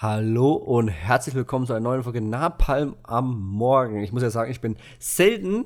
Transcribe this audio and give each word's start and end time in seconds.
Hallo 0.00 0.52
und 0.52 0.86
herzlich 0.86 1.34
willkommen 1.34 1.66
zu 1.66 1.72
einer 1.72 1.80
neuen 1.80 2.04
Folge 2.04 2.20
Napalm 2.20 2.94
am 3.02 3.36
Morgen. 3.40 4.04
Ich 4.04 4.12
muss 4.12 4.22
ja 4.22 4.30
sagen, 4.30 4.48
ich 4.48 4.60
bin 4.60 4.76
selten 5.00 5.64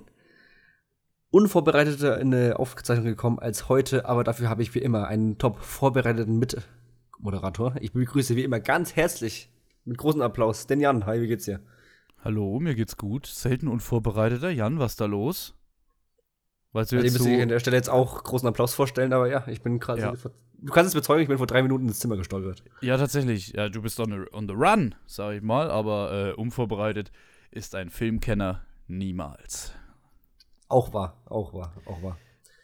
unvorbereiteter 1.31 2.19
in 2.19 2.33
eine 2.33 2.59
Aufzeichnung 2.59 3.05
gekommen 3.05 3.39
als 3.41 3.69
heute, 3.69 4.07
aber 4.07 4.25
dafür 4.25 4.49
habe 4.49 4.63
ich 4.63 4.75
wie 4.75 4.79
immer 4.79 5.07
einen 5.07 5.37
top 5.37 5.59
vorbereiteten 5.59 6.39
Mitmoderator. 6.39 7.75
Ich 7.83 7.93
begrüße 7.93 8.35
wie 8.35 8.43
immer 8.43 8.59
ganz 8.59 8.97
herzlich 8.97 9.51
mit 9.85 9.99
großem 9.99 10.23
Applaus 10.23 10.67
den 10.67 10.81
Jan. 10.81 11.05
Hi, 11.05 11.21
wie 11.21 11.27
geht's 11.27 11.45
dir? 11.45 11.61
Hallo, 12.25 12.59
mir 12.59 12.75
geht's 12.75 12.97
gut. 12.97 13.27
Selten 13.27 13.69
unvorbereiteter. 13.69 14.49
Jan, 14.49 14.79
was 14.79 14.93
ist 14.93 15.01
da 15.03 15.05
los? 15.05 15.55
Weil 16.73 16.87
du 16.87 16.97
also 16.97 17.07
jetzt 17.07 17.19
so 17.19 17.29
ich 17.29 17.43
an 17.43 17.51
der 17.51 17.61
Stelle 17.61 17.77
jetzt 17.77 17.91
auch 17.91 18.25
großen 18.25 18.49
Applaus 18.49 18.73
vorstellen, 18.73 19.13
aber 19.13 19.29
ja, 19.29 19.47
ich 19.49 19.61
bin 19.61 19.79
gerade 19.79 20.01
ja. 20.01 20.15
Du 20.63 20.73
kannst 20.73 20.89
es 20.89 20.95
bezeugen, 20.95 21.23
ich 21.23 21.29
bin 21.29 21.39
vor 21.39 21.49
drei 21.49 21.61
Minuten 21.63 21.89
ins 21.89 21.99
Zimmer 21.99 22.17
gestolpert. 22.17 22.63
Ja, 22.83 22.97
tatsächlich. 22.97 23.53
Ja, 23.53 23.69
du 23.69 23.83
bist 23.83 23.99
on 23.99 24.11
the, 24.11 24.33
on 24.33 24.47
the 24.47 24.55
run, 24.55 24.95
sag 25.07 25.35
ich 25.35 25.43
mal, 25.43 25.69
aber 25.71 26.31
äh, 26.31 26.33
unvorbereitet 26.35 27.11
ist 27.51 27.75
ein 27.75 27.91
Filmkenner 27.91 28.65
niemals. 28.87 29.75
Auch 30.69 30.95
wahr, 30.95 31.21
auch 31.27 31.53
wahr, 31.53 31.75
auch 31.85 32.01
wahr. 32.03 32.17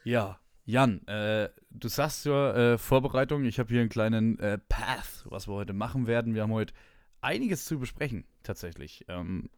Ja, 0.04 0.38
Jan, 0.64 1.04
äh, 1.08 1.48
du 1.70 1.88
sagst 1.88 2.22
zur 2.22 2.54
äh, 2.54 2.78
Vorbereitung, 2.78 3.44
ich 3.44 3.58
habe 3.58 3.70
hier 3.70 3.80
einen 3.80 3.88
kleinen 3.88 4.38
äh, 4.38 4.58
Path, 4.58 5.24
was 5.24 5.48
wir 5.48 5.54
heute 5.54 5.72
machen 5.72 6.06
werden. 6.06 6.34
Wir 6.34 6.42
haben 6.42 6.52
heute 6.52 6.74
einiges 7.20 7.64
zu 7.64 7.80
besprechen, 7.80 8.24
tatsächlich. 8.44 9.04
Ähm, 9.08 9.50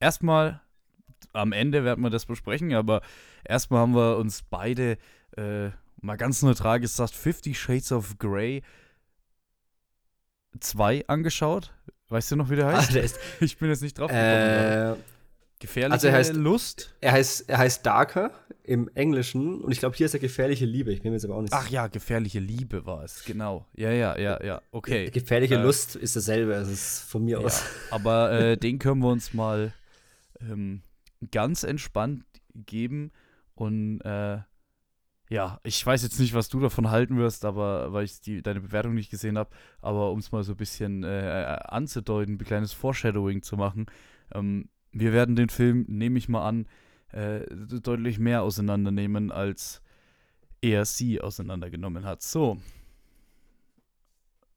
erstmal, 0.00 0.60
am 1.32 1.52
Ende 1.52 1.82
werden 1.82 2.04
wir 2.04 2.10
das 2.10 2.26
besprechen, 2.26 2.74
aber 2.74 3.00
erstmal 3.42 3.80
haben 3.80 3.94
wir 3.94 4.18
uns 4.18 4.42
beide 4.42 4.98
äh, 5.36 5.70
mal 6.00 6.16
ganz 6.16 6.42
neutral 6.42 6.80
gesagt, 6.80 7.14
Fifty 7.14 7.54
Shades 7.54 7.92
of 7.92 8.18
Grey 8.18 8.62
2 10.60 11.04
angeschaut. 11.08 11.72
Weißt 12.08 12.30
du 12.30 12.36
noch, 12.36 12.50
wie 12.50 12.56
der 12.56 12.66
heißt? 12.66 12.90
Ah, 12.90 12.92
der 12.94 13.02
ist, 13.02 13.18
ich 13.40 13.58
bin 13.58 13.68
jetzt 13.68 13.82
nicht 13.82 13.98
drauf 13.98 14.10
gekommen. 14.10 14.24
Äh, 14.24 14.94
gefährliche 15.58 15.92
also 15.92 16.08
er 16.08 16.14
heißt, 16.14 16.34
Lust? 16.34 16.94
Er 17.00 17.12
heißt, 17.12 17.48
er 17.48 17.58
heißt 17.58 17.84
Darker 17.84 18.30
im 18.62 18.88
Englischen 18.94 19.60
und 19.60 19.72
ich 19.72 19.78
glaube, 19.78 19.96
hier 19.96 20.06
ist 20.06 20.14
er 20.14 20.20
gefährliche 20.20 20.66
Liebe. 20.66 20.92
Ich 20.92 21.02
bin 21.02 21.10
mir 21.10 21.16
jetzt 21.16 21.24
aber 21.24 21.36
auch 21.36 21.42
nicht 21.42 21.52
Ach 21.52 21.68
ja, 21.68 21.86
gefährliche 21.88 22.40
Liebe 22.40 22.86
war 22.86 23.04
es, 23.04 23.24
genau. 23.24 23.66
Ja, 23.74 23.90
ja, 23.90 24.18
ja, 24.18 24.42
ja, 24.44 24.62
okay. 24.70 25.10
Gefährliche 25.10 25.56
äh, 25.56 25.62
Lust 25.62 25.96
ist 25.96 26.16
dasselbe, 26.16 26.52
es 26.54 26.68
ist 26.68 27.00
von 27.00 27.24
mir 27.24 27.40
ja, 27.40 27.44
aus. 27.44 27.64
Aber 27.90 28.32
äh, 28.32 28.56
den 28.56 28.78
können 28.78 29.00
wir 29.00 29.08
uns 29.08 29.34
mal 29.34 29.72
ähm, 30.40 30.82
ganz 31.30 31.62
entspannt 31.62 32.24
geben 32.54 33.12
und 33.54 34.00
äh, 34.02 34.38
ja, 35.28 35.60
ich 35.64 35.84
weiß 35.84 36.02
jetzt 36.04 36.20
nicht, 36.20 36.34
was 36.34 36.48
du 36.48 36.60
davon 36.60 36.90
halten 36.90 37.16
wirst, 37.16 37.44
aber 37.44 37.92
weil 37.92 38.04
ich 38.04 38.20
die, 38.20 38.42
deine 38.42 38.60
Bewertung 38.60 38.94
nicht 38.94 39.10
gesehen 39.10 39.36
habe, 39.36 39.50
aber 39.80 40.12
um 40.12 40.20
es 40.20 40.30
mal 40.30 40.44
so 40.44 40.52
ein 40.52 40.56
bisschen 40.56 41.02
äh, 41.02 41.58
anzudeuten, 41.64 42.34
ein 42.34 42.38
kleines 42.38 42.72
Foreshadowing 42.72 43.42
zu 43.42 43.56
machen, 43.56 43.86
ähm, 44.32 44.68
wir 44.92 45.12
werden 45.12 45.36
den 45.36 45.48
Film, 45.48 45.84
nehme 45.88 46.18
ich 46.18 46.28
mal 46.28 46.46
an, 46.46 46.66
äh, 47.12 47.40
deutlich 47.50 48.18
mehr 48.18 48.42
auseinandernehmen, 48.42 49.32
als 49.32 49.82
er 50.60 50.84
sie 50.84 51.20
auseinandergenommen 51.20 52.04
hat. 52.04 52.22
So. 52.22 52.58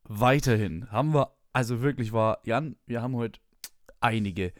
Weiterhin 0.03 0.91
haben 0.91 1.13
wir, 1.13 1.33
also 1.51 1.81
wirklich 1.81 2.13
war, 2.13 2.39
Jan, 2.43 2.75
wir 2.85 3.01
haben 3.01 3.15
heute 3.15 3.39
einige. 3.99 4.53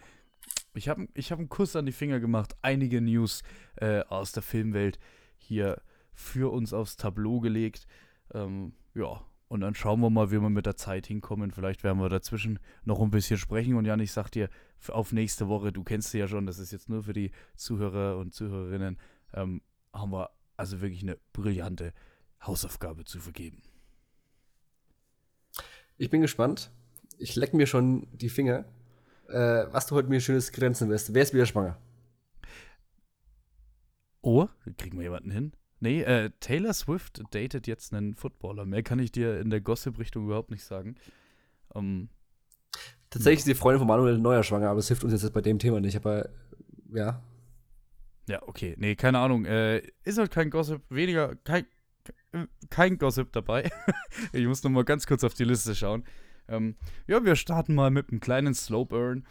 Ich 0.73 0.90
habe 0.90 1.08
ich 1.14 1.32
hab 1.32 1.40
einen 1.40 1.50
Kuss 1.50 1.76
an 1.76 1.86
die 1.86 1.92
Finger 1.92 2.20
gemacht, 2.20 2.56
einige 2.62 3.02
News 3.02 3.42
äh, 3.78 4.02
aus 4.02 4.32
der 4.32 4.44
Filmwelt 4.44 5.00
hier 5.38 5.82
für 6.20 6.52
uns 6.52 6.73
aufs 6.73 6.98
Tableau 6.98 7.39
gelegt. 7.39 7.88
Ähm, 8.34 8.73
ja, 8.94 9.22
und 9.48 9.62
dann 9.62 9.73
schauen 9.73 10.02
wir 10.02 10.09
mal, 10.09 10.31
wie 10.31 10.42
wir 10.42 10.50
mit 10.50 10.66
der 10.66 10.76
Zeit 10.76 11.08
hinkommen. 11.08 11.52
Vielleicht 11.52 11.84
werden 11.84 12.00
wir 12.00 12.09
dazwischen 12.09 12.59
noch 12.84 13.02
ein 13.02 13.09
bisschen 13.09 13.38
sprechen. 13.38 13.76
Und 13.76 13.86
Jan, 13.86 14.00
ich 14.02 14.11
sag 14.11 14.30
dir, 14.30 14.50
auf 14.89 15.11
nächste 15.11 15.48
Woche, 15.48 15.72
du 15.72 15.84
kennst 15.84 16.11
sie 16.11 16.20
ja 16.20 16.28
schon, 16.28 16.45
das 16.45 16.59
ist 16.59 16.72
jetzt 16.72 16.89
nur 16.89 17.03
für 17.03 17.14
die 17.14 17.31
Zuhörer 17.56 18.17
und 18.17 18.34
Zuhörerinnen, 18.34 19.00
ähm, 19.34 19.61
haben 19.94 20.11
wir 20.11 20.30
also 20.58 20.82
wirklich 20.82 21.02
eine 21.02 21.17
brillante 21.32 21.94
Hausaufgabe 22.45 23.05
zu 23.05 23.20
vergeben. 23.20 23.64
Ich 25.98 26.10
bin 26.10 26.21
gespannt. 26.21 26.70
Ich 27.17 27.36
leck 27.36 27.54
mir 27.54 27.65
schon 27.65 28.08
die 28.11 28.30
Finger, 28.30 28.65
äh, 29.30 29.65
was 29.71 29.88
du 29.88 29.95
heute 29.95 30.10
mir 30.10 30.20
schönes 30.20 30.52
grenzen 30.52 30.89
wirst. 30.89 31.14
Wer 31.14 31.23
ist 31.23 31.33
wieder 31.33 31.45
schwanger? 31.45 31.77
Oh, 34.21 34.48
kriegen 34.77 34.98
wir 34.98 35.04
jemanden 35.04 35.32
hin? 35.32 35.54
Nee, 35.80 36.02
äh, 36.02 36.32
Taylor 36.40 36.73
Swift 36.73 37.22
datet 37.32 37.67
jetzt 37.67 37.94
einen 37.94 38.14
Footballer. 38.14 38.66
Mehr 38.66 38.84
kann 38.84 39.00
ich 39.00 39.12
dir 39.12 39.40
in 39.40 39.50
der 39.50 39.62
Gossip-Richtung 39.62 40.26
überhaupt 40.26 40.52
nicht 40.52 40.64
sagen. 40.64 40.95
Um, 41.70 41.86
ähm, 41.86 42.10
Tatsächlich 43.10 43.40
ist 43.40 43.48
die 43.48 43.56
Freundin 43.56 43.80
von 43.80 43.88
Manuel 43.88 44.20
Neuer 44.20 44.44
schwanger, 44.44 44.70
aber 44.70 44.78
das 44.78 44.88
hilft 44.88 45.04
uns 45.04 45.14
jetzt 45.14 45.34
bei 45.34 45.42
dem 45.42 45.58
Thema 45.58 45.80
nicht. 45.80 45.95
Aber 45.95 46.30
ja. 46.94 47.23
Ja, 48.28 48.44
okay. 48.44 48.76
Nee, 48.78 48.95
keine 48.95 49.20
Ahnung. 49.20 49.45
Äh, 49.45 49.82
ist 50.04 50.20
halt 50.20 50.32
kein 50.32 50.52
Gossip, 50.52 50.84
weniger, 50.89 51.36
kein, 51.38 51.66
kein 52.70 52.98
Gossip 52.98 53.32
dabei. 53.32 53.72
ich 54.34 54.45
muss 54.45 54.64
noch 54.64 54.70
mal 54.70 54.84
ganz 54.84 55.08
kurz 55.08 55.23
auf 55.23 55.34
die 55.34 55.45
Liste 55.45 55.73
schauen. 55.73 56.04
Ähm, 56.48 56.76
ja, 57.08 57.23
wir 57.23 57.36
starten 57.36 57.73
mal 57.73 57.89
mit 57.89 58.10
einem 58.10 58.20
kleinen 58.20 58.54
Slow 58.54 58.86
Burn. 58.86 59.26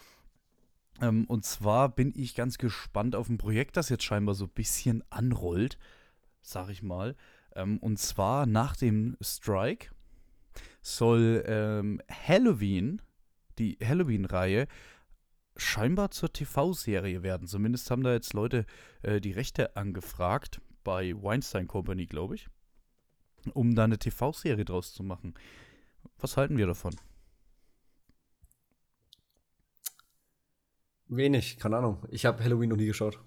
Ähm, 1.00 1.26
und 1.26 1.44
zwar 1.44 1.88
bin 1.88 2.12
ich 2.16 2.34
ganz 2.34 2.58
gespannt 2.58 3.14
auf 3.14 3.28
ein 3.28 3.38
Projekt, 3.38 3.76
das 3.76 3.91
jetzt 3.91 4.04
scheinbar 4.04 4.34
so 4.34 4.47
ein 4.47 4.50
bisschen 4.54 5.04
anrollt 5.10 5.78
sag 6.48 6.69
ich 6.70 6.82
mal. 6.82 7.16
Ähm, 7.54 7.78
und 7.78 7.98
zwar 7.98 8.47
nach 8.47 8.76
dem 8.76 9.16
Strike 9.20 9.91
soll 10.81 11.44
ähm, 11.47 12.00
Halloween, 12.10 13.03
die 13.59 13.78
Halloween-Reihe, 13.82 14.66
scheinbar 15.56 16.10
zur 16.10 16.32
TV-Serie 16.32 17.22
werden. 17.22 17.47
Zumindest 17.47 17.91
haben 17.91 18.03
da 18.03 18.12
jetzt 18.12 18.32
Leute 18.32 18.64
äh, 19.03 19.20
die 19.20 19.32
Rechte 19.32 19.76
angefragt 19.76 20.60
bei 20.84 21.14
Weinstein 21.20 21.66
Company, 21.66 22.06
glaube 22.06 22.37
ich, 22.37 22.48
um 23.53 23.75
da 23.75 23.84
eine 23.84 23.98
TV-Serie 23.98 24.64
draus 24.64 24.94
zu 24.94 25.03
machen. 25.03 25.34
Was 26.19 26.37
halten 26.37 26.56
wir 26.56 26.66
davon? 26.66 26.94
Wenig, 31.08 31.56
keine 31.58 31.78
Ahnung. 31.78 32.06
Ich 32.10 32.26
habe 32.26 32.42
Halloween 32.44 32.70
noch 32.70 32.76
nie 32.76 32.87
geschaut. 32.87 33.20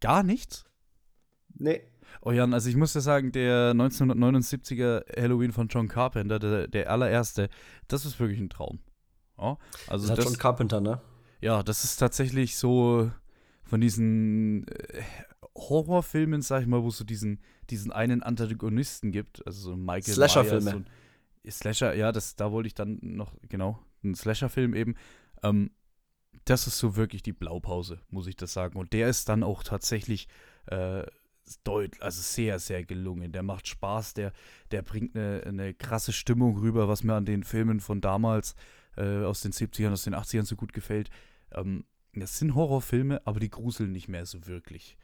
Gar 0.00 0.22
nichts? 0.22 0.64
Nee. 1.54 1.82
Oh 2.22 2.32
Jan, 2.32 2.54
also 2.54 2.68
ich 2.68 2.76
muss 2.76 2.94
ja 2.94 3.00
sagen, 3.00 3.32
der 3.32 3.72
1979er 3.72 5.04
Halloween 5.20 5.52
von 5.52 5.68
John 5.68 5.88
Carpenter, 5.88 6.38
der, 6.38 6.68
der 6.68 6.90
allererste, 6.90 7.48
das 7.88 8.04
ist 8.04 8.18
wirklich 8.20 8.40
ein 8.40 8.50
Traum. 8.50 8.80
Ja, 9.38 9.56
also 9.86 10.08
das 10.08 10.18
hat 10.18 10.24
John 10.24 10.36
Carpenter, 10.36 10.80
ne? 10.80 11.00
Ja, 11.40 11.62
das 11.62 11.84
ist 11.84 11.96
tatsächlich 11.96 12.56
so 12.56 13.10
von 13.64 13.80
diesen 13.80 14.66
äh, 14.68 15.02
Horrorfilmen, 15.56 16.42
sag 16.42 16.62
ich 16.62 16.66
mal, 16.66 16.82
wo 16.82 16.88
es 16.88 16.98
so 16.98 17.04
diesen, 17.04 17.40
diesen 17.70 17.92
einen 17.92 18.22
Antagonisten 18.22 19.12
gibt, 19.12 19.46
also 19.46 19.70
so 19.70 19.76
Michael 19.76 20.14
Slasher-Filme. 20.14 20.84
Slasher, 21.48 21.94
ja, 21.94 22.12
das, 22.12 22.36
da 22.36 22.52
wollte 22.52 22.66
ich 22.66 22.74
dann 22.74 22.98
noch, 23.00 23.32
genau, 23.48 23.78
ein 24.04 24.14
Slasher-Film 24.14 24.74
eben. 24.74 24.94
Ähm, 25.42 25.70
das 26.44 26.66
ist 26.66 26.78
so 26.78 26.96
wirklich 26.96 27.22
die 27.22 27.32
Blaupause, 27.32 28.00
muss 28.08 28.26
ich 28.26 28.36
das 28.36 28.52
sagen. 28.52 28.78
Und 28.78 28.92
der 28.92 29.08
ist 29.08 29.28
dann 29.28 29.42
auch 29.42 29.62
tatsächlich 29.62 30.28
äh, 30.66 31.04
deutlich, 31.64 32.02
also 32.02 32.20
sehr, 32.20 32.58
sehr 32.58 32.84
gelungen. 32.84 33.32
Der 33.32 33.42
macht 33.42 33.68
Spaß, 33.68 34.14
der, 34.14 34.32
der 34.70 34.82
bringt 34.82 35.16
eine, 35.16 35.42
eine 35.44 35.74
krasse 35.74 36.12
Stimmung 36.12 36.58
rüber, 36.58 36.88
was 36.88 37.02
mir 37.02 37.14
an 37.14 37.24
den 37.24 37.44
Filmen 37.44 37.80
von 37.80 38.00
damals, 38.00 38.54
äh, 38.96 39.24
aus 39.24 39.40
den 39.40 39.52
70ern, 39.52 39.92
aus 39.92 40.04
den 40.04 40.14
80ern 40.14 40.44
so 40.44 40.56
gut 40.56 40.72
gefällt. 40.72 41.10
Ähm, 41.52 41.84
das 42.14 42.38
sind 42.38 42.54
Horrorfilme, 42.54 43.24
aber 43.24 43.40
die 43.40 43.50
gruseln 43.50 43.92
nicht 43.92 44.08
mehr 44.08 44.26
so 44.26 44.46
wirklich. 44.46 44.96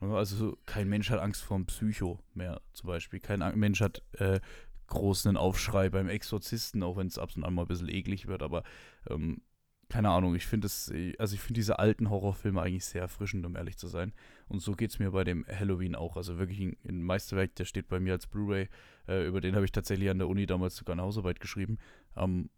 Also 0.00 0.56
kein 0.64 0.88
Mensch 0.88 1.10
hat 1.10 1.20
Angst 1.20 1.42
vor 1.42 1.56
einem 1.56 1.66
Psycho 1.66 2.20
mehr 2.32 2.62
zum 2.72 2.86
Beispiel. 2.86 3.20
Kein 3.20 3.40
Mensch 3.58 3.80
hat 3.80 4.02
äh, 4.12 4.40
großen 4.86 5.36
Aufschrei 5.36 5.90
beim 5.90 6.08
Exorzisten, 6.08 6.82
auch 6.82 6.96
wenn 6.96 7.06
es 7.06 7.18
ab 7.18 7.30
und 7.36 7.44
an 7.44 7.54
mal 7.54 7.62
ein 7.62 7.68
bisschen 7.68 7.88
eklig 7.88 8.26
wird, 8.26 8.42
aber 8.42 8.62
ähm, 9.08 9.42
keine 9.90 10.10
Ahnung, 10.10 10.34
ich 10.36 10.46
finde 10.46 10.66
es, 10.66 10.90
also 11.18 11.34
ich 11.34 11.40
finde 11.40 11.58
diese 11.58 11.78
alten 11.78 12.10
Horrorfilme 12.10 12.62
eigentlich 12.62 12.84
sehr 12.84 13.02
erfrischend, 13.02 13.44
um 13.44 13.56
ehrlich 13.56 13.76
zu 13.76 13.88
sein. 13.88 14.12
Und 14.50 14.60
so 14.60 14.72
geht 14.72 14.90
es 14.90 14.98
mir 14.98 15.12
bei 15.12 15.22
dem 15.22 15.46
Halloween 15.46 15.94
auch. 15.94 16.16
Also 16.16 16.38
wirklich 16.38 16.58
ein, 16.58 16.76
ein 16.86 17.02
Meisterwerk, 17.02 17.54
der 17.54 17.64
steht 17.64 17.88
bei 17.88 18.00
mir 18.00 18.14
als 18.14 18.26
Blu-ray. 18.26 18.68
Äh, 19.06 19.26
über 19.26 19.40
den 19.40 19.54
habe 19.54 19.64
ich 19.64 19.70
tatsächlich 19.70 20.10
an 20.10 20.18
der 20.18 20.28
Uni 20.28 20.44
damals 20.44 20.74
sogar 20.74 20.94
eine 20.94 21.02
Hausarbeit 21.02 21.38
geschrieben. 21.38 21.78
Ähm, 22.16 22.50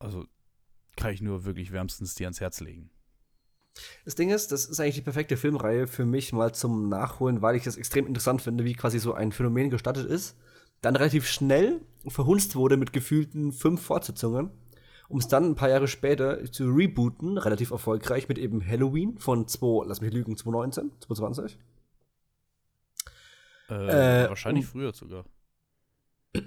also 0.00 0.26
kann 0.96 1.12
ich 1.12 1.22
nur 1.22 1.44
wirklich 1.44 1.70
wärmstens 1.70 2.16
dir 2.16 2.26
ans 2.26 2.40
Herz 2.40 2.60
legen. 2.60 2.90
Das 4.04 4.16
Ding 4.16 4.30
ist, 4.30 4.50
das 4.50 4.64
ist 4.64 4.80
eigentlich 4.80 4.96
die 4.96 5.02
perfekte 5.02 5.36
Filmreihe 5.36 5.86
für 5.86 6.04
mich 6.04 6.32
mal 6.32 6.52
zum 6.52 6.88
Nachholen, 6.88 7.40
weil 7.40 7.54
ich 7.54 7.62
das 7.62 7.76
extrem 7.76 8.06
interessant 8.06 8.42
finde, 8.42 8.64
wie 8.64 8.74
quasi 8.74 8.98
so 8.98 9.14
ein 9.14 9.30
Phänomen 9.30 9.70
gestartet 9.70 10.10
ist, 10.10 10.36
dann 10.80 10.96
relativ 10.96 11.28
schnell 11.28 11.82
verhunzt 12.08 12.56
wurde 12.56 12.76
mit 12.76 12.92
gefühlten 12.92 13.52
fünf 13.52 13.80
Fortsetzungen 13.82 14.50
um 15.08 15.18
es 15.18 15.28
dann 15.28 15.44
ein 15.44 15.54
paar 15.54 15.68
Jahre 15.68 15.88
später 15.88 16.44
zu 16.50 16.68
rebooten, 16.68 17.38
relativ 17.38 17.70
erfolgreich 17.70 18.28
mit 18.28 18.38
eben 18.38 18.66
Halloween 18.66 19.18
von 19.18 19.46
2, 19.46 19.86
lass 19.86 20.00
mich 20.00 20.12
lügen, 20.12 20.36
2019, 20.36 20.90
2020. 21.00 21.58
Äh, 23.68 24.24
äh, 24.24 24.28
wahrscheinlich 24.28 24.66
früher 24.66 24.92
sogar. 24.92 25.24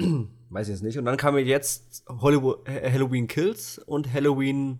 weiß 0.50 0.68
ich 0.68 0.74
jetzt 0.74 0.84
nicht. 0.84 0.98
Und 0.98 1.06
dann 1.06 1.18
kam 1.18 1.38
jetzt 1.38 2.04
Hollywood, 2.08 2.68
Halloween 2.68 3.28
Kills 3.28 3.80
und 3.80 4.12
Halloween 4.12 4.80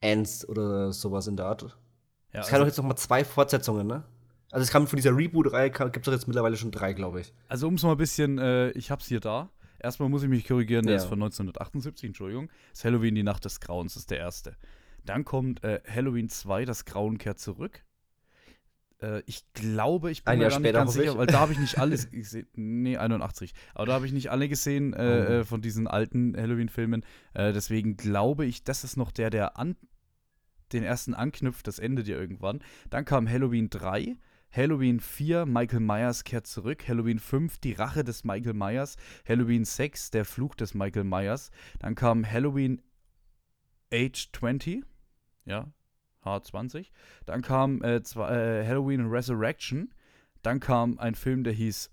Ends 0.00 0.48
oder 0.48 0.92
sowas 0.92 1.26
in 1.26 1.36
der 1.36 1.46
Art. 1.46 1.62
Ja, 1.62 1.68
es 2.32 2.36
also, 2.38 2.50
kann 2.50 2.60
doch 2.60 2.66
jetzt 2.66 2.76
noch 2.78 2.84
mal 2.84 2.96
zwei 2.96 3.24
Fortsetzungen, 3.24 3.86
ne? 3.86 4.04
Also 4.50 4.64
es 4.64 4.70
kam 4.70 4.86
von 4.86 4.96
dieser 4.96 5.16
Reboot-Reihe, 5.16 5.70
gibt 5.70 5.96
es 5.96 6.02
doch 6.02 6.12
jetzt 6.12 6.26
mittlerweile 6.26 6.56
schon 6.56 6.70
drei, 6.70 6.92
glaube 6.92 7.20
ich. 7.20 7.32
Also 7.48 7.68
um 7.68 7.74
es 7.74 7.82
mal 7.82 7.92
ein 7.92 7.96
bisschen, 7.96 8.38
äh, 8.38 8.70
ich 8.72 8.90
hab's 8.90 9.06
hier 9.06 9.20
da. 9.20 9.48
Erstmal 9.82 10.08
muss 10.08 10.22
ich 10.22 10.28
mich 10.28 10.46
korrigieren, 10.46 10.86
der 10.86 10.96
ja. 10.96 11.02
ist 11.02 11.08
von 11.08 11.18
1978, 11.18 12.08
Entschuldigung. 12.08 12.48
Das 12.70 12.80
ist 12.80 12.84
Halloween, 12.84 13.14
die 13.14 13.22
Nacht 13.22 13.44
des 13.44 13.60
Grauens, 13.60 13.96
ist 13.96 14.10
der 14.10 14.18
erste. 14.18 14.56
Dann 15.04 15.24
kommt 15.24 15.64
äh, 15.64 15.80
Halloween 15.88 16.28
2, 16.28 16.64
das 16.64 16.84
Grauen 16.84 17.18
kehrt 17.18 17.40
zurück. 17.40 17.82
Äh, 19.02 19.22
ich 19.26 19.44
glaube, 19.52 20.10
ich 20.10 20.24
bin 20.24 20.32
Ein 20.32 20.38
mir 20.38 20.48
Jahr 20.48 20.60
nicht 20.60 20.72
ganz 20.72 20.94
sicher, 20.94 21.18
weil 21.18 21.26
da 21.26 21.40
habe 21.40 21.52
ich 21.52 21.58
nicht 21.58 21.78
alles 21.78 22.10
gesehen. 22.10 22.46
Nee, 22.54 22.96
81. 22.96 23.52
Aber 23.74 23.86
da 23.86 23.94
habe 23.94 24.06
ich 24.06 24.12
nicht 24.12 24.30
alle 24.30 24.48
gesehen 24.48 24.92
äh, 24.94 25.40
oh. 25.40 25.44
von 25.44 25.60
diesen 25.60 25.86
alten 25.86 26.36
Halloween-Filmen. 26.36 27.04
Äh, 27.34 27.52
deswegen 27.52 27.96
glaube 27.96 28.46
ich, 28.46 28.64
das 28.64 28.84
ist 28.84 28.96
noch 28.96 29.10
der, 29.10 29.30
der 29.30 29.58
an 29.58 29.76
den 30.72 30.84
ersten 30.84 31.14
anknüpft. 31.14 31.66
Das 31.66 31.78
endet 31.78 32.08
ja 32.08 32.16
irgendwann. 32.16 32.60
Dann 32.90 33.04
kam 33.04 33.28
Halloween 33.28 33.68
3. 33.68 34.16
Halloween 34.52 35.00
4, 35.00 35.46
Michael 35.46 35.80
Myers 35.80 36.24
kehrt 36.24 36.46
zurück. 36.46 36.86
Halloween 36.86 37.18
5, 37.18 37.58
die 37.58 37.72
Rache 37.72 38.04
des 38.04 38.24
Michael 38.24 38.54
Myers. 38.54 38.96
Halloween 39.26 39.64
6, 39.64 40.10
der 40.10 40.24
Fluch 40.24 40.54
des 40.54 40.74
Michael 40.74 41.04
Myers. 41.04 41.50
Dann 41.78 41.94
kam 41.94 42.30
Halloween 42.30 42.82
Age 43.92 44.30
20. 44.32 44.84
Ja, 45.46 45.72
H20. 46.24 46.86
Dann 47.26 47.42
kam 47.42 47.82
äh, 47.82 48.02
zwei, 48.02 48.30
äh, 48.30 48.66
Halloween 48.66 49.06
Resurrection. 49.06 49.92
Dann 50.42 50.60
kam 50.60 50.98
ein 50.98 51.14
Film, 51.14 51.44
der 51.44 51.52
hieß 51.52 51.90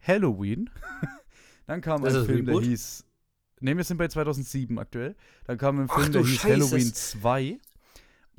Halloween. 0.00 0.70
Dann 1.66 1.80
kam 1.80 2.02
das 2.02 2.16
ein 2.16 2.26
Film, 2.26 2.46
der 2.46 2.60
hieß. 2.60 3.06
Ne, 3.60 3.76
wir 3.76 3.84
sind 3.84 3.96
bei 3.96 4.08
2007 4.08 4.78
aktuell. 4.78 5.14
Dann 5.44 5.56
kam 5.56 5.78
ein 5.78 5.88
Film, 5.88 6.12
der 6.12 6.22
hieß 6.22 6.40
Scheiße. 6.40 6.52
Halloween 6.52 6.92
2. 6.92 7.60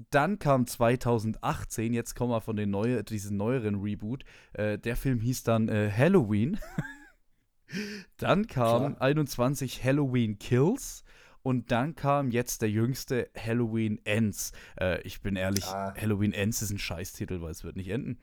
Dann 0.09 0.39
kam 0.39 0.65
2018, 0.65 1.93
jetzt 1.93 2.15
kommen 2.15 2.31
wir 2.31 2.41
von 2.41 2.55
den 2.55 2.71
neue, 2.71 3.03
diesen 3.03 3.37
neueren 3.37 3.81
Reboot. 3.81 4.23
Äh, 4.53 4.79
der 4.79 4.95
Film 4.95 5.19
hieß 5.19 5.43
dann 5.43 5.69
äh, 5.69 5.91
Halloween. 5.95 6.59
dann 8.17 8.47
kam 8.47 8.95
Klar. 8.95 9.01
21 9.01 9.83
Halloween 9.83 10.39
Kills. 10.39 11.03
Und 11.43 11.71
dann 11.71 11.95
kam 11.95 12.31
jetzt 12.31 12.61
der 12.61 12.69
jüngste 12.69 13.29
Halloween 13.37 13.99
Ends. 14.05 14.53
Äh, 14.79 15.01
ich 15.01 15.21
bin 15.21 15.35
ehrlich, 15.35 15.65
ah. 15.65 15.93
Halloween 15.95 16.31
Ends 16.31 16.61
ist 16.61 16.71
ein 16.71 16.79
Scheißtitel, 16.79 17.41
weil 17.41 17.51
es 17.51 17.65
wird 17.65 17.75
nicht 17.75 17.89
enden. 17.89 18.17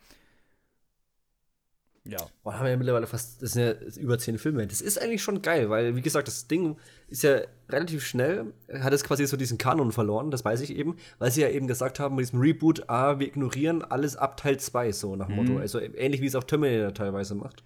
Ja. 2.11 2.19
Boah, 2.43 2.55
haben 2.55 2.65
wir 2.65 2.71
ja 2.71 2.77
mittlerweile 2.77 3.07
fast, 3.07 3.41
das 3.43 3.53
sind 3.53 3.63
ja 3.63 3.73
über 4.01 4.19
zehn 4.19 4.39
Filme. 4.39 4.67
Das 4.67 4.81
ist 4.81 5.01
eigentlich 5.01 5.23
schon 5.23 5.43
geil, 5.43 5.71
weil, 5.71 5.95
wie 5.95 6.01
gesagt, 6.01 6.29
das 6.29 6.49
Ding 6.49 6.77
ist 7.09 7.23
ja 7.23 7.43
relativ 7.69 8.05
schnell, 8.05 8.53
hat 8.81 8.93
es 8.93 9.05
quasi 9.05 9.27
so 9.27 9.37
diesen 9.37 9.59
Kanon 9.59 9.93
verloren, 9.93 10.31
das 10.31 10.45
weiß 10.45 10.61
ich 10.63 10.75
eben, 10.77 10.97
weil 11.19 11.31
sie 11.31 11.43
ja 11.43 11.49
eben 11.49 11.67
gesagt 11.67 12.01
haben, 12.01 12.17
mit 12.17 12.27
diesem 12.27 12.41
Reboot, 12.41 12.89
ah, 12.89 13.19
wir 13.19 13.29
ignorieren 13.29 13.83
alles 13.83 14.17
ab 14.17 14.37
Teil 14.37 14.59
2, 14.59 14.93
so 14.93 15.15
nach 15.17 15.27
dem 15.27 15.37
mhm. 15.37 15.45
Motto. 15.45 15.61
Also 15.61 15.79
ähnlich 15.81 16.21
wie 16.21 16.27
es 16.27 16.35
auch 16.35 16.45
Terminator 16.45 16.93
teilweise 16.93 17.35
macht. 17.35 17.63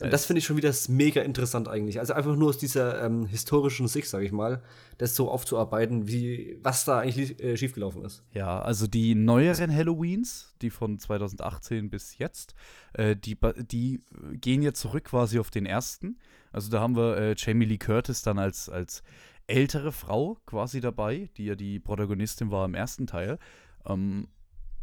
Und 0.00 0.12
das 0.12 0.26
finde 0.26 0.38
ich 0.38 0.44
schon 0.44 0.56
wieder 0.56 0.72
mega 0.88 1.22
interessant 1.22 1.68
eigentlich. 1.68 2.00
Also 2.00 2.12
einfach 2.14 2.34
nur 2.34 2.48
aus 2.48 2.58
dieser 2.58 3.04
ähm, 3.04 3.26
historischen 3.26 3.86
Sicht, 3.88 4.08
sage 4.08 4.24
ich 4.24 4.32
mal, 4.32 4.62
das 4.98 5.14
so 5.14 5.30
aufzuarbeiten, 5.30 6.08
wie 6.08 6.58
was 6.62 6.84
da 6.84 6.98
eigentlich 6.98 7.42
äh, 7.42 7.56
schiefgelaufen 7.56 8.04
ist. 8.04 8.24
Ja, 8.32 8.60
also 8.60 8.86
die 8.86 9.14
neueren 9.14 9.74
Halloweens, 9.74 10.54
die 10.60 10.70
von 10.70 10.98
2018 10.98 11.88
bis 11.88 12.18
jetzt, 12.18 12.54
äh, 12.94 13.14
die, 13.14 13.38
die 13.70 14.00
gehen 14.32 14.62
jetzt 14.62 14.80
zurück 14.80 15.04
quasi 15.04 15.38
auf 15.38 15.50
den 15.50 15.66
ersten. 15.66 16.18
Also 16.52 16.70
da 16.70 16.80
haben 16.80 16.96
wir 16.96 17.16
äh, 17.16 17.34
Jamie 17.36 17.66
Lee 17.66 17.78
Curtis 17.78 18.22
dann 18.22 18.38
als, 18.38 18.68
als 18.68 19.02
ältere 19.46 19.92
Frau 19.92 20.38
quasi 20.46 20.80
dabei, 20.80 21.30
die 21.36 21.46
ja 21.46 21.54
die 21.54 21.78
Protagonistin 21.78 22.50
war 22.50 22.64
im 22.64 22.74
ersten 22.74 23.06
Teil. 23.06 23.38
Ähm, 23.86 24.28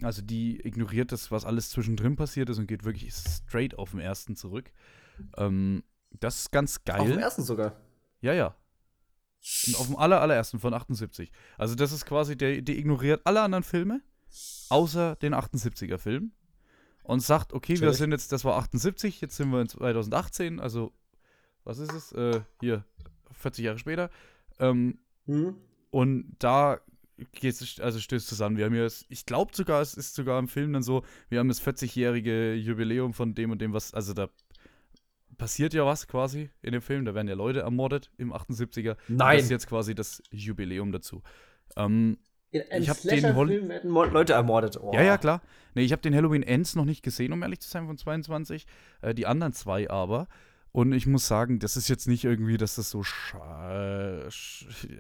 also 0.02 0.22
die 0.22 0.66
ignoriert 0.66 1.12
das, 1.12 1.30
was 1.30 1.46
alles 1.46 1.70
zwischendrin 1.70 2.16
passiert 2.16 2.50
ist 2.50 2.58
und 2.58 2.68
geht 2.68 2.86
wirklich 2.86 3.14
straight 3.14 3.78
auf 3.78 3.92
den 3.92 4.00
ersten 4.00 4.36
zurück. 4.36 4.72
Ähm, 5.38 5.84
das 6.12 6.42
ist 6.42 6.52
ganz 6.52 6.84
geil. 6.84 7.00
Auf 7.00 7.08
dem 7.08 7.20
ersten 7.20 7.44
sogar. 7.44 7.76
Ja, 8.22 8.34
ja. 8.34 8.56
Und 9.68 9.76
auf 9.80 9.88
dem 9.88 9.96
aller, 9.96 10.22
allerersten 10.22 10.60
von 10.60 10.74
78. 10.74 11.32
Also, 11.58 11.76
das 11.76 11.92
ist 11.92 12.06
quasi, 12.06 12.38
der, 12.38 12.62
der 12.62 12.78
ignoriert 12.78 13.22
alle 13.24 13.42
anderen 13.42 13.64
Filme, 13.64 14.02
außer 14.70 15.16
den 15.18 15.34
78er-Film. 15.34 16.32
Und 17.04 17.22
sagt, 17.22 17.54
okay, 17.54 17.74
Natürlich. 17.74 17.82
wir 17.82 17.98
sind 17.98 18.12
jetzt, 18.12 18.32
das 18.32 18.46
war 18.46 18.58
78, 18.58 19.22
jetzt 19.22 19.36
sind 19.36 19.50
wir 19.50 19.62
in 19.62 19.70
2018, 19.70 20.60
also, 20.60 20.92
was 21.64 21.80
ist 21.80 21.94
es? 21.94 22.12
Äh, 22.12 22.42
hier, 22.60 22.86
40 23.32 23.66
Jahre 23.66 23.80
später. 23.80 24.12
Ähm, 24.60 25.00
mhm. 25.26 25.56
Und 25.90 26.36
da 26.38 26.80
geht 27.32 27.62
es, 27.62 27.80
also 27.80 28.00
stößt 28.00 28.28
zusammen. 28.28 28.58
Wir 28.58 28.66
haben 28.66 28.76
ja, 28.76 28.88
ich 29.10 29.26
glaube 29.26 29.56
sogar, 29.56 29.82
es 29.82 29.94
ist 29.96 30.16
sogar 30.16 30.40
im 30.40 30.48
Film 30.48 30.74
dann 30.74 30.84
so, 30.84 31.04
wir 31.30 31.40
haben 31.40 31.48
das 31.48 31.62
40-jährige 31.62 32.54
Jubiläum 32.54 33.14
von 33.14 33.34
dem 33.34 33.52
und 33.52 33.60
dem, 33.60 33.74
was, 33.74 33.94
also 33.94 34.14
da 34.14 34.30
passiert 35.40 35.74
ja 35.74 35.84
was 35.86 36.08
quasi 36.08 36.52
in 36.62 36.74
dem 36.74 36.84
Film. 36.84 37.06
Da 37.06 37.16
werden 37.16 37.28
ja 37.28 37.34
Leute 37.34 37.62
ermordet 37.62 38.12
im 38.18 38.32
78er. 38.32 38.96
Nein. 39.08 39.38
das 39.38 39.46
ist 39.46 39.50
jetzt 39.50 39.68
quasi 39.68 39.96
das 39.96 40.22
Jubiläum 40.30 40.92
dazu. 40.92 41.24
Ähm, 41.76 42.20
in 42.52 42.62
einem 42.70 42.84
ich 42.84 42.90
habe 42.90 43.00
den 43.02 43.34
Film 43.34 43.70
werden 43.70 43.92
Leute 43.92 44.34
ermordet. 44.34 44.78
Oh. 44.80 44.92
Ja, 44.94 45.02
ja, 45.02 45.18
klar. 45.18 45.42
Nee, 45.74 45.84
ich 45.84 45.92
habe 45.92 46.02
den 46.02 46.16
Halloween 46.16 46.44
Ends 46.44 46.76
noch 46.76 46.86
nicht 46.86 47.04
gesehen, 47.04 47.34
um 47.34 47.42
ehrlich 47.42 47.62
zu 47.62 47.70
sein, 47.70 47.88
von 47.88 47.98
22. 47.98 48.68
Äh, 49.02 49.16
die 49.16 49.26
anderen 49.26 49.54
zwei 49.54 49.90
aber. 49.90 50.28
Und 50.72 50.94
ich 50.94 51.08
muss 51.08 51.28
sagen, 51.28 51.58
das 51.58 51.78
ist 51.78 51.90
jetzt 51.90 52.08
nicht 52.08 52.26
irgendwie, 52.26 52.58
dass 52.58 52.76
das 52.76 52.92
so 52.92 53.02
ja, 53.02 54.30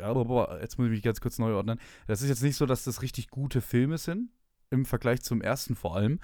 aber 0.05 0.59
jetzt 0.61 0.79
muss 0.79 0.87
ich 0.87 0.91
mich 0.91 1.03
ganz 1.03 1.21
kurz 1.21 1.37
neu 1.37 1.53
ordnen. 1.53 1.79
Das 2.07 2.23
ist 2.23 2.29
jetzt 2.29 2.41
nicht 2.41 2.55
so, 2.55 2.65
dass 2.65 2.83
das 2.83 3.03
richtig 3.03 3.29
gute 3.29 3.61
Filme 3.61 3.99
sind, 3.99 4.31
im 4.71 4.85
Vergleich 4.85 5.21
zum 5.21 5.41
ersten 5.41 5.75
vor 5.75 5.95
allem. 5.95 6.19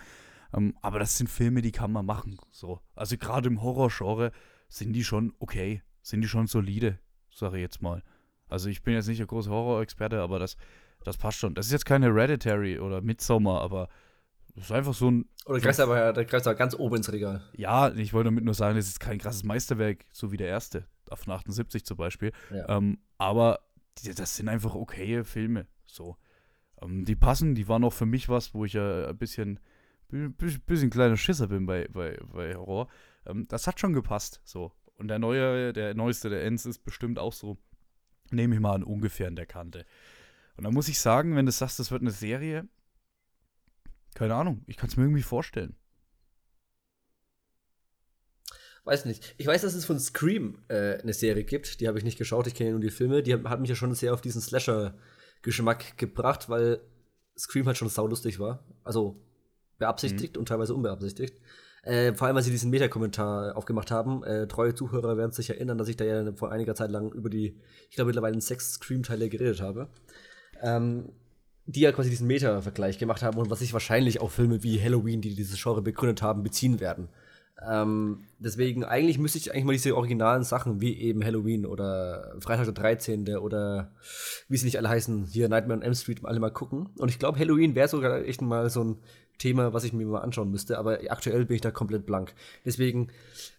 Ähm, 0.53 0.77
aber 0.81 1.00
das 1.00 1.18
sind 1.18 1.30
Filme, 1.30 1.62
die 1.62 1.71
kann 1.71 1.92
man 1.92 2.06
machen. 2.06 2.38
So. 2.51 2.80
Also 2.95 3.18
gerade 3.18 3.47
im 3.47 3.62
Horrorgenre 3.62 4.31
sind 4.68 4.94
die 4.94 5.03
schon 5.03 5.33
okay, 5.39 5.81
sind 6.01 6.21
die 6.21 6.27
schon 6.27 6.47
solide, 6.47 7.00
sage 7.33 7.57
ich 7.57 7.62
jetzt 7.62 7.81
mal. 7.81 8.03
Also 8.47 8.69
ich 8.69 8.83
bin 8.83 8.94
jetzt 8.94 9.07
nicht 9.07 9.19
der 9.19 9.27
große 9.27 9.50
Horror-Experte, 9.50 10.21
aber 10.21 10.39
das, 10.39 10.56
das 11.03 11.18
passt 11.18 11.39
schon. 11.39 11.56
Das 11.56 11.65
ist 11.65 11.71
jetzt 11.71 11.86
keine 11.86 12.07
Hereditary 12.07 12.80
oder 12.80 13.01
Midsommar, 13.01 13.62
aber 13.62 13.89
das 14.56 14.65
ist 14.65 14.71
einfach 14.71 14.94
so 14.94 15.12
ein. 15.12 15.25
Oder 15.45 15.59
greifst 15.59 15.80
aber, 15.80 16.13
da 16.13 16.24
greifst 16.24 16.48
aber 16.48 16.56
ganz 16.56 16.75
oben 16.75 16.98
ins 16.98 17.12
Regal. 17.12 17.44
Ja, 17.53 17.91
ich 17.91 18.13
wollte 18.13 18.30
damit 18.30 18.45
nur 18.45 18.53
sagen, 18.53 18.77
das 18.77 18.88
ist 18.88 19.00
kein 19.00 19.18
krasses 19.18 19.44
Meisterwerk, 19.44 20.06
so 20.12 20.31
wie 20.31 20.38
der 20.38 20.48
erste, 20.48 20.88
von 21.13 21.33
78 21.33 21.86
zum 21.86 21.98
Beispiel. 21.98 22.31
Ja. 22.51 22.77
Ähm, 22.77 23.00
aber 23.18 23.59
die, 24.00 24.13
das 24.13 24.36
sind 24.38 24.48
einfach 24.48 24.75
okaye 24.75 25.24
Filme. 25.24 25.68
So. 25.86 26.18
Ähm, 26.81 27.05
die 27.05 27.15
passen, 27.15 27.55
die 27.55 27.67
waren 27.67 27.84
auch 27.84 27.93
für 27.93 28.05
mich 28.05 28.29
was, 28.29 28.53
wo 28.53 28.65
ich 28.65 28.74
ja 28.74 29.08
ein 29.08 29.17
bisschen 29.17 29.60
bisschen 30.09 30.89
kleiner 30.89 31.17
Schisser 31.17 31.47
bin 31.47 31.65
bei, 31.65 31.88
bei, 31.88 32.17
bei 32.31 32.55
Horror. 32.55 32.89
Ähm, 33.25 33.47
das 33.47 33.67
hat 33.67 33.79
schon 33.79 33.93
gepasst. 33.93 34.41
So. 34.43 34.71
Und 34.97 35.07
der 35.07 35.19
neue, 35.19 35.74
der 35.74 35.93
neueste, 35.93 36.29
der 36.29 36.43
Ends 36.43 36.65
ist 36.65 36.79
bestimmt 36.79 37.19
auch 37.19 37.33
so, 37.33 37.57
nehme 38.31 38.55
ich 38.55 38.62
mal 38.62 38.75
an, 38.75 38.83
ungefähr 38.83 39.27
in 39.27 39.35
der 39.35 39.45
Kante. 39.45 39.85
Und 40.57 40.63
da 40.63 40.71
muss 40.71 40.88
ich 40.88 41.00
sagen, 41.00 41.35
wenn 41.35 41.45
du 41.45 41.51
sagst, 41.51 41.79
das 41.79 41.91
wird 41.91 42.01
eine 42.01 42.12
Serie, 42.12 42.67
keine 44.13 44.35
Ahnung, 44.35 44.63
ich 44.67 44.77
kann 44.77 44.89
es 44.89 44.95
mir 44.95 45.03
irgendwie 45.03 45.21
vorstellen. 45.21 45.75
Weiß 48.85 49.05
nicht. 49.05 49.33
Ich 49.38 49.47
weiß, 49.47 49.63
dass 49.63 49.74
es 49.74 49.83
von 49.83 50.00
Scream 50.00 50.63
äh, 50.67 51.01
eine 51.01 51.13
Serie 51.13 51.43
gibt. 51.43 51.81
Die 51.81 51.88
habe 51.88 51.97
ich 51.97 52.03
nicht 52.03 52.19
geschaut, 52.19 52.45
ich 52.45 52.53
kenne 52.53 52.71
nur 52.71 52.79
die 52.79 52.91
Filme. 52.91 53.24
Die 53.24 53.33
hat 53.33 53.59
mich 53.59 53.69
ja 53.69 53.75
schon 53.75 53.93
sehr 53.95 54.13
auf 54.13 54.21
diesen 54.21 54.41
Slasher-Geschmack 54.41 55.97
gebracht, 55.97 56.50
weil 56.50 56.81
Scream 57.35 57.65
halt 57.65 57.77
schon 57.77 57.89
saulustig 57.89 58.39
war. 58.39 58.63
Also 58.83 59.19
beabsichtigt 59.77 60.36
mhm. 60.36 60.41
und 60.41 60.48
teilweise 60.48 60.74
unbeabsichtigt. 60.74 61.39
Äh, 61.84 62.13
vor 62.13 62.27
allem, 62.27 62.36
weil 62.36 62.44
sie 62.44 62.51
diesen 62.51 62.72
Meta-Kommentar 62.72 63.55
aufgemacht 63.55 63.91
haben. 63.91 64.24
Äh, 64.24 64.48
treue 64.48 64.74
Zuhörer 64.74 65.17
werden 65.17 65.32
sich 65.32 65.51
erinnern, 65.51 65.77
dass 65.77 65.88
ich 65.88 65.98
da 65.98 66.03
ja 66.03 66.34
vor 66.34 66.51
einiger 66.51 66.74
Zeit 66.74 66.89
lang 66.89 67.12
über 67.12 67.29
die, 67.29 67.60
ich 67.89 67.96
glaube 67.96 68.08
mittlerweile 68.08 68.41
sechs 68.41 68.74
Scream-Teile 68.74 69.29
geredet 69.29 69.62
habe. 69.62 69.88
Ähm, 70.62 71.10
die 71.67 71.82
ja 71.82 71.91
quasi 71.91 72.10
diesen 72.10 72.27
Meta-Vergleich 72.27 72.98
gemacht 72.98 73.24
haben 73.24 73.38
und 73.38 73.50
was 73.50 73.60
sich 73.60 73.74
wahrscheinlich 73.74 74.22
auf 74.22 74.34
Filme 74.34 74.63
wie 74.63 74.82
Halloween, 74.82 75.22
die 75.22 75.36
dieses 75.36 75.62
Genre 75.62 75.82
begründet 75.82 76.22
haben, 76.22 76.44
beziehen 76.44 76.79
werden. 76.79 77.10
Ähm, 77.62 78.25
deswegen, 78.38 78.83
eigentlich 78.83 79.17
müsste 79.17 79.38
ich 79.38 79.51
eigentlich 79.51 79.63
mal 79.63 79.71
diese 79.71 79.95
originalen 79.95 80.43
Sachen, 80.43 80.81
wie 80.81 81.00
eben 81.00 81.24
Halloween 81.24 81.65
oder 81.65 82.35
Freitag 82.39 82.65
der 82.65 82.74
13. 82.74 83.38
oder 83.38 83.91
wie 84.50 84.57
sie 84.57 84.65
nicht 84.65 84.77
alle 84.77 84.89
heißen, 84.89 85.25
hier 85.25 85.47
Nightmare 85.47 85.79
on 85.79 85.85
M 85.85 85.93
Street, 85.93 86.19
alle 86.24 86.39
mal 86.39 86.51
gucken. 86.51 86.89
Und 86.97 87.09
ich 87.09 87.19
glaube, 87.19 87.39
Halloween 87.39 87.75
wäre 87.75 87.88
sogar 87.88 88.24
echt 88.24 88.41
mal 88.41 88.69
so 88.69 88.83
ein 88.83 88.97
Thema, 89.38 89.74
was 89.74 89.83
ich 89.83 89.93
mir 89.93 90.05
mal 90.05 90.21
anschauen 90.21 90.51
müsste, 90.51 90.77
aber 90.77 91.00
aktuell 91.09 91.45
bin 91.45 91.55
ich 91.55 91.62
da 91.62 91.71
komplett 91.71 92.05
blank. 92.05 92.33
Deswegen, 92.65 93.09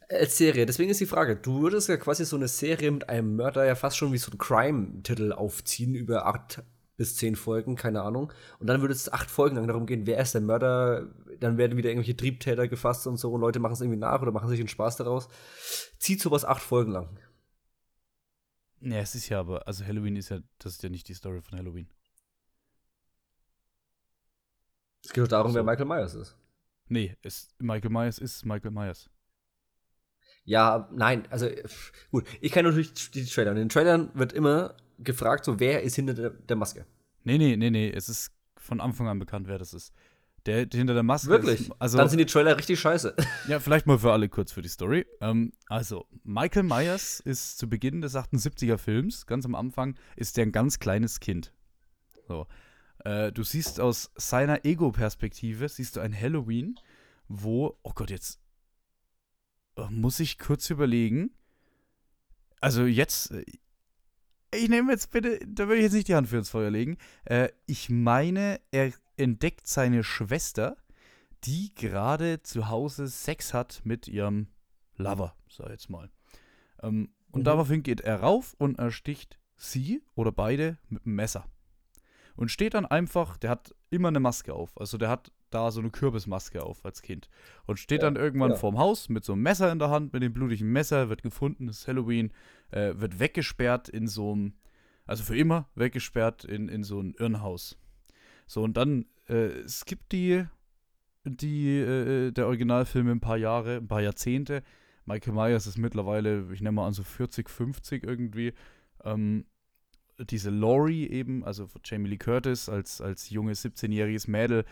äh, 0.08 0.20
als 0.20 0.36
Serie, 0.38 0.66
deswegen 0.66 0.90
ist 0.90 1.00
die 1.00 1.06
Frage, 1.06 1.36
du 1.36 1.62
würdest 1.62 1.88
ja 1.88 1.96
quasi 1.96 2.24
so 2.24 2.36
eine 2.36 2.48
Serie 2.48 2.90
mit 2.90 3.08
einem 3.08 3.36
Mörder 3.36 3.64
ja 3.64 3.74
fast 3.74 3.96
schon 3.96 4.12
wie 4.12 4.18
so 4.18 4.30
ein 4.30 4.38
Crime-Titel 4.38 5.32
aufziehen 5.32 5.94
über 5.94 6.26
acht 6.26 6.62
bis 6.96 7.16
zehn 7.16 7.36
Folgen, 7.36 7.76
keine 7.76 8.02
Ahnung. 8.02 8.32
Und 8.58 8.66
dann 8.66 8.80
würde 8.80 8.94
es 8.94 9.12
acht 9.12 9.30
Folgen 9.30 9.56
lang 9.56 9.66
darum 9.66 9.86
gehen, 9.86 10.06
wer 10.06 10.18
ist 10.20 10.34
der 10.34 10.40
Mörder, 10.40 11.14
dann 11.40 11.58
werden 11.58 11.76
wieder 11.76 11.90
irgendwelche 11.90 12.16
Triebtäter 12.16 12.68
gefasst 12.68 13.06
und 13.06 13.16
so 13.18 13.32
und 13.32 13.40
Leute 13.40 13.58
machen 13.58 13.74
es 13.74 13.80
irgendwie 13.80 13.98
nach 13.98 14.22
oder 14.22 14.32
machen 14.32 14.48
sich 14.48 14.60
einen 14.60 14.68
Spaß 14.68 14.96
daraus. 14.96 15.28
Zieht 15.98 16.20
sowas 16.20 16.44
acht 16.44 16.62
Folgen 16.62 16.92
lang. 16.92 17.18
Ja, 18.80 18.98
es 18.98 19.14
ist 19.14 19.28
ja 19.28 19.40
aber, 19.40 19.66
also 19.66 19.84
Halloween 19.84 20.16
ist 20.16 20.28
ja, 20.28 20.40
das 20.58 20.74
ist 20.74 20.82
ja 20.82 20.88
nicht 20.88 21.08
die 21.08 21.14
Story 21.14 21.40
von 21.40 21.58
Halloween. 21.58 21.88
Es 25.04 25.12
geht 25.12 25.22
doch 25.22 25.28
darum, 25.28 25.52
So. 25.52 25.56
wer 25.56 25.64
Michael 25.64 25.86
Myers 25.86 26.14
ist. 26.14 26.36
Nee, 26.88 27.16
es, 27.22 27.48
Michael 27.58 27.90
Myers 27.90 28.18
ist 28.18 28.44
Michael 28.44 28.70
Myers. 28.70 29.10
Ja, 30.44 30.88
nein, 30.92 31.26
also 31.30 31.48
gut, 32.10 32.24
ich 32.40 32.52
kenne 32.52 32.68
natürlich 32.68 33.10
die 33.10 33.24
Trailer. 33.24 33.50
Und 33.50 33.56
in 33.56 33.64
den 33.64 33.68
Trailern 33.68 34.10
wird 34.14 34.32
immer 34.32 34.76
gefragt, 34.98 35.44
so 35.44 35.60
wer 35.60 35.82
ist 35.82 35.96
hinter 35.96 36.14
der, 36.14 36.30
der 36.30 36.56
Maske. 36.56 36.86
Nee, 37.24 37.38
nee, 37.38 37.56
nee, 37.56 37.70
nee, 37.70 37.90
es 37.90 38.08
ist 38.08 38.32
von 38.56 38.80
Anfang 38.80 39.08
an 39.08 39.18
bekannt, 39.18 39.48
wer 39.48 39.58
das 39.58 39.74
ist. 39.74 39.92
Der, 40.46 40.64
der 40.64 40.78
hinter 40.78 40.94
der 40.94 41.02
Maske 41.02 41.28
Wirklich? 41.28 41.62
Ist, 41.62 41.72
also, 41.80 41.98
Dann 41.98 42.08
sind 42.08 42.18
die 42.18 42.26
Trailer 42.26 42.56
richtig 42.56 42.78
scheiße. 42.78 43.16
ja, 43.48 43.58
vielleicht 43.58 43.86
mal 43.86 43.98
für 43.98 44.12
alle 44.12 44.28
kurz 44.28 44.52
für 44.52 44.62
die 44.62 44.68
Story. 44.68 45.04
Ähm, 45.20 45.52
also, 45.68 46.06
Michael 46.22 46.62
Myers 46.62 47.20
ist 47.20 47.58
zu 47.58 47.68
Beginn 47.68 48.00
des 48.00 48.14
78er 48.14 48.78
Films, 48.78 49.26
ganz 49.26 49.44
am 49.44 49.56
Anfang, 49.56 49.96
ist 50.14 50.36
der 50.36 50.46
ein 50.46 50.52
ganz 50.52 50.78
kleines 50.78 51.18
Kind. 51.18 51.52
So. 52.28 52.46
Äh, 53.04 53.32
du 53.32 53.42
siehst 53.42 53.80
aus 53.80 54.10
seiner 54.16 54.64
Ego-Perspektive, 54.64 55.68
siehst 55.68 55.96
du 55.96 56.00
ein 56.00 56.18
Halloween, 56.18 56.78
wo, 57.28 57.76
oh 57.82 57.92
Gott, 57.94 58.10
jetzt 58.10 58.40
äh, 59.76 59.90
muss 59.90 60.20
ich 60.20 60.38
kurz 60.38 60.70
überlegen. 60.70 61.30
Also 62.60 62.84
jetzt, 62.84 63.32
äh, 63.32 63.44
ich 64.54 64.68
nehme 64.68 64.92
jetzt 64.92 65.10
bitte, 65.10 65.38
da 65.46 65.68
will 65.68 65.76
ich 65.76 65.82
jetzt 65.84 65.92
nicht 65.92 66.08
die 66.08 66.14
Hand 66.14 66.28
für 66.28 66.36
ins 66.38 66.50
Feuer 66.50 66.70
legen. 66.70 66.96
Äh, 67.24 67.48
ich 67.66 67.90
meine, 67.90 68.60
er 68.70 68.92
entdeckt 69.16 69.66
seine 69.66 70.04
Schwester, 70.04 70.76
die 71.44 71.74
gerade 71.74 72.42
zu 72.42 72.68
Hause 72.68 73.08
Sex 73.08 73.54
hat 73.54 73.80
mit 73.84 74.08
ihrem 74.08 74.48
Lover, 74.96 75.34
sag 75.48 75.66
ich 75.66 75.72
jetzt 75.72 75.90
mal. 75.90 76.10
Ähm, 76.82 77.10
und 77.30 77.40
Mhm. 77.40 77.44
daraufhin 77.44 77.82
geht 77.82 78.00
er 78.00 78.20
rauf 78.20 78.54
und 78.58 78.78
ersticht 78.78 79.38
sie 79.56 80.02
oder 80.14 80.32
beide 80.32 80.78
mit 80.88 81.04
einem 81.06 81.16
Messer. 81.16 81.46
Und 82.34 82.50
steht 82.50 82.74
dann 82.74 82.84
einfach, 82.86 83.36
der 83.38 83.50
hat 83.50 83.74
immer 83.90 84.08
eine 84.08 84.20
Maske 84.20 84.52
auf. 84.54 84.78
Also 84.78 84.98
der 84.98 85.08
hat 85.08 85.32
da 85.50 85.70
so 85.70 85.80
eine 85.80 85.90
Kürbismaske 85.90 86.62
auf 86.62 86.84
als 86.84 87.02
Kind. 87.02 87.28
Und 87.66 87.78
steht 87.78 88.02
Ja, 88.02 88.10
dann 88.10 88.16
irgendwann 88.16 88.52
ja. 88.52 88.56
vorm 88.56 88.78
Haus 88.78 89.08
mit 89.08 89.24
so 89.24 89.32
einem 89.32 89.42
Messer 89.42 89.70
in 89.70 89.78
der 89.78 89.90
Hand, 89.90 90.12
mit 90.12 90.22
dem 90.22 90.32
blutigen 90.32 90.70
Messer, 90.70 91.08
wird 91.08 91.22
gefunden, 91.22 91.68
ist 91.68 91.86
Halloween, 91.86 92.32
äh, 92.70 92.94
wird 92.96 93.18
weggesperrt 93.18 93.88
in 93.88 94.08
so 94.08 94.32
einem, 94.32 94.54
also 95.06 95.22
für 95.22 95.36
immer 95.36 95.68
weggesperrt 95.74 96.44
in, 96.44 96.68
in 96.68 96.82
so 96.82 97.00
ein 97.00 97.14
Irrenhaus. 97.14 97.78
So, 98.46 98.62
und 98.62 98.76
dann, 98.76 99.06
äh, 99.28 99.50
gibt 99.86 100.12
die, 100.12 100.44
die, 101.24 101.78
äh, 101.78 102.32
der 102.32 102.46
Originalfilm 102.46 103.08
ein 103.08 103.20
paar 103.20 103.36
Jahre, 103.36 103.76
ein 103.76 103.88
paar 103.88 104.02
Jahrzehnte. 104.02 104.62
Michael 105.04 105.34
Myers 105.34 105.66
ist 105.66 105.78
mittlerweile, 105.78 106.52
ich 106.52 106.60
nenne 106.60 106.72
mal 106.72 106.86
an, 106.86 106.92
so 106.92 107.04
40, 107.04 107.48
50 107.48 108.04
irgendwie. 108.04 108.52
Ähm, 109.04 109.46
diese 110.18 110.50
Laurie 110.50 111.08
eben, 111.08 111.44
also 111.44 111.68
Jamie 111.84 112.08
Lee 112.08 112.16
Curtis 112.16 112.68
als, 112.68 113.00
als 113.00 113.30
junges 113.30 113.64
17-jähriges 113.64 114.30
Mädel, 114.30 114.64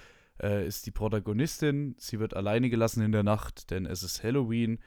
äh, 0.42 0.66
ist 0.66 0.86
die 0.86 0.90
Protagonistin. 0.90 1.94
Sie 1.98 2.18
wird 2.20 2.34
alleine 2.34 2.70
gelassen 2.70 3.02
in 3.02 3.12
der 3.12 3.22
Nacht, 3.22 3.70
denn 3.70 3.86
es 3.86 4.02
ist 4.02 4.22
Halloween 4.22 4.78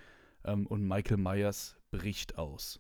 ähm, 0.44 0.68
und 0.68 0.88
Michael 0.88 1.18
Myers 1.18 1.78
bricht 1.92 2.38
aus. 2.38 2.80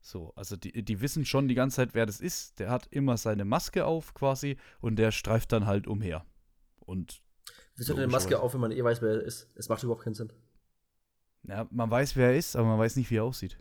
So, 0.00 0.32
also 0.36 0.56
die, 0.56 0.84
die 0.84 1.00
wissen 1.00 1.24
schon 1.24 1.48
die 1.48 1.54
ganze 1.54 1.76
Zeit, 1.76 1.94
wer 1.94 2.06
das 2.06 2.20
ist. 2.20 2.60
Der 2.60 2.70
hat 2.70 2.86
immer 2.90 3.16
seine 3.16 3.44
Maske 3.44 3.84
auf 3.84 4.14
quasi 4.14 4.56
und 4.80 4.96
der 4.96 5.10
streift 5.10 5.50
dann 5.52 5.66
halt 5.66 5.86
umher. 5.88 6.24
Und 6.78 7.22
Wieso 7.74 7.92
hat 7.92 7.98
er 7.98 8.04
eine 8.04 8.12
Maske 8.12 8.38
auf, 8.38 8.54
wenn 8.54 8.60
man 8.60 8.70
eh 8.70 8.82
weiß, 8.84 9.02
wer 9.02 9.14
er 9.14 9.22
ist? 9.22 9.50
Es 9.56 9.68
macht 9.68 9.82
überhaupt 9.82 10.04
keinen 10.04 10.14
Sinn. 10.14 10.32
ja, 11.42 11.66
man 11.70 11.90
weiß, 11.90 12.14
wer 12.16 12.28
er 12.30 12.36
ist, 12.36 12.54
aber 12.54 12.68
man 12.68 12.78
weiß 12.78 12.96
nicht, 12.96 13.10
wie 13.10 13.16
er 13.16 13.24
aussieht. 13.24 13.58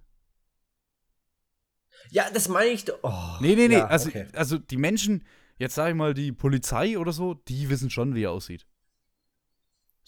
Ja, 2.11 2.29
das 2.31 2.47
meine 2.49 2.69
ich 2.69 2.85
doch. 2.85 2.99
Oh, 3.01 3.37
Nee, 3.41 3.55
nee, 3.55 3.67
nee. 3.67 3.75
ja, 3.75 3.87
also, 3.87 4.09
okay. 4.09 4.27
also 4.33 4.57
die 4.57 4.77
Menschen, 4.77 5.23
jetzt 5.57 5.75
sage 5.75 5.91
ich 5.91 5.95
mal, 5.95 6.13
die 6.13 6.31
Polizei 6.31 6.97
oder 6.97 7.11
so, 7.11 7.33
die 7.33 7.69
wissen 7.69 7.89
schon, 7.89 8.15
wie 8.15 8.23
er 8.23 8.31
aussieht. 8.31 8.65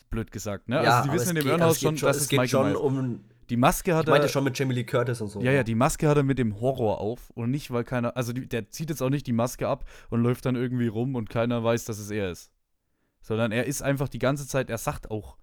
Blöd 0.10 0.32
gesagt, 0.32 0.70
ne? 0.70 0.84
ja, 0.84 1.00
also 1.00 1.10
die 1.10 1.16
wissen 1.16 1.30
in 1.30 1.36
dem 1.36 1.48
Irrenhaus 1.48 1.82
schon, 1.82 1.98
schon, 1.98 2.08
dass 2.08 2.18
es 2.18 2.24
es 2.24 2.30
geht 2.30 2.40
Michael 2.40 2.74
schon 2.74 2.94
Myers 3.02 3.12
um. 3.12 3.24
Die 3.50 3.58
Maske 3.58 3.96
hat 3.96 4.06
Ich 4.06 4.10
meinte 4.10 4.28
er. 4.28 4.30
schon 4.30 4.44
mit 4.44 4.58
Jamie 4.58 4.74
Lee 4.74 4.84
Curtis 4.84 5.22
und 5.22 5.30
so. 5.30 5.42
Ja, 5.42 5.52
ja, 5.52 5.64
die 5.64 5.76
Maske 5.76 6.08
hat 6.08 6.18
er 6.18 6.24
mit 6.24 6.38
dem 6.38 6.60
Horror 6.60 7.00
auf 7.00 7.30
und 7.32 7.50
nicht, 7.52 7.72
weil 7.72 7.84
keiner, 7.84 8.16
also 8.18 8.34
die, 8.34 8.48
der 8.48 8.70
zieht 8.70 8.90
jetzt 8.90 9.02
auch 9.02 9.10
nicht 9.10 9.26
die 9.26 9.34
Maske 9.34 9.68
ab 9.68 9.86
und 10.10 10.22
läuft 10.22 10.46
dann 10.46 10.56
irgendwie 10.56 10.88
rum 10.88 11.16
und 11.16 11.30
keiner 11.30 11.64
weiß, 11.64 11.86
dass 11.86 11.98
es 11.98 12.10
er 12.10 12.32
ist. 12.32 12.52
Sondern 13.22 13.52
er 13.52 13.66
ist 13.66 13.82
einfach 13.82 14.10
die 14.10 14.20
ganze 14.20 14.48
Zeit, 14.48 14.70
er 14.70 14.78
sagt 14.78 15.12
auch 15.12 15.38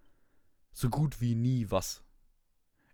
so 0.73 0.91
gut 0.91 1.21
wie 1.21 1.35
nie 1.35 1.71
was. 1.71 2.03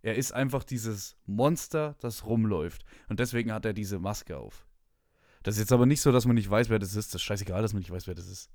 Er 0.02 0.14
ist 0.14 0.32
einfach 0.32 0.64
dieses 0.64 1.16
Monster, 1.26 1.96
das 2.00 2.24
rumläuft. 2.24 2.84
Und 3.08 3.20
deswegen 3.20 3.52
hat 3.52 3.64
er 3.64 3.72
diese 3.72 3.98
Maske 3.98 4.38
auf. 4.38 4.66
Das 5.42 5.54
ist 5.56 5.60
jetzt 5.60 5.72
aber 5.72 5.86
nicht 5.86 6.00
so, 6.02 6.12
dass 6.12 6.26
man 6.26 6.34
nicht 6.36 6.50
weiß, 6.50 6.68
wer 6.68 6.78
das 6.78 6.90
ist. 6.94 7.14
Das 7.14 7.20
ist 7.20 7.22
scheißegal, 7.22 7.62
dass 7.62 7.72
man 7.72 7.80
nicht 7.80 7.90
weiß, 7.90 8.06
wer 8.06 8.14
das 8.14 8.28
ist. 8.28 8.50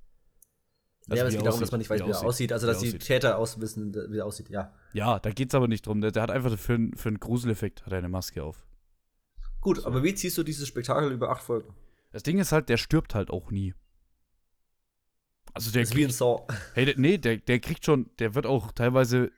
ja, 1.07 1.21
aber 1.21 1.27
es 1.27 1.33
geht 1.33 1.41
er 1.41 1.45
darum, 1.45 1.59
dass 1.59 1.71
man 1.71 1.79
nicht 1.79 1.89
weiß, 1.89 2.01
wie 2.05 2.09
er 2.11 2.23
aussieht. 2.23 2.53
Also, 2.53 2.67
dass 2.67 2.79
die 2.79 2.87
aussieht. 2.89 3.03
Täter 3.03 3.37
auswissen, 3.39 3.93
wie 4.11 4.17
er 4.19 4.25
aussieht, 4.25 4.49
ja. 4.49 4.71
Ja, 4.93 5.19
da 5.19 5.31
geht's 5.31 5.55
aber 5.55 5.67
nicht 5.67 5.87
drum. 5.87 6.01
Der, 6.01 6.11
der 6.11 6.21
hat 6.23 6.31
einfach 6.31 6.57
für, 6.59 6.75
einen- 6.75 6.95
für 6.95 7.09
einen 7.09 7.19
Gruseleffekt 7.19 7.85
hat 7.85 7.91
er 7.93 7.97
eine 7.99 8.09
Maske 8.09 8.43
auf. 8.43 8.65
Gut, 9.61 9.83
aber 9.85 10.03
wie 10.03 10.13
ziehst 10.13 10.37
du 10.37 10.43
dieses 10.43 10.67
Spektakel 10.67 11.11
über 11.11 11.29
acht 11.31 11.41
Folgen? 11.43 11.73
Das 12.11 12.21
Ding 12.23 12.37
ist 12.37 12.51
halt, 12.51 12.69
der 12.69 12.77
stirbt 12.77 13.15
halt 13.15 13.31
auch 13.31 13.49
nie. 13.49 13.73
Also 15.53 15.71
der 15.71 15.81
Das 15.83 15.89
ist 15.89 15.95
wie 15.95 16.01
ein 16.03 16.07
kriegt, 16.07 16.17
Saw. 16.17 16.45
hey, 16.75 16.85
der, 16.85 16.97
nee, 16.99 17.17
der, 17.17 17.37
der 17.37 17.59
kriegt 17.59 17.83
schon, 17.85 18.09
der 18.19 18.35
wird 18.35 18.45
auch 18.45 18.71
teilweise 18.73 19.31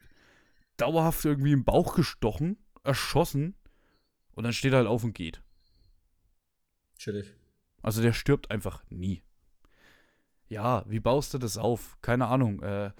dauerhaft 0.78 1.24
irgendwie 1.26 1.54
im 1.54 1.64
Bauch 1.64 1.96
gestochen, 1.96 2.58
erschossen 2.84 3.56
und 4.34 4.44
dann 4.44 4.52
steht 4.54 4.74
er 4.74 4.80
halt 4.80 4.88
auf 4.88 5.04
und 5.04 5.14
geht. 5.14 5.42
Chillig. 6.98 7.34
Also 7.88 8.02
der 8.02 8.12
stirbt 8.12 8.52
einfach 8.52 8.84
nie. 8.90 9.24
Ja, 10.50 10.84
wie 10.90 11.00
baust 11.00 11.34
du 11.34 11.38
das 11.38 11.58
auf? 11.58 11.98
Keine 12.02 12.28
Ahnung. 12.28 12.62
Äh, 12.62 12.92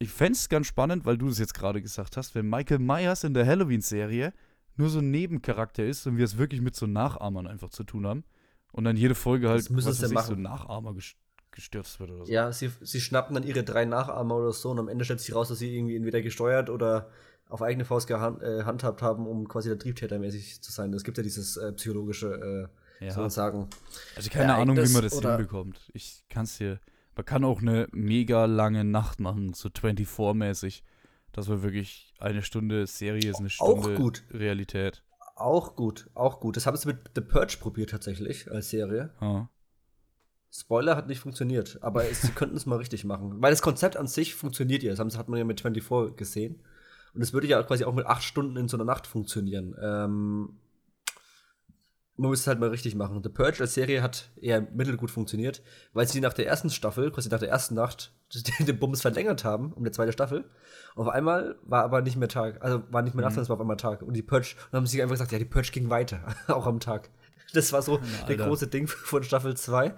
ich 0.00 0.10
fände 0.10 0.32
es 0.32 0.48
ganz 0.48 0.66
spannend, 0.66 1.04
weil 1.04 1.16
du 1.16 1.28
es 1.28 1.38
jetzt 1.38 1.54
gerade 1.54 1.80
gesagt 1.80 2.16
hast, 2.16 2.34
wenn 2.34 2.50
Michael 2.50 2.80
Myers 2.80 3.22
in 3.22 3.32
der 3.32 3.46
Halloween-Serie 3.46 4.32
nur 4.76 4.88
so 4.88 4.98
ein 4.98 5.12
Nebencharakter 5.12 5.84
ist 5.84 6.04
und 6.08 6.16
wir 6.16 6.24
es 6.24 6.36
wirklich 6.36 6.60
mit 6.60 6.74
so 6.74 6.88
Nachahmern 6.88 7.46
einfach 7.46 7.68
zu 7.70 7.84
tun 7.84 8.04
haben 8.04 8.24
und 8.72 8.82
dann 8.82 8.96
jede 8.96 9.14
Folge 9.14 9.48
halt 9.48 9.72
was 9.72 9.86
weiß 9.86 10.10
ich, 10.10 10.18
so 10.18 10.34
Nachahmer 10.34 10.94
ges 10.94 11.14
gestürzt 11.52 12.00
wird 12.00 12.10
oder 12.10 12.26
so. 12.26 12.32
Ja, 12.32 12.50
sie, 12.50 12.72
sie 12.80 13.00
schnappen 13.00 13.34
dann 13.34 13.44
ihre 13.44 13.62
drei 13.62 13.84
Nachahmer 13.84 14.34
oder 14.34 14.52
so 14.52 14.70
und 14.70 14.80
am 14.80 14.88
Ende 14.88 15.04
stellt 15.04 15.20
sich 15.20 15.32
raus, 15.32 15.48
dass 15.48 15.60
sie 15.60 15.76
irgendwie 15.76 15.94
entweder 15.94 16.22
gesteuert 16.22 16.70
oder 16.70 17.08
auf 17.48 17.62
eigene 17.62 17.84
Faust 17.84 18.08
gehandhabt 18.08 18.42
äh, 18.42 18.64
handhabt 18.64 19.00
haben, 19.00 19.28
um 19.28 19.46
quasi 19.46 19.68
der 19.68 19.78
Triebtäter 19.78 20.18
mäßig 20.18 20.60
zu 20.60 20.72
sein. 20.72 20.92
Es 20.92 21.04
gibt 21.04 21.18
ja 21.18 21.22
dieses 21.22 21.56
äh, 21.56 21.72
psychologische, 21.74 22.68
äh, 22.72 22.81
Ja. 23.06 23.12
soll 23.12 23.24
man 23.24 23.30
sagen. 23.30 23.68
Also 24.16 24.30
keine 24.30 24.54
Ahnung, 24.54 24.76
wie 24.76 24.88
man 24.92 25.02
das 25.02 25.18
hinbekommt. 25.18 25.80
Ich 25.92 26.24
kann 26.28 26.44
es 26.44 26.58
dir. 26.58 26.80
Man 27.16 27.24
kann 27.26 27.44
auch 27.44 27.60
eine 27.60 27.88
mega 27.92 28.46
lange 28.46 28.84
Nacht 28.84 29.20
machen, 29.20 29.52
so 29.54 29.68
24-mäßig. 29.68 30.82
Das 31.32 31.48
war 31.48 31.62
wirklich 31.62 32.12
eine 32.18 32.42
Stunde 32.42 32.86
Serie 32.86 33.30
ist 33.30 33.38
eine 33.38 33.48
Auch 33.58 33.80
Stunde 33.82 33.94
gut. 33.96 34.22
Realität. 34.30 35.02
Auch 35.36 35.76
gut, 35.76 36.08
auch 36.14 36.40
gut. 36.40 36.56
Das 36.56 36.66
haben 36.66 36.76
sie 36.76 36.86
mit 36.88 36.98
The 37.14 37.20
Purge 37.22 37.56
probiert 37.58 37.90
tatsächlich 37.90 38.50
als 38.50 38.70
Serie. 38.70 39.10
Ja. 39.20 39.48
Spoiler 40.54 40.96
hat 40.96 41.06
nicht 41.08 41.20
funktioniert, 41.20 41.78
aber 41.82 42.04
es, 42.04 42.20
sie 42.22 42.32
könnten 42.32 42.56
es 42.56 42.66
mal 42.66 42.76
richtig 42.76 43.04
machen. 43.04 43.40
Weil 43.40 43.50
das 43.50 43.62
Konzept 43.62 43.96
an 43.96 44.06
sich 44.06 44.34
funktioniert 44.34 44.82
ja. 44.82 44.90
Das 44.90 44.98
haben- 45.00 45.16
hat 45.16 45.28
man 45.28 45.38
ja 45.38 45.44
mit 45.44 45.62
24 45.62 46.14
gesehen. 46.16 46.62
Und 47.14 47.22
es 47.22 47.32
würde 47.32 47.46
ja 47.46 47.62
quasi 47.62 47.84
auch 47.84 47.94
mit 47.94 48.06
acht 48.06 48.22
Stunden 48.22 48.56
in 48.56 48.68
so 48.68 48.76
einer 48.76 48.84
Nacht 48.84 49.06
funktionieren. 49.06 49.74
Ähm, 49.80 50.58
man 52.16 52.30
muss 52.30 52.40
es 52.40 52.46
halt 52.46 52.60
mal 52.60 52.68
richtig 52.68 52.94
machen. 52.94 53.20
The 53.22 53.28
Purge 53.30 53.60
als 53.60 53.74
Serie 53.74 54.02
hat 54.02 54.30
eher 54.40 54.60
mittelgut 54.60 55.10
funktioniert, 55.10 55.62
weil 55.92 56.06
sie 56.06 56.20
nach 56.20 56.34
der 56.34 56.46
ersten 56.46 56.70
Staffel, 56.70 57.10
quasi 57.10 57.28
nach 57.28 57.38
der 57.38 57.48
ersten 57.48 57.74
Nacht, 57.74 58.12
den 58.58 58.78
Bums 58.78 59.02
verlängert 59.02 59.44
haben, 59.44 59.72
um 59.72 59.82
eine 59.82 59.90
zweite 59.90 60.12
Staffel. 60.12 60.44
Auf 60.94 61.08
einmal 61.08 61.56
war 61.62 61.84
aber 61.84 62.02
nicht 62.02 62.16
mehr 62.16 62.28
Tag, 62.28 62.62
also 62.62 62.82
war 62.90 63.02
nicht 63.02 63.14
mehr 63.14 63.24
Nacht, 63.24 63.34
sondern 63.34 63.44
es 63.44 63.48
war 63.48 63.56
auf 63.56 63.60
einmal 63.60 63.76
Tag. 63.76 64.02
Und 64.02 64.14
die 64.14 64.22
Purge, 64.22 64.54
und 64.56 64.72
dann 64.72 64.80
haben 64.80 64.86
sie 64.86 65.02
einfach 65.02 65.14
gesagt, 65.14 65.32
ja, 65.32 65.38
die 65.38 65.44
Purge 65.44 65.70
ging 65.72 65.90
weiter, 65.90 66.22
auch 66.48 66.66
am 66.66 66.80
Tag. 66.80 67.10
Das 67.54 67.72
war 67.72 67.82
so 67.82 67.98
der 67.98 68.28
Alter. 68.28 68.46
große 68.46 68.66
Ding 68.68 68.86
von 68.86 69.22
Staffel 69.22 69.56
2. 69.56 69.94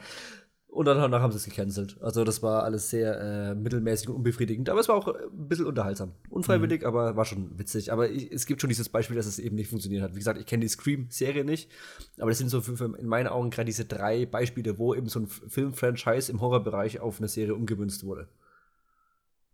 Und 0.74 0.86
dann 0.86 0.98
danach 0.98 1.20
haben 1.20 1.30
sie 1.30 1.36
es 1.38 1.44
gecancelt. 1.44 1.98
Also 2.02 2.24
das 2.24 2.42
war 2.42 2.64
alles 2.64 2.90
sehr 2.90 3.20
äh, 3.20 3.54
mittelmäßig 3.54 4.08
und 4.08 4.16
unbefriedigend. 4.16 4.68
Aber 4.68 4.80
es 4.80 4.88
war 4.88 4.96
auch 4.96 5.06
äh, 5.06 5.12
ein 5.32 5.48
bisschen 5.48 5.66
unterhaltsam. 5.66 6.12
Unfreiwillig, 6.30 6.80
Mhm. 6.80 6.86
aber 6.88 7.14
war 7.14 7.24
schon 7.24 7.56
witzig. 7.60 7.92
Aber 7.92 8.10
ich, 8.10 8.32
es 8.32 8.44
gibt 8.44 8.60
schon 8.60 8.70
dieses 8.70 8.88
Beispiel, 8.88 9.14
dass 9.16 9.26
es 9.26 9.38
eben 9.38 9.54
nicht 9.54 9.68
funktioniert 9.70 10.02
hat. 10.02 10.14
Wie 10.14 10.18
gesagt, 10.18 10.40
ich 10.40 10.46
kenne 10.46 10.62
die 10.62 10.68
Scream-Serie 10.68 11.44
nicht. 11.44 11.70
Aber 12.18 12.30
das 12.30 12.38
sind 12.38 12.48
so 12.48 12.60
für, 12.60 12.76
für 12.76 12.86
in 12.98 13.06
meinen 13.06 13.28
Augen 13.28 13.50
gerade 13.50 13.66
diese 13.66 13.84
drei 13.84 14.26
Beispiele, 14.26 14.76
wo 14.76 14.96
eben 14.96 15.08
so 15.08 15.20
ein 15.20 15.28
Film-Franchise 15.28 16.32
im 16.32 16.40
Horrorbereich 16.40 16.98
auf 16.98 17.18
eine 17.18 17.28
Serie 17.28 17.54
umgemünzt 17.54 18.02
wurde. 18.02 18.26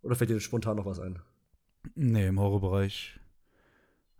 Oder 0.01 0.15
fällt 0.15 0.31
dir 0.31 0.39
spontan 0.39 0.77
noch 0.77 0.87
was 0.87 0.99
ein? 0.99 1.19
Nee, 1.93 2.25
im 2.29 2.39
Horrorbereich 2.39 3.19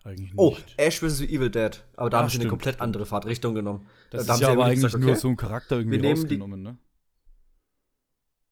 eigentlich 0.03 0.34
nicht. 0.34 0.38
Oh, 0.39 0.55
Ash 0.77 1.00
vs. 1.00 1.22
Evil 1.22 1.50
Dead. 1.50 1.84
Aber 1.96 2.12
da 2.12 2.17
Ja, 2.17 2.22
haben 2.24 2.29
sie 2.29 2.36
eine 2.36 2.41
stimmt, 2.41 2.50
komplett 2.50 2.75
stimmt. 2.75 2.84
andere 2.84 3.08
Fahrtrichtung 3.08 3.55
genommen. 3.55 3.88
das 4.12 4.27
da 4.27 4.34
haben 4.34 4.36
ist 4.36 4.39
sie 4.39 4.43
ja 4.46 4.51
aber 4.51 4.65
eigentlich 4.65 4.81
gesagt, 4.84 5.01
nur 5.01 5.10
okay, 5.12 5.20
so 5.20 5.27
ein 5.29 5.38
Charakter 5.38 5.77
irgendwie 5.77 5.96
wir 5.98 6.01
nehmen 6.01 6.15
die- 6.15 6.22
rausgenommen, 6.36 6.62
ne? 6.62 6.77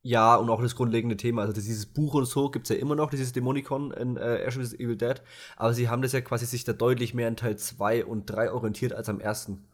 Ja, 0.02 0.36
und 0.36 0.50
auch 0.50 0.62
das 0.62 0.76
grundlegende 0.76 1.18
Thema. 1.18 1.42
Also 1.42 1.54
dieses 1.54 1.86
Buch 1.86 2.14
und 2.14 2.26
so 2.26 2.50
gibt 2.50 2.70
es 2.70 2.76
ja 2.76 2.82
immer 2.82 2.96
noch, 2.96 3.10
dieses 3.10 3.34
Dämonikon 3.34 3.92
in 3.92 4.16
äh, 4.16 4.38
Ash 4.38 4.58
vs. 4.58 4.74
Evil 4.74 4.96
Dead. 4.96 5.22
Aber 5.58 5.74
sie 5.74 5.90
haben 5.90 6.02
das 6.02 6.14
ja 6.14 6.22
quasi 6.22 6.46
sich 6.46 6.64
da 6.64 6.72
deutlich 6.72 7.14
mehr 7.14 7.28
in 7.28 7.36
Teil 7.36 7.58
2 7.58 8.06
und 8.06 8.26
3 8.26 8.54
orientiert 8.54 8.94
als 8.94 9.10
am 9.10 9.20
ersten. 9.20 9.66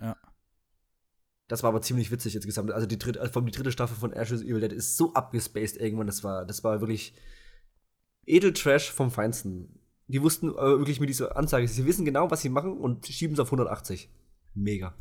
Ja. 0.00 0.16
Das 1.48 1.62
war 1.62 1.68
aber 1.68 1.82
ziemlich 1.82 2.10
witzig 2.10 2.34
insgesamt. 2.34 2.70
Also 2.70 2.86
die 2.86 2.98
dritte, 2.98 3.20
also 3.20 3.40
die 3.42 3.52
dritte 3.52 3.72
Staffel 3.72 3.96
von 3.96 4.14
Ash 4.14 4.30
vs. 4.30 4.40
Evil 4.40 4.60
Dead 4.60 4.72
ist 4.72 4.96
so 4.96 5.12
abgespaced 5.12 5.76
irgendwann. 5.76 6.06
Das 6.06 6.24
war, 6.24 6.46
das 6.46 6.64
war 6.64 6.80
wirklich 6.80 7.14
Edeltrash 8.24 8.90
vom 8.90 9.10
Feinsten. 9.10 9.78
Die 10.06 10.22
wussten 10.22 10.48
äh, 10.48 10.78
wirklich 10.78 10.98
mit 10.98 11.10
dieser 11.10 11.36
Ansage, 11.36 11.68
sie 11.68 11.84
wissen 11.86 12.06
genau, 12.06 12.30
was 12.30 12.40
sie 12.40 12.48
machen 12.48 12.78
und 12.78 13.06
schieben 13.06 13.34
es 13.34 13.40
auf 13.40 13.48
180. 13.48 14.10
Mega. 14.54 14.94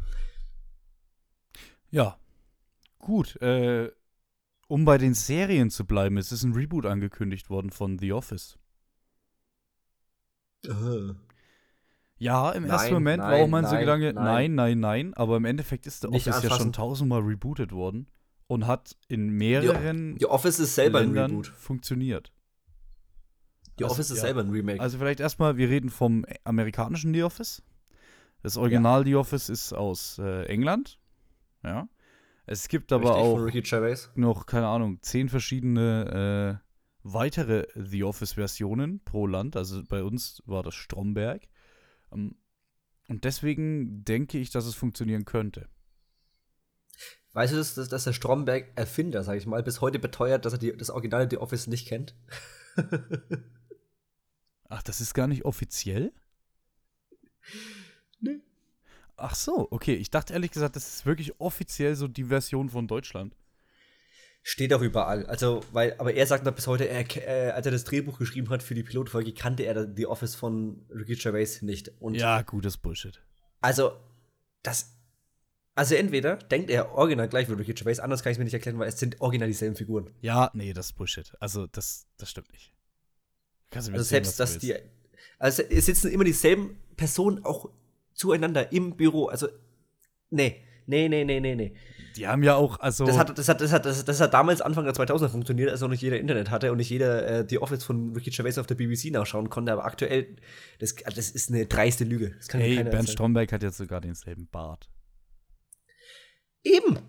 Ja. 1.89 2.17
Gut, 2.99 3.41
äh, 3.41 3.91
um 4.71 4.85
bei 4.85 4.97
den 4.97 5.13
Serien 5.13 5.69
zu 5.69 5.85
bleiben, 5.85 6.15
es 6.15 6.31
ist 6.31 6.43
ein 6.43 6.53
Reboot 6.53 6.85
angekündigt 6.85 7.49
worden 7.49 7.71
von 7.71 7.99
The 7.99 8.13
Office. 8.13 8.57
Uh. 10.65 11.13
Ja, 12.17 12.51
im 12.51 12.63
Nein, 12.63 12.71
ersten 12.71 12.93
Moment 12.93 13.21
war 13.21 13.31
nein, 13.31 13.43
auch 13.43 13.47
mein 13.47 13.65
so 13.65 13.75
Gedanke, 13.75 14.13
nein. 14.13 14.55
nein, 14.55 14.79
nein, 14.79 15.13
aber 15.15 15.35
im 15.37 15.43
Endeffekt 15.45 15.87
ist 15.87 16.01
The 16.03 16.07
Nicht 16.07 16.27
Office 16.27 16.35
ja 16.43 16.49
schon 16.49 16.51
anfassen. 16.51 16.73
tausendmal 16.73 17.19
rebootet 17.21 17.73
worden 17.73 18.07
und 18.47 18.65
hat 18.65 18.95
in 19.09 19.31
mehreren 19.31 20.15
Die 20.15 20.25
Office 20.27 20.59
ist 20.59 20.75
selber 20.75 20.99
ein 20.99 21.17
Reboot. 21.17 21.47
funktioniert. 21.47 22.31
Die 23.77 23.83
Also, 23.83 23.95
Office 23.95 24.11
ist 24.11 24.17
ja. 24.17 24.21
selber 24.27 24.41
ein 24.41 24.51
Remake. 24.51 24.79
Also 24.79 24.99
vielleicht 24.99 25.19
erstmal, 25.19 25.57
wir 25.57 25.67
reden 25.67 25.89
vom 25.89 26.25
amerikanischen 26.45 27.13
The 27.13 27.23
Office. 27.23 27.61
Das 28.41 28.55
Original 28.55 29.03
The 29.03 29.15
Office 29.15 29.49
ist 29.49 29.73
aus 29.73 30.17
äh, 30.19 30.45
England. 30.45 30.97
Ja. 31.63 31.89
Es 32.51 32.67
gibt 32.67 32.91
aber 32.91 33.15
Richtig, 33.45 33.73
auch 33.73 34.17
noch, 34.17 34.45
keine 34.45 34.67
Ahnung, 34.67 35.01
zehn 35.01 35.29
verschiedene 35.29 36.59
äh, 36.61 36.67
weitere 37.01 37.65
The 37.75 38.03
Office-Versionen 38.03 39.01
pro 39.05 39.25
Land. 39.25 39.55
Also 39.55 39.81
bei 39.85 40.03
uns 40.03 40.43
war 40.45 40.61
das 40.61 40.75
Stromberg. 40.75 41.47
Ähm, 42.11 42.35
und 43.07 43.23
deswegen 43.23 44.03
denke 44.03 44.37
ich, 44.37 44.49
dass 44.49 44.65
es 44.65 44.75
funktionieren 44.75 45.23
könnte. 45.23 45.69
Weißt 47.31 47.53
du, 47.53 47.57
dass, 47.57 47.75
dass, 47.75 47.87
dass 47.87 48.03
der 48.03 48.11
Stromberg-Erfinder, 48.11 49.23
sag 49.23 49.37
ich 49.37 49.45
mal, 49.45 49.63
bis 49.63 49.79
heute 49.79 49.99
beteuert, 49.99 50.43
dass 50.43 50.51
er 50.51 50.59
die, 50.59 50.75
das 50.75 50.89
originale 50.89 51.29
The 51.29 51.37
Office 51.37 51.67
nicht 51.67 51.87
kennt? 51.87 52.17
Ach, 54.67 54.83
das 54.83 54.99
ist 54.99 55.13
gar 55.13 55.27
nicht 55.27 55.45
offiziell? 55.45 56.11
Ach 59.21 59.35
so, 59.35 59.67
okay. 59.71 59.93
Ich 59.95 60.09
dachte 60.09 60.33
ehrlich 60.33 60.51
gesagt, 60.51 60.75
das 60.75 60.87
ist 60.95 61.05
wirklich 61.05 61.39
offiziell 61.39 61.95
so 61.95 62.07
die 62.07 62.25
Version 62.25 62.69
von 62.69 62.87
Deutschland. 62.87 63.35
Steht 64.43 64.73
auch 64.73 64.81
überall. 64.81 65.27
Also, 65.27 65.61
weil, 65.71 65.95
aber 65.99 66.15
er 66.15 66.25
sagt 66.25 66.45
noch 66.45 66.53
bis 66.55 66.65
heute, 66.65 66.87
er, 66.89 67.05
äh, 67.17 67.51
als 67.51 67.65
er 67.67 67.71
das 67.71 67.83
Drehbuch 67.83 68.17
geschrieben 68.17 68.49
hat 68.49 68.63
für 68.63 68.73
die 68.73 68.81
Pilotfolge, 68.81 69.33
kannte 69.33 69.63
er 69.63 69.93
The 69.95 70.07
Office 70.07 70.33
von 70.33 70.83
Ricky 70.89 71.15
Gervais 71.15 71.61
nicht. 71.61 71.91
Und 71.99 72.15
Ja, 72.15 72.41
gutes 72.41 72.77
Bullshit. 72.77 73.21
also, 73.59 73.91
das. 74.63 74.97
Also, 75.75 75.95
entweder 75.95 76.35
denkt 76.37 76.69
er 76.71 76.91
original 76.93 77.29
gleich 77.29 77.47
wie 77.49 77.53
Ricky 77.53 77.73
Gervais, 77.75 77.99
anders 77.99 78.23
kann 78.23 78.31
ich 78.31 78.35
es 78.35 78.39
mir 78.39 78.45
nicht 78.45 78.53
erklären, 78.55 78.79
weil 78.79 78.89
es 78.89 78.99
sind 78.99 79.21
original 79.21 79.47
dieselben 79.47 79.75
Figuren. 79.75 80.09
Ja, 80.21 80.49
nee, 80.53 80.73
das 80.73 80.87
ist 80.87 80.93
Bullshit. 80.93 81.31
Also, 81.39 81.67
das, 81.67 82.07
das 82.17 82.29
stimmt 82.31 82.51
nicht. 82.51 82.73
Kannst 83.69 83.87
du 83.87 83.91
mir 83.91 83.99
Also, 83.99 84.09
selbst, 84.09 84.39
dass 84.39 84.57
die. 84.57 84.75
Also, 85.37 85.61
es 85.61 85.85
sitzen 85.85 86.11
immer 86.11 86.23
dieselben 86.23 86.77
Personen 86.97 87.45
auch 87.45 87.69
zueinander 88.13 88.71
im 88.71 88.95
Büro. 88.95 89.27
Also, 89.27 89.47
nee. 90.29 90.63
Nee, 90.87 91.07
nee, 91.07 91.23
nee, 91.23 91.39
nee, 91.39 91.55
nee. 91.55 91.73
Die 92.17 92.27
haben 92.27 92.43
ja 92.43 92.55
auch, 92.55 92.79
also. 92.79 93.05
Das 93.05 93.17
hat, 93.17 93.37
das, 93.37 93.47
hat, 93.47 93.61
das, 93.61 93.71
hat, 93.71 93.85
das, 93.85 94.03
das 94.03 94.19
hat 94.19 94.33
damals 94.33 94.61
Anfang 94.61 94.83
der 94.83 94.93
2000er 94.93 95.29
funktioniert, 95.29 95.69
als 95.69 95.79
noch 95.79 95.87
nicht 95.87 96.01
jeder 96.01 96.19
Internet 96.19 96.49
hatte 96.49 96.71
und 96.71 96.77
nicht 96.77 96.89
jeder 96.89 97.27
äh, 97.27 97.45
die 97.45 97.61
Office 97.61 97.83
von 97.83 98.13
Ricky 98.13 98.31
Gervais 98.31 98.57
auf 98.57 98.67
der 98.67 98.75
BBC 98.75 99.11
nachschauen 99.11 99.49
konnte. 99.49 99.71
Aber 99.71 99.85
aktuell, 99.85 100.35
das, 100.79 100.95
das 100.95 101.29
ist 101.29 101.49
eine 101.49 101.65
dreiste 101.67 102.03
Lüge. 102.03 102.33
Das 102.37 102.47
kann 102.47 102.59
hey, 102.59 102.75
Bernd 102.75 102.87
erzählen. 102.87 103.07
Stromberg 103.07 103.51
hat 103.53 103.63
jetzt 103.63 103.77
sogar 103.77 104.01
denselben 104.01 104.47
Bart. 104.47 104.89
Eben! 106.63 106.99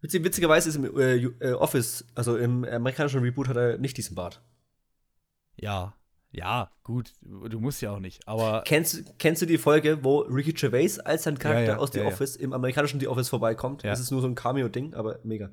Witzig, 0.00 0.22
witzigerweise 0.22 0.68
ist 0.68 0.76
im 0.76 0.98
äh, 0.98 1.16
äh, 1.16 1.52
Office, 1.54 2.04
also 2.14 2.36
im 2.36 2.64
amerikanischen 2.64 3.20
Reboot, 3.20 3.48
hat 3.48 3.56
er 3.56 3.78
nicht 3.78 3.96
diesen 3.96 4.14
Bart. 4.14 4.42
Ja, 5.56 5.94
ja, 6.34 6.70
gut, 6.82 7.12
du 7.22 7.60
musst 7.60 7.80
ja 7.80 7.92
auch 7.92 8.00
nicht, 8.00 8.26
aber 8.26 8.62
Kennst, 8.66 9.18
kennst 9.18 9.40
du 9.42 9.46
die 9.46 9.58
Folge, 9.58 10.02
wo 10.02 10.20
Ricky 10.20 10.52
Gervais 10.52 10.98
als 10.98 11.22
sein 11.24 11.38
Charakter 11.38 11.62
Ja, 11.62 11.72
ja, 11.72 11.78
aus 11.78 11.92
The 11.92 12.00
ja. 12.00 12.06
Office 12.06 12.36
im 12.36 12.52
amerikanischen 12.52 13.00
The 13.00 13.08
Office 13.08 13.28
vorbeikommt? 13.28 13.82
Ja. 13.82 13.90
Das 13.90 14.00
ist 14.00 14.10
nur 14.10 14.20
so 14.20 14.26
ein 14.26 14.34
Cameo-Ding, 14.34 14.94
aber 14.94 15.20
mega. 15.22 15.50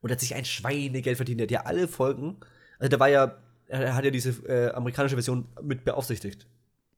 Und 0.00 0.10
er 0.10 0.12
hat 0.12 0.20
sich 0.20 0.34
ein 0.34 0.44
Schweinegeld 0.44 1.16
verdient. 1.16 1.40
Er 1.40 1.44
hat 1.44 1.50
ja 1.50 1.60
alle 1.64 1.88
Folgen. 1.88 2.36
Also, 2.78 2.88
der 2.90 3.00
war 3.00 3.08
ja, 3.08 3.38
er 3.66 3.94
hat 3.94 4.04
ja 4.04 4.10
diese 4.10 4.30
äh, 4.46 4.70
amerikanische 4.72 5.16
Version 5.16 5.48
mit 5.62 5.84
beaufsichtigt. 5.84 6.46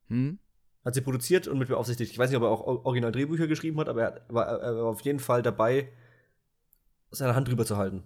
hm? 0.08 0.38
Hat 0.84 0.94
sie 0.94 1.00
produziert 1.00 1.48
und 1.48 1.58
mit 1.58 1.68
beaufsichtigt. 1.68 2.12
Ich 2.12 2.18
weiß 2.18 2.30
nicht, 2.30 2.36
ob 2.36 2.44
er 2.44 2.50
auch 2.50 2.84
original 2.84 3.12
Drehbücher 3.12 3.46
geschrieben 3.46 3.78
hat, 3.80 3.88
aber 3.88 4.02
er 4.02 4.22
war, 4.28 4.46
er 4.46 4.76
war 4.76 4.84
auf 4.86 5.00
jeden 5.02 5.18
Fall 5.18 5.42
dabei, 5.42 5.88
seine 7.10 7.34
Hand 7.34 7.48
drüber 7.48 7.66
zu 7.66 7.76
halten. 7.76 8.04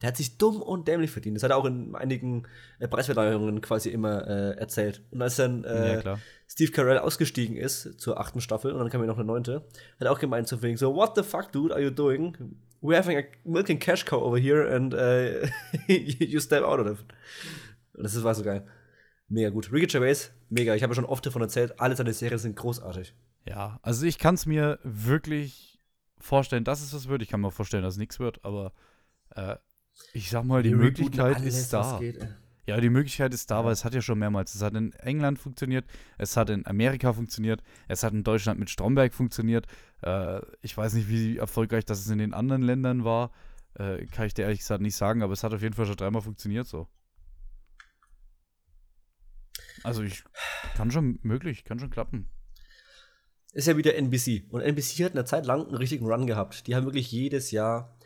Der 0.00 0.08
hat 0.08 0.16
sich 0.16 0.38
dumm 0.38 0.62
und 0.62 0.86
dämlich 0.86 1.10
verdient. 1.10 1.36
Das 1.36 1.42
hat 1.42 1.50
er 1.50 1.56
auch 1.56 1.64
in 1.64 1.94
einigen 1.96 2.44
äh, 2.78 2.86
Preisverleihungen 2.86 3.60
quasi 3.60 3.88
immer 3.88 4.26
äh, 4.28 4.56
erzählt. 4.56 5.02
Und 5.10 5.22
als 5.22 5.36
dann 5.36 5.64
äh, 5.64 6.02
ja. 6.02 6.18
Steve 6.46 6.70
Carell 6.70 6.98
ausgestiegen 6.98 7.56
ist 7.56 8.00
zur 8.00 8.20
achten 8.20 8.40
Staffel 8.40 8.72
und 8.72 8.78
dann 8.78 8.90
kam 8.90 9.00
ja 9.00 9.08
noch 9.08 9.16
eine 9.16 9.26
neunte, 9.26 9.66
hat 9.98 10.06
er 10.06 10.12
auch 10.12 10.20
gemeint 10.20 10.46
so 10.46 10.62
wegen 10.62 10.76
so, 10.76 10.94
what 10.94 11.16
the 11.16 11.22
fuck, 11.22 11.50
dude, 11.50 11.74
are 11.74 11.82
you 11.82 11.90
doing? 11.90 12.36
We're 12.80 12.98
having 12.98 13.18
a 13.18 13.22
milk 13.44 13.70
and 13.70 13.80
cash 13.80 14.04
cow 14.04 14.22
over 14.22 14.38
here 14.38 14.72
and 14.72 14.94
uh, 14.94 15.48
you 15.88 16.38
step 16.38 16.62
out 16.62 16.78
of 16.78 16.86
it. 16.86 17.04
Und 17.94 18.04
das 18.04 18.22
war 18.22 18.34
so 18.36 18.44
geil. 18.44 18.64
Mega 19.28 19.50
gut. 19.50 19.72
Ricky 19.72 19.88
Gervais, 19.88 20.30
mega. 20.48 20.74
Ich 20.76 20.82
habe 20.84 20.92
ja 20.92 20.94
schon 20.94 21.04
oft 21.04 21.26
davon 21.26 21.42
erzählt, 21.42 21.80
alle 21.80 21.96
seine 21.96 22.12
Serien 22.12 22.38
sind 22.38 22.54
großartig. 22.54 23.14
Ja, 23.44 23.80
also 23.82 24.06
ich 24.06 24.18
kann 24.18 24.36
es 24.36 24.46
mir 24.46 24.78
wirklich 24.84 25.80
vorstellen, 26.18 26.64
dass 26.64 26.82
es 26.82 26.94
was 26.94 27.08
wird. 27.08 27.22
Ich 27.22 27.28
kann 27.28 27.40
mir 27.40 27.50
vorstellen, 27.50 27.82
dass 27.82 27.94
es 27.94 27.98
nichts 27.98 28.20
wird, 28.20 28.44
aber 28.44 28.72
äh, 29.34 29.56
ich 30.12 30.30
sag 30.30 30.44
mal, 30.44 30.62
die 30.62 30.70
rebooten 30.70 30.84
Möglichkeit 30.86 31.36
alles, 31.36 31.58
ist 31.58 31.72
da. 31.72 31.98
geht, 31.98 32.16
ey. 32.18 32.28
Ja, 32.66 32.78
die 32.80 32.90
Möglichkeit 32.90 33.32
ist 33.32 33.50
da, 33.50 33.60
Ja. 33.60 33.64
weil 33.64 33.72
es 33.72 33.84
hat 33.84 33.94
ja 33.94 34.02
schon 34.02 34.18
mehrmals. 34.18 34.54
Es 34.54 34.60
hat 34.60 34.74
in 34.74 34.92
England 34.94 35.38
funktioniert, 35.38 35.86
es 36.18 36.36
hat 36.36 36.50
in 36.50 36.66
Amerika 36.66 37.12
funktioniert, 37.14 37.62
es 37.88 38.02
hat 38.02 38.12
in 38.12 38.24
Deutschland 38.24 38.60
mit 38.60 38.68
Stromberg 38.68 39.14
funktioniert. 39.14 39.66
Äh, 40.02 40.40
ich 40.60 40.76
weiß 40.76 40.92
nicht, 40.94 41.08
wie 41.08 41.38
erfolgreich 41.38 41.84
das 41.86 42.06
in 42.08 42.18
den 42.18 42.34
anderen 42.34 42.60
Ländern 42.62 43.04
war. 43.04 43.30
Äh, 43.74 44.04
kann 44.06 44.26
ich 44.26 44.34
dir 44.34 44.42
ehrlich 44.42 44.58
gesagt 44.58 44.82
nicht 44.82 44.96
sagen, 44.96 45.22
aber 45.22 45.32
es 45.32 45.44
hat 45.44 45.54
auf 45.54 45.62
jeden 45.62 45.74
Fall 45.74 45.86
schon 45.86 45.96
dreimal 45.96 46.20
funktioniert 46.20 46.66
so. 46.66 46.88
Also 49.84 50.02
ich 50.02 50.24
kann 50.76 50.90
schon 50.90 51.18
möglich, 51.22 51.64
kann 51.64 51.78
schon 51.78 51.90
klappen. 51.90 52.28
Ist 53.52 53.66
ja 53.68 53.76
wieder 53.76 53.94
NBC. 53.94 54.44
Und 54.50 54.60
NBC 54.60 55.04
hat 55.04 55.12
eine 55.12 55.24
Zeit 55.24 55.46
lang 55.46 55.66
einen 55.66 55.74
richtigen 55.76 56.06
Run 56.06 56.26
gehabt. 56.26 56.66
Die 56.66 56.74
haben 56.76 56.84
wirklich 56.84 57.10
jedes 57.10 57.50
Jahr 57.50 57.97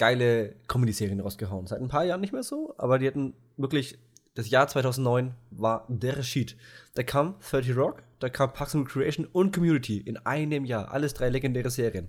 geile 0.00 0.56
Comedy-Serien 0.66 1.20
rausgehauen. 1.20 1.66
Seit 1.66 1.80
ein 1.80 1.88
paar 1.88 2.04
Jahren 2.04 2.22
nicht 2.22 2.32
mehr 2.32 2.42
so, 2.42 2.74
aber 2.78 2.98
die 2.98 3.06
hatten 3.06 3.34
wirklich, 3.58 3.98
das 4.34 4.48
Jahr 4.48 4.66
2009 4.66 5.34
war 5.50 5.84
der 5.88 6.22
Shit. 6.22 6.56
Da 6.94 7.02
kam 7.02 7.34
30 7.50 7.76
Rock, 7.76 8.02
da 8.18 8.30
kam 8.30 8.50
Parks 8.52 8.74
and 8.74 8.86
Recreation 8.88 9.26
und 9.26 9.54
Community 9.54 9.98
in 9.98 10.16
einem 10.16 10.64
Jahr. 10.64 10.90
Alles 10.90 11.12
drei 11.12 11.28
legendäre 11.28 11.68
Serien. 11.70 12.08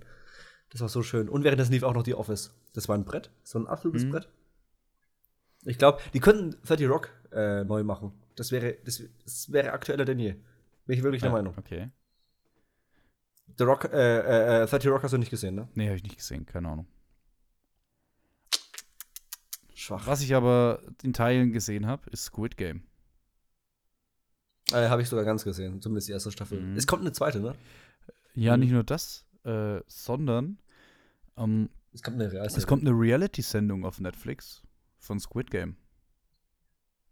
Das 0.69 0.79
war 0.79 0.87
so 0.87 1.03
schön. 1.03 1.27
Und 1.27 1.43
währenddessen 1.43 1.73
lief 1.73 1.83
auch 1.83 1.93
noch 1.93 2.05
The 2.05 2.13
Office. 2.15 2.55
Das 2.73 2.87
war 2.87 2.97
ein 2.97 3.03
Brett. 3.03 3.29
So 3.43 3.59
ein 3.59 3.67
absolutes 3.67 4.05
Mhm. 4.05 4.11
Brett. 4.11 4.29
Ich 5.65 5.77
glaube, 5.77 5.99
die 6.13 6.21
könnten 6.21 6.55
30 6.65 6.87
Rock 6.87 7.09
äh, 7.33 7.65
neu 7.65 7.83
machen. 7.83 8.13
Das 8.37 8.51
wäre, 8.53 8.77
das, 8.85 9.03
das 9.25 9.51
wäre 9.51 9.73
aktueller 9.73 10.05
denn 10.05 10.17
je. 10.17 10.35
Bin 10.85 10.97
ich 10.97 11.03
wirklich 11.03 11.21
der 11.21 11.29
Ja, 11.29 11.35
Meinung. 11.35 11.53
Okay. 11.57 11.89
The 13.57 13.65
Rock, 13.65 13.91
äh, 13.91 14.63
äh, 14.63 14.65
30 14.65 14.89
Rock 14.89 15.03
hast 15.03 15.11
du 15.11 15.17
nicht 15.17 15.29
gesehen, 15.29 15.55
ne? 15.55 15.67
Nee, 15.75 15.87
habe 15.87 15.97
ich 15.97 16.03
nicht 16.03 16.15
gesehen, 16.17 16.45
keine 16.45 16.69
Ahnung. 16.69 16.87
Schwach. 19.81 20.05
Was 20.07 20.21
ich 20.21 20.35
aber 20.35 20.81
in 21.03 21.13
Teilen 21.13 21.51
gesehen 21.51 21.87
habe, 21.87 22.09
ist 22.11 22.25
Squid 22.25 22.55
Game. 22.57 22.83
Äh, 24.71 24.87
Habe 24.89 25.01
ich 25.01 25.09
sogar 25.09 25.25
ganz 25.25 25.43
gesehen, 25.43 25.81
zumindest 25.81 26.07
die 26.07 26.11
erste 26.13 26.31
Staffel. 26.31 26.61
Mhm. 26.61 26.77
Es 26.77 26.87
kommt 26.87 27.01
eine 27.01 27.11
zweite, 27.11 27.39
ne? 27.39 27.55
Ja, 28.35 28.55
Mhm. 28.55 28.63
nicht 28.63 28.71
nur 28.71 28.83
das, 28.83 29.25
äh, 29.43 29.81
sondern 29.87 30.59
ähm, 31.37 31.69
Es 31.93 32.03
kommt 32.03 32.21
eine 32.21 32.31
kommt 32.67 32.87
eine 32.87 32.91
Reality-Sendung 32.97 33.83
auf 33.85 33.99
Netflix 33.99 34.61
von 34.99 35.19
Squid 35.19 35.51
Game. 35.51 35.75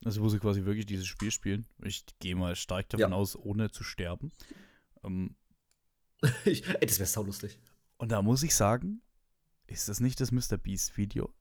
Also 0.06 0.22
wo 0.22 0.30
sie 0.30 0.40
quasi 0.40 0.64
wirklich 0.64 0.86
dieses 0.86 1.08
Spiel 1.08 1.32
spielen. 1.32 1.66
Ich 1.84 2.06
gehe 2.20 2.36
mal 2.36 2.56
stark 2.56 2.88
davon 2.90 3.12
Ja. 3.12 3.18
aus, 3.18 3.36
ohne 3.36 3.70
zu 3.72 3.84
sterben. 3.84 4.32
Ähm, 5.04 5.36
ich, 6.46 6.66
ey, 6.68 6.86
das 6.86 7.00
wäre 7.00 7.08
saulustig. 7.10 7.60
und 7.98 8.12
da 8.12 8.22
muss 8.22 8.44
ich 8.44 8.56
sagen, 8.56 9.02
ist 9.68 9.90
das 9.90 10.00
nicht 10.00 10.22
das 10.22 10.32
Mr. 10.32 10.58
Beast 10.58 10.98
Video? 10.98 11.34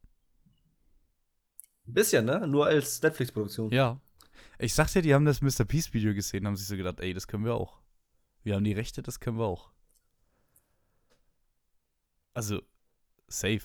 Ein 1.89 1.95
bisschen, 1.95 2.25
ne? 2.27 2.47
Nur 2.47 2.67
als 2.67 3.01
Netflix-Produktion. 3.03 3.71
Ja. 3.73 4.01
Ich 4.59 4.75
sagte, 4.75 5.01
die 5.03 5.15
haben 5.15 5.25
das 5.25 5.41
Mr. 5.41 5.65
Beast 5.65 5.95
Video 5.95 6.13
gesehen, 6.15 6.47
haben 6.47 6.57
sich 6.57 6.67
so 6.67 6.77
gedacht, 6.77 7.01
ey, 7.01 7.15
das 7.15 7.27
können 7.27 7.45
wir 7.45 7.55
auch. 7.55 7.79
Wir 8.43 8.55
haben 8.55 8.65
die 8.65 8.73
Rechte, 8.73 9.03
das 9.03 9.21
können 9.21 9.39
wir 9.39 9.47
auch. 9.47 9.71
Also, 12.35 12.63
safe. 13.27 13.63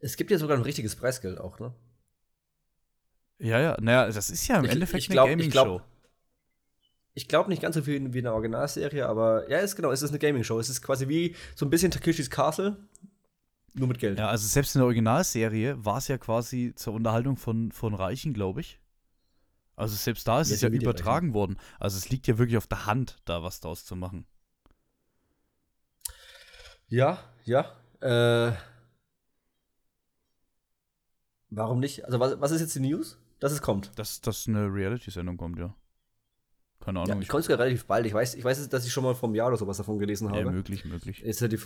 Es 0.00 0.16
gibt 0.16 0.30
ja 0.30 0.38
sogar 0.38 0.56
ein 0.56 0.62
richtiges 0.62 0.96
Preisgeld 0.96 1.38
auch, 1.38 1.58
ne? 1.60 1.74
Ja, 3.38 3.58
ja, 3.60 3.76
naja, 3.80 4.06
das 4.10 4.30
ist 4.30 4.46
ja 4.46 4.58
im 4.58 4.64
Ich- 4.66 4.70
Endeffekt 4.72 5.02
ich 5.04 5.08
glaub- 5.08 5.26
eine 5.26 5.36
Gaming-Show. 5.36 5.50
glaub- 5.78 5.88
Ich 7.14 7.28
glaube 7.28 7.48
nicht 7.48 7.62
ganz 7.62 7.76
so 7.76 7.82
viel 7.82 8.12
wie 8.12 8.18
in 8.18 8.24
der 8.24 8.34
Originalserie, 8.34 9.06
aber 9.06 9.48
ja, 9.50 9.58
ist 9.58 9.76
genau, 9.76 9.92
es 9.92 10.02
ist 10.02 10.10
eine 10.10 10.18
Gaming-Show. 10.18 10.58
Es 10.58 10.68
ist 10.68 10.82
quasi 10.82 11.08
wie 11.08 11.34
so 11.54 11.64
ein 11.64 11.70
bisschen 11.70 11.90
Takeshis 11.92 12.28
Castle, 12.28 12.76
nur 13.74 13.88
mit 13.88 13.98
Geld. 13.98 14.18
Ja, 14.18 14.28
also 14.28 14.46
selbst 14.46 14.74
in 14.74 14.80
der 14.80 14.86
Originalserie 14.86 15.84
war 15.84 15.98
es 15.98 16.08
ja 16.08 16.18
quasi 16.18 16.72
zur 16.76 16.94
Unterhaltung 16.94 17.36
von, 17.36 17.72
von 17.72 17.94
Reichen, 17.94 18.32
glaube 18.32 18.60
ich. 18.60 18.80
Also 19.76 19.96
selbst 19.96 20.26
da 20.28 20.40
ist 20.40 20.50
Ja, 20.50 20.54
es 20.54 20.60
ja 20.62 20.68
übertragen 20.68 21.34
worden. 21.34 21.58
Also 21.80 21.98
es 21.98 22.08
liegt 22.08 22.26
ja 22.26 22.38
wirklich 22.38 22.56
auf 22.56 22.66
der 22.68 22.86
Hand, 22.86 23.16
da 23.24 23.42
was 23.42 23.60
draus 23.60 23.84
zu 23.84 23.96
machen. 23.96 24.26
Ja, 26.88 27.18
ja. 27.44 27.76
Äh, 28.00 28.52
warum 31.50 31.80
nicht? 31.80 32.04
Also, 32.04 32.20
was, 32.20 32.40
was 32.40 32.50
ist 32.52 32.60
jetzt 32.60 32.74
die 32.76 32.80
News? 32.80 33.18
Dass 33.40 33.52
es 33.52 33.62
kommt. 33.62 33.98
Dass, 33.98 34.20
dass 34.20 34.46
eine 34.48 34.66
Reality-Sendung 34.72 35.36
kommt, 35.36 35.58
ja. 35.58 35.74
Keine 36.80 37.04
Ja, 37.04 37.04
Ahnung. 37.04 37.22
ich 37.22 37.28
konnte 37.28 37.44
sogar 37.46 37.58
relativ 37.58 37.86
bald. 37.86 38.06
Ich 38.06 38.14
weiß, 38.14 38.34
ich 38.34 38.44
weiß, 38.44 38.68
dass 38.68 38.86
ich 38.86 38.92
schon 38.92 39.04
mal 39.04 39.14
vor 39.14 39.28
einem 39.28 39.36
Jahr 39.36 39.48
oder 39.48 39.56
sowas 39.56 39.76
davon 39.78 39.98
gelesen 39.98 40.32
ja, 40.34 40.40
habe. 40.40 40.50
möglich, 40.50 40.84
möglich. 40.84 41.22
Ist 41.22 41.40
ja 41.40 41.48
die, 41.48 41.58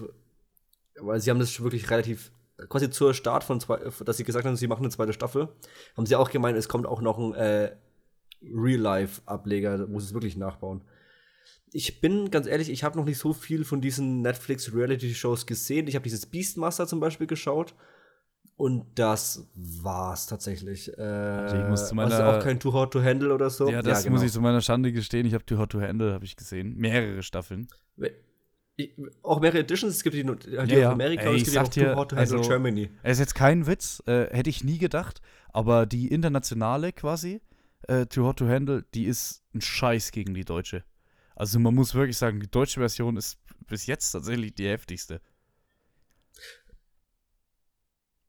weil 1.01 1.21
sie 1.21 1.31
haben 1.31 1.39
das 1.39 1.53
schon 1.53 1.65
wirklich 1.65 1.91
relativ, 1.91 2.33
quasi 2.69 2.91
zur 2.91 3.15
Start 3.15 3.45
von 3.45 3.61
zwei, 3.61 3.79
dass 4.05 4.17
sie 4.17 4.25
gesagt 4.25 4.47
haben, 4.47 4.57
sie 4.57 4.67
machen 4.67 4.83
eine 4.83 4.91
zweite 4.91 5.13
Staffel, 5.13 5.49
haben 5.97 6.07
sie 6.07 6.17
auch 6.17 6.31
gemeint, 6.31 6.57
es 6.57 6.69
kommt 6.69 6.87
auch 6.87 7.01
noch 7.01 7.19
ein 7.19 7.35
äh, 7.35 7.77
Real-Life-Ableger, 8.43 9.91
wo 9.91 10.01
sie 10.01 10.07
es 10.07 10.15
wirklich 10.15 10.37
nachbauen. 10.37 10.83
Ich 11.73 12.01
bin 12.01 12.31
ganz 12.31 12.47
ehrlich, 12.47 12.71
ich 12.71 12.83
habe 12.85 12.97
noch 12.97 13.05
nicht 13.05 13.19
so 13.19 13.33
viel 13.33 13.65
von 13.65 13.81
diesen 13.81 14.23
Netflix-Reality-Shows 14.23 15.47
gesehen. 15.47 15.87
Ich 15.87 15.97
habe 15.97 16.05
dieses 16.05 16.25
Beastmaster 16.27 16.87
zum 16.87 17.01
Beispiel 17.01 17.27
geschaut. 17.27 17.75
Und 18.57 18.87
das 18.97 19.49
war's 19.55 20.27
tatsächlich. 20.27 20.91
Äh, 20.99 21.63
ich 21.63 21.69
muss 21.69 21.89
zu 21.89 21.95
also 21.95 21.95
meiner- 21.95 22.39
auch 22.39 22.43
kein 22.43 22.59
Too 22.59 22.73
Hot 22.73 22.93
to 22.93 23.01
Handle 23.03 23.33
oder 23.33 23.51
so. 23.51 23.69
Ja, 23.69 23.83
das 23.83 24.03
genau. 24.03 24.17
muss 24.17 24.25
ich 24.25 24.33
zu 24.33 24.41
meiner 24.41 24.61
Schande 24.61 24.93
gestehen. 24.93 25.27
Ich 25.27 25.35
habe 25.35 25.47
Too 25.47 25.59
Hot 25.59 25.71
to 25.71 25.81
Handle, 25.81 26.13
habe 26.13 26.25
ich 26.25 26.35
gesehen. 26.35 26.75
Mehrere 26.77 27.23
Staffeln. 27.23 27.69
Auch 29.23 29.41
mehrere 29.41 29.59
Editions, 29.61 29.97
es 29.97 30.03
gibt 30.05 30.15
die, 30.15 30.23
die 30.25 30.51
Ja, 30.51 30.65
ja. 30.65 30.93
Amerika 30.93 31.25
Ey, 31.25 31.29
und 31.31 31.37
es 31.37 31.45
gibt 31.45 31.55
die 31.55 31.59
auch 31.59 31.69
dir, 31.69 31.93
to 31.95 31.99
Handle 31.99 32.19
also- 32.19 32.41
Germany. 32.41 32.91
Es 33.03 33.13
ist 33.15 33.19
jetzt 33.21 33.35
kein 33.35 33.67
Witz, 33.67 34.03
äh, 34.07 34.27
hätte 34.35 34.51
ich 34.51 34.63
nie 34.63 34.79
gedacht, 34.79 35.21
aber 35.53 35.85
die 35.87 36.09
internationale 36.09 36.93
quasi, 36.93 37.41
äh, 37.89 38.07
Too 38.07 38.25
Hot 38.25 38.39
to 38.39 38.47
Handle, 38.49 38.85
die 38.95 39.07
ist 39.07 39.43
ein 39.53 39.61
Scheiß 39.61 40.13
gegen 40.13 40.33
die 40.35 40.45
deutsche. 40.45 40.85
Also 41.35 41.59
man 41.59 41.75
muss 41.75 41.95
wirklich 41.95 42.17
sagen, 42.17 42.41
die 42.41 42.51
deutsche 42.51 42.79
Version 42.81 43.17
ist 43.17 43.39
bis 43.67 43.87
jetzt 43.87 44.13
tatsächlich 44.13 44.55
die 44.55 44.69
heftigste. 44.69 45.21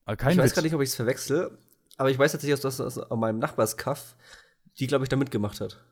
Aber 0.05 0.17
kein 0.17 0.31
ich 0.31 0.37
weiß 0.39 0.55
gar 0.55 0.63
nicht, 0.63 0.73
ob 0.73 0.81
ich 0.81 0.89
es 0.89 0.95
verwechsel, 0.95 1.57
aber 1.97 2.09
ich 2.09 2.17
weiß 2.17 2.31
tatsächlich, 2.31 2.59
dass 2.59 2.77
das 2.77 2.97
an 2.97 3.19
meinem 3.19 3.37
Nachbarskaff, 3.37 4.15
die, 4.79 4.87
glaube 4.87 5.05
ich, 5.05 5.09
da 5.09 5.15
mitgemacht 5.15 5.61
hat. 5.61 5.83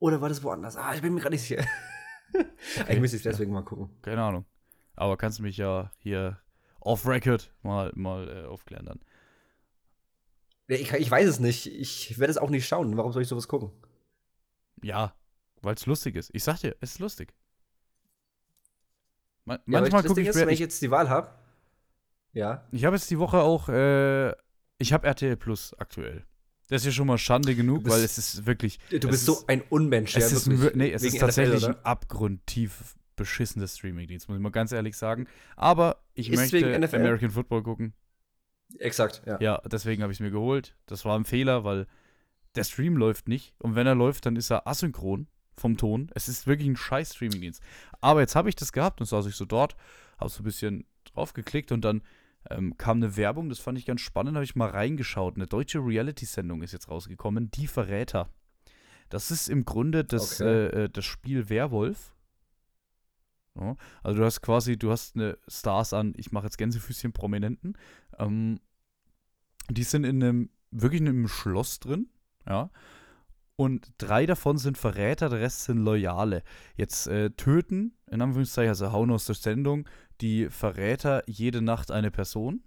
Oder 0.00 0.20
war 0.20 0.28
das 0.28 0.42
woanders? 0.42 0.76
Ah, 0.76 0.94
ich 0.94 1.02
bin 1.02 1.14
mir 1.14 1.20
gerade 1.20 1.34
nicht 1.34 1.46
sicher. 1.46 1.64
ich 2.88 3.00
müsste 3.00 3.16
es 3.16 3.22
deswegen 3.22 3.52
mal 3.52 3.62
gucken. 3.64 3.90
Keine 4.02 4.22
Ahnung. 4.22 4.44
Aber 4.94 5.16
kannst 5.16 5.38
du 5.38 5.42
mich 5.42 5.56
ja 5.56 5.90
hier 5.98 6.38
off-record 6.80 7.52
mal, 7.62 7.92
mal 7.94 8.28
äh, 8.28 8.46
aufklären 8.46 8.86
dann. 8.86 9.00
Ich, 10.68 10.92
ich 10.92 11.10
weiß 11.10 11.28
es 11.28 11.40
nicht. 11.40 11.66
Ich 11.66 12.18
werde 12.18 12.30
es 12.30 12.38
auch 12.38 12.50
nicht 12.50 12.66
schauen. 12.66 12.96
Warum 12.96 13.12
soll 13.12 13.22
ich 13.22 13.28
sowas 13.28 13.48
gucken? 13.48 13.70
Ja, 14.82 15.14
weil 15.60 15.74
es 15.74 15.86
lustig 15.86 16.16
ist. 16.16 16.30
Ich 16.32 16.44
sag 16.44 16.58
dir, 16.60 16.76
es 16.80 16.92
ist 16.92 16.98
lustig. 16.98 17.34
Man 19.44 19.58
Ja, 19.66 19.80
manchmal 19.80 20.04
gucke 20.04 20.20
ich, 20.20 20.28
ist, 20.28 20.36
wenn 20.36 20.48
ich 20.48 20.58
jetzt 20.58 20.80
die 20.82 20.90
Wahl 20.90 21.08
habe. 21.08 21.30
Ja. 22.32 22.66
Ich 22.70 22.84
habe 22.84 22.96
jetzt 22.96 23.10
die 23.10 23.18
Woche 23.18 23.38
auch, 23.38 23.68
äh, 23.68 24.32
ich 24.78 24.92
habe 24.92 25.06
RTL 25.06 25.36
Plus 25.36 25.74
aktuell. 25.78 26.24
Das 26.68 26.82
ist 26.82 26.86
ja 26.86 26.92
schon 26.92 27.06
mal 27.06 27.18
Schande 27.18 27.54
genug, 27.54 27.84
bist- 27.84 27.96
weil 27.96 28.04
es 28.04 28.16
ist 28.18 28.46
wirklich, 28.46 28.78
Du 28.90 29.08
bist 29.08 29.12
ist- 29.22 29.26
so 29.26 29.44
ein 29.46 29.62
Unmensch. 29.68 30.16
es 30.16 30.30
ja, 30.30 30.36
ist, 30.36 30.46
wirklich. 30.48 30.62
wir- 30.62 30.76
nee, 30.76 30.92
es 30.92 31.02
ist 31.02 31.18
tatsächlich 31.18 31.62
NFL, 31.62 31.74
ein 31.78 31.84
abgrundtief 31.84 32.96
beschissener 33.16 33.68
Streamingdienst, 33.68 34.28
muss 34.28 34.36
ich 34.36 34.42
mal 34.42 34.50
ganz 34.50 34.72
ehrlich 34.72 34.96
sagen. 34.96 35.26
Aber 35.56 36.02
ich 36.14 36.30
Ist 36.30 36.38
möchte? 36.52 36.74
American 36.94 37.30
Football 37.30 37.62
gucken. 37.62 37.92
Exakt, 38.78 39.22
ja. 39.26 39.38
Ja, 39.40 39.60
deswegen 39.70 40.02
habe 40.02 40.12
ich 40.12 40.16
es 40.16 40.20
mir 40.22 40.30
geholt. 40.30 40.74
Das 40.86 41.04
war 41.04 41.18
ein 41.18 41.24
Fehler, 41.26 41.62
weil 41.64 41.86
der 42.54 42.64
Stream 42.64 42.96
läuft 42.96 43.28
nicht. 43.28 43.54
Und 43.58 43.74
wenn 43.74 43.86
er 43.86 43.94
läuft, 43.94 44.24
dann 44.24 44.36
ist 44.36 44.50
er 44.50 44.66
asynchron 44.66 45.26
vom 45.54 45.76
Ton. 45.76 46.10
Es 46.14 46.28
ist 46.28 46.46
wirklich 46.46 46.68
ein 46.68 46.76
scheiß 46.76 47.14
Streamingdienst. 47.14 47.62
Aber 48.00 48.20
jetzt 48.20 48.34
habe 48.34 48.48
ich 48.48 48.56
das 48.56 48.72
gehabt 48.72 49.00
und 49.00 49.06
saß 49.06 49.26
ich 49.26 49.34
so 49.36 49.44
dort, 49.44 49.76
habe 50.18 50.30
so 50.30 50.40
ein 50.40 50.44
bisschen 50.44 50.86
drauf 51.12 51.34
geklickt 51.34 51.70
und 51.72 51.82
dann 51.82 52.00
ähm, 52.50 52.76
kam 52.76 52.98
eine 52.98 53.16
Werbung, 53.16 53.48
das 53.48 53.58
fand 53.58 53.78
ich 53.78 53.86
ganz 53.86 54.00
spannend, 54.00 54.34
habe 54.34 54.44
ich 54.44 54.56
mal 54.56 54.70
reingeschaut. 54.70 55.36
Eine 55.36 55.46
deutsche 55.46 55.78
Reality-Sendung 55.78 56.62
ist 56.62 56.72
jetzt 56.72 56.88
rausgekommen, 56.88 57.50
Die 57.50 57.66
Verräter. 57.66 58.28
Das 59.08 59.30
ist 59.30 59.48
im 59.48 59.64
Grunde 59.64 60.04
das, 60.04 60.40
Okay. 60.40 60.50
äh, 60.50 60.84
äh, 60.84 60.88
das 60.88 61.04
Spiel 61.04 61.48
Werwolf. 61.48 62.14
Ja, 63.54 63.76
also 64.02 64.18
du 64.18 64.24
hast 64.24 64.40
quasi, 64.40 64.78
du 64.78 64.90
hast 64.90 65.14
eine 65.14 65.38
Stars 65.46 65.92
an, 65.92 66.14
ich 66.16 66.32
mache 66.32 66.46
jetzt 66.46 66.56
Gänsefüßchen 66.56 67.12
Prominenten. 67.12 67.76
Ähm, 68.18 68.60
die 69.70 69.82
sind 69.82 70.04
in 70.04 70.22
einem, 70.22 70.50
wirklich 70.70 71.00
in 71.02 71.08
einem 71.08 71.28
Schloss 71.28 71.78
drin, 71.78 72.08
ja. 72.46 72.70
Und 73.62 73.92
drei 73.98 74.26
davon 74.26 74.58
sind 74.58 74.76
Verräter, 74.76 75.28
der 75.28 75.38
Rest 75.38 75.62
sind 75.62 75.78
Loyale. 75.78 76.42
Jetzt 76.74 77.06
äh, 77.06 77.30
töten, 77.30 77.96
in 78.10 78.20
Anführungszeichen, 78.20 78.70
also 78.70 78.90
hauen 78.90 79.12
aus 79.12 79.26
der 79.26 79.36
Sendung, 79.36 79.88
die 80.20 80.50
Verräter 80.50 81.22
jede 81.28 81.62
Nacht 81.62 81.92
eine 81.92 82.10
Person. 82.10 82.64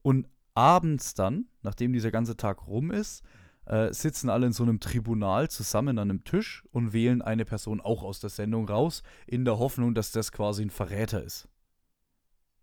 Und 0.00 0.26
abends 0.54 1.12
dann, 1.12 1.48
nachdem 1.60 1.92
dieser 1.92 2.10
ganze 2.10 2.34
Tag 2.34 2.66
rum 2.66 2.90
ist, 2.92 3.24
äh, 3.66 3.92
sitzen 3.92 4.30
alle 4.30 4.46
in 4.46 4.54
so 4.54 4.62
einem 4.62 4.80
Tribunal 4.80 5.50
zusammen 5.50 5.98
an 5.98 6.10
einem 6.10 6.24
Tisch 6.24 6.64
und 6.70 6.94
wählen 6.94 7.20
eine 7.20 7.44
Person 7.44 7.82
auch 7.82 8.02
aus 8.02 8.18
der 8.18 8.30
Sendung 8.30 8.66
raus, 8.66 9.02
in 9.26 9.44
der 9.44 9.58
Hoffnung, 9.58 9.94
dass 9.94 10.12
das 10.12 10.32
quasi 10.32 10.62
ein 10.62 10.70
Verräter 10.70 11.22
ist. 11.22 11.46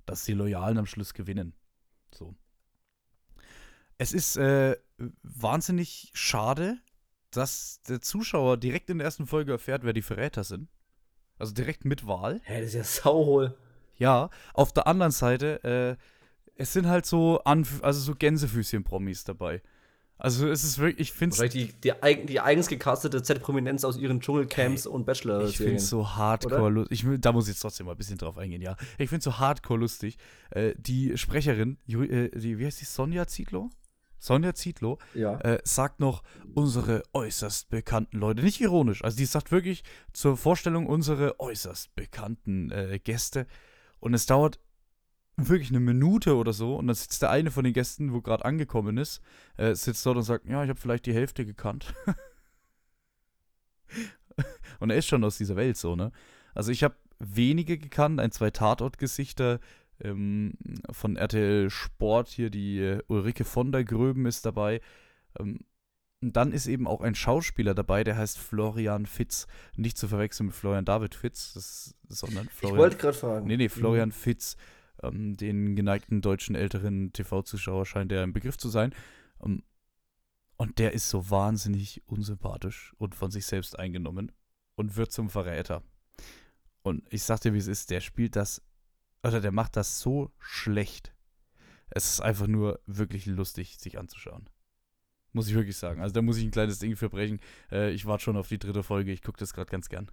Dass 0.07 0.25
die 0.25 0.33
Loyalen 0.33 0.79
am 0.79 0.87
Schluss 0.87 1.13
gewinnen. 1.13 1.53
So. 2.15 2.33
Es 3.99 4.11
ist 4.11 4.37
äh, 4.37 4.75
wahnsinnig 5.21 6.09
schade, 6.15 6.79
dass 7.35 7.81
der 7.87 8.01
Zuschauer 8.01 8.57
direkt 8.57 8.89
in 8.89 8.99
der 8.99 9.05
ersten 9.05 9.27
Folge 9.27 9.51
erfährt, 9.51 9.83
wer 9.83 9.93
die 9.93 10.01
Verräter 10.01 10.43
sind. 10.43 10.69
Also 11.37 11.53
direkt 11.53 11.85
mit 11.85 12.07
Wahl. 12.07 12.41
Hä, 12.43 12.59
das 12.59 12.69
ist 12.69 12.75
ja 12.75 12.83
sauhohl. 12.83 13.57
Ja, 13.97 14.29
auf 14.53 14.71
der 14.71 14.87
anderen 14.87 15.11
Seite, 15.11 15.63
äh, 15.63 15.95
es 16.55 16.73
sind 16.73 16.87
halt 16.87 17.05
so, 17.05 17.41
Anf 17.43 17.83
also 17.83 17.99
so 17.99 18.13
Gänsefüßchen-Promis 18.13 19.23
dabei. 19.23 19.61
Also 20.17 20.47
es 20.47 20.63
ist 20.63 20.77
wirklich, 20.77 21.09
ich 21.09 21.11
finde 21.11 21.35
es 21.43 21.51
die, 21.51 21.73
die, 21.73 22.01
eigen, 22.01 22.27
die 22.27 22.39
eigens 22.39 22.67
gecastete 22.67 23.21
Z-Prominenz 23.23 23.83
aus 23.83 23.97
ihren 23.97 24.21
Dschungelcamps 24.21 24.85
und 24.85 25.05
bachelor 25.05 25.43
Ich 25.43 25.57
finde 25.57 25.75
es 25.75 25.89
so 25.89 26.15
hardcore 26.15 26.69
lustig. 26.69 27.03
Da 27.19 27.31
muss 27.31 27.45
ich 27.45 27.55
jetzt 27.55 27.61
trotzdem 27.61 27.87
mal 27.87 27.93
ein 27.93 27.97
bisschen 27.97 28.17
drauf 28.17 28.37
eingehen, 28.37 28.61
ja. 28.61 28.77
Ich 28.97 29.09
finde 29.09 29.17
es 29.17 29.23
so 29.25 29.39
hardcore 29.39 29.79
lustig. 29.79 30.17
Äh, 30.51 30.75
die 30.77 31.17
Sprecherin, 31.17 31.77
äh, 31.87 32.29
die, 32.29 32.57
wie 32.57 32.65
heißt 32.65 32.79
die, 32.79 32.85
Sonja 32.85 33.27
Zietlow? 33.27 33.69
Sonja 34.23 34.55
Zietlow 34.55 34.99
Ja. 35.13 35.37
äh, 35.41 35.59
sagt 35.65 35.99
noch 35.99 36.23
unsere 36.53 37.03
äußerst 37.11 37.69
bekannten 37.69 38.19
Leute. 38.19 38.41
Nicht 38.41 38.61
ironisch. 38.61 39.03
Also 39.03 39.17
die 39.17 39.25
sagt 39.25 39.51
wirklich 39.51 39.83
zur 40.13 40.37
Vorstellung 40.37 40.87
unsere 40.87 41.41
äußerst 41.41 41.93
bekannten 41.95 42.71
äh, 42.71 42.99
Gäste. 43.03 43.47
Und 43.99 44.13
es 44.13 44.25
dauert 44.25 44.59
wirklich 45.35 45.71
eine 45.71 45.81
Minute 45.81 46.37
oder 46.37 46.53
so. 46.53 46.77
Und 46.77 46.87
dann 46.87 46.95
sitzt 46.95 47.21
der 47.21 47.31
eine 47.31 47.51
von 47.51 47.65
den 47.65 47.73
Gästen, 47.73 48.13
wo 48.13 48.21
gerade 48.21 48.45
angekommen 48.45 48.97
ist, 48.97 49.21
äh, 49.57 49.75
sitzt 49.75 50.05
dort 50.05 50.15
und 50.15 50.23
sagt, 50.23 50.45
ja, 50.45 50.63
ich 50.63 50.69
habe 50.69 50.79
vielleicht 50.79 51.05
die 51.05 51.13
Hälfte 51.13 51.45
gekannt. 51.45 51.93
und 54.79 54.89
er 54.89 54.95
ist 54.95 55.07
schon 55.07 55.25
aus 55.25 55.37
dieser 55.37 55.57
Welt 55.57 55.75
so, 55.75 55.97
ne? 55.97 56.13
Also 56.55 56.71
ich 56.71 56.83
habe 56.83 56.95
wenige 57.19 57.77
gekannt, 57.77 58.21
ein, 58.21 58.31
zwei 58.31 58.51
Tatortgesichter 58.51 59.59
ähm, 60.03 60.53
von 60.91 61.15
RTL 61.15 61.69
Sport 61.69 62.29
hier, 62.29 62.49
die 62.49 62.79
äh, 62.79 63.01
Ulrike 63.07 63.45
von 63.45 63.71
der 63.71 63.83
Gröben 63.83 64.25
ist 64.25 64.45
dabei. 64.45 64.81
Ähm, 65.39 65.59
und 66.21 66.37
dann 66.37 66.53
ist 66.53 66.67
eben 66.67 66.87
auch 66.87 67.01
ein 67.01 67.15
Schauspieler 67.15 67.73
dabei, 67.73 68.03
der 68.05 68.17
heißt 68.17 68.37
Florian 68.39 69.05
Fitz. 69.05 69.45
Nicht 69.75 69.97
zu 69.97 70.07
verwechseln 70.07 70.47
mit 70.47 70.55
Florian 70.55 70.85
David 70.85 71.15
Fitz, 71.15 71.53
das, 71.53 71.95
sondern 72.07 72.45
Ich 72.45 72.53
Florian. 72.53 72.77
wollte 72.79 72.97
gerade 72.97 73.17
fragen. 73.17 73.47
Nee, 73.47 73.57
nee, 73.57 73.69
Florian 73.69 74.11
Fitz. 74.13 74.55
Ähm, 75.01 75.35
den 75.35 75.75
geneigten 75.75 76.21
deutschen 76.21 76.55
älteren 76.55 77.11
TV-Zuschauer 77.11 77.85
scheint 77.85 78.11
der 78.11 78.23
ein 78.23 78.31
Begriff 78.31 78.57
zu 78.57 78.69
sein. 78.69 78.93
Ähm, 79.43 79.63
und 80.55 80.79
der 80.79 80.93
ist 80.93 81.09
so 81.09 81.29
wahnsinnig 81.29 82.01
unsympathisch 82.05 82.93
und 82.97 83.15
von 83.15 83.31
sich 83.31 83.45
selbst 83.45 83.77
eingenommen 83.77 84.31
und 84.75 84.95
wird 84.95 85.11
zum 85.11 85.29
Verräter. 85.29 85.83
Und 86.83 87.03
ich 87.11 87.23
sag 87.23 87.41
dir, 87.41 87.53
wie 87.53 87.57
es 87.57 87.67
ist, 87.67 87.89
der 87.89 87.99
spielt 87.99 88.35
das, 88.37 88.61
oder 89.23 89.41
der 89.41 89.51
macht 89.51 89.75
das 89.75 89.99
so 89.99 90.31
schlecht. 90.39 91.13
Es 91.89 92.13
ist 92.13 92.21
einfach 92.21 92.47
nur 92.47 92.79
wirklich 92.85 93.25
lustig, 93.25 93.77
sich 93.77 93.97
anzuschauen. 93.97 94.49
Muss 95.31 95.47
ich 95.47 95.55
wirklich 95.55 95.77
sagen. 95.77 96.01
Also 96.01 96.13
da 96.13 96.21
muss 96.21 96.37
ich 96.37 96.43
ein 96.43 96.51
kleines 96.51 96.79
Ding 96.79 96.95
verbrechen. 96.95 97.39
Äh, 97.71 97.91
ich 97.91 98.05
warte 98.05 98.23
schon 98.23 98.37
auf 98.37 98.47
die 98.47 98.59
dritte 98.59 98.83
Folge. 98.83 99.11
Ich 99.11 99.23
gucke 99.23 99.39
das 99.39 99.53
gerade 99.53 99.71
ganz 99.71 99.89
gern. 99.89 100.09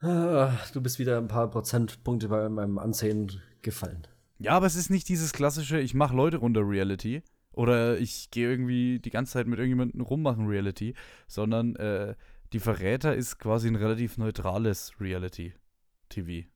Ah, 0.00 0.52
Du 0.72 0.80
bist 0.80 0.98
wieder 0.98 1.18
ein 1.18 1.28
paar 1.28 1.50
Prozentpunkte 1.50 2.28
bei 2.28 2.48
meinem 2.48 2.78
Ansehen 2.78 3.42
gefallen. 3.62 4.06
Ja, 4.38 4.52
aber 4.52 4.66
es 4.66 4.76
ist 4.76 4.90
nicht 4.90 5.08
dieses 5.08 5.32
klassische, 5.32 5.80
ich 5.80 5.94
mache 5.94 6.14
Leute 6.14 6.36
runter 6.36 6.60
Reality 6.62 7.22
oder 7.50 7.98
ich 7.98 8.30
gehe 8.30 8.48
irgendwie 8.48 9.00
die 9.00 9.10
ganze 9.10 9.32
Zeit 9.32 9.48
mit 9.48 9.58
irgendjemandem 9.58 10.00
rummachen 10.00 10.46
Reality, 10.46 10.94
sondern 11.26 11.74
äh, 11.76 12.14
die 12.52 12.60
Verräter 12.60 13.16
ist 13.16 13.38
quasi 13.38 13.66
ein 13.66 13.74
relativ 13.74 14.16
neutrales 14.16 14.92
Reality-TV. 15.00 16.46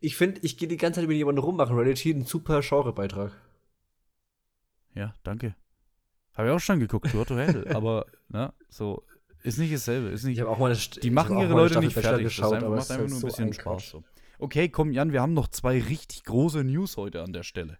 Ich 0.00 0.16
finde, 0.16 0.40
ich 0.42 0.56
gehe 0.56 0.68
die 0.68 0.76
ganze 0.76 1.00
Zeit 1.00 1.08
mit 1.08 1.16
jemandem 1.16 1.44
rummachen 1.44 1.76
Reality, 1.76 2.10
ein 2.10 2.24
super 2.24 2.60
Genrebeitrag. 2.60 3.32
Ja, 4.94 5.14
danke. 5.22 5.54
Habe 6.34 6.48
ich 6.48 6.54
auch 6.54 6.60
schon 6.60 6.80
geguckt, 6.80 7.10
Tour 7.10 7.26
to 7.26 7.36
Hell, 7.36 7.68
aber 7.74 8.06
ne, 8.28 8.52
so 8.68 9.04
ist 9.42 9.58
nicht 9.58 9.72
dasselbe, 9.72 10.08
ist 10.08 10.24
nicht. 10.24 10.38
Ich 10.38 10.44
auch 10.44 10.58
mal 10.58 10.70
eine, 10.70 10.80
die 11.02 11.10
machen 11.10 11.38
ihre 11.38 11.52
Leute 11.52 11.80
nicht 11.80 11.92
fertig, 11.94 12.24
geschaut, 12.24 12.52
das 12.52 12.62
einfach, 12.62 12.76
macht 12.76 12.90
einfach 12.90 13.08
nur 13.08 13.18
ein 13.18 13.22
bisschen 13.22 13.52
Spaß. 13.52 13.90
So. 13.90 14.04
Okay, 14.38 14.68
komm 14.68 14.92
Jan, 14.92 15.12
wir 15.12 15.20
haben 15.20 15.34
noch 15.34 15.48
zwei 15.48 15.80
richtig 15.80 16.24
große 16.24 16.64
News 16.64 16.96
heute 16.96 17.22
an 17.22 17.32
der 17.32 17.42
Stelle. 17.42 17.78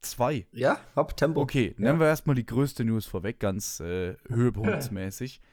Zwei. 0.00 0.46
Ja, 0.52 0.80
hab 0.96 1.16
Tempo. 1.16 1.40
Okay, 1.40 1.74
ja. 1.78 1.84
nehmen 1.86 2.00
wir 2.00 2.08
erstmal 2.08 2.34
die 2.34 2.46
größte 2.46 2.84
News 2.84 3.06
vorweg, 3.06 3.38
ganz 3.38 3.80
äh, 3.80 4.16
höhepunktsmäßig. 4.28 5.40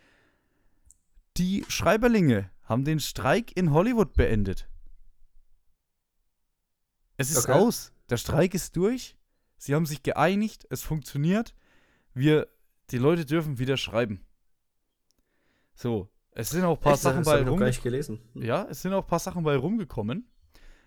Die 1.37 1.63
Schreiberlinge 1.69 2.49
haben 2.63 2.83
den 2.83 2.99
Streik 2.99 3.55
in 3.55 3.71
Hollywood 3.71 4.13
beendet. 4.13 4.68
Es 7.19 7.31
ist 7.31 7.49
Okay. 7.49 7.51
aus. 7.51 7.91
Der 8.09 8.17
Streik 8.17 8.53
ist 8.53 8.75
durch. 8.75 9.17
Sie 9.57 9.75
haben 9.75 9.85
sich 9.85 10.03
geeinigt. 10.03 10.65
Es 10.69 10.81
funktioniert. 10.81 11.53
Wir, 12.13 12.47
die 12.91 12.97
Leute 12.97 13.25
dürfen 13.25 13.59
wieder 13.59 13.75
schreiben. 13.77 14.25
So. 15.75 16.09
Es 16.31 16.51
sind 16.51 16.63
auch 16.63 16.77
ein 16.77 16.81
paar 16.81 16.93
Echt, 16.93 17.01
Sachen 17.01 17.23
das 17.23 17.25
bei 17.25 17.43
rumgekommen. 17.43 18.17
Hm. 18.33 18.41
Ja, 18.41 18.65
es 18.69 18.81
sind 18.81 18.93
auch 18.93 19.03
ein 19.03 19.07
paar 19.07 19.19
Sachen 19.19 19.43
bei 19.43 19.57
rumgekommen. 19.57 20.29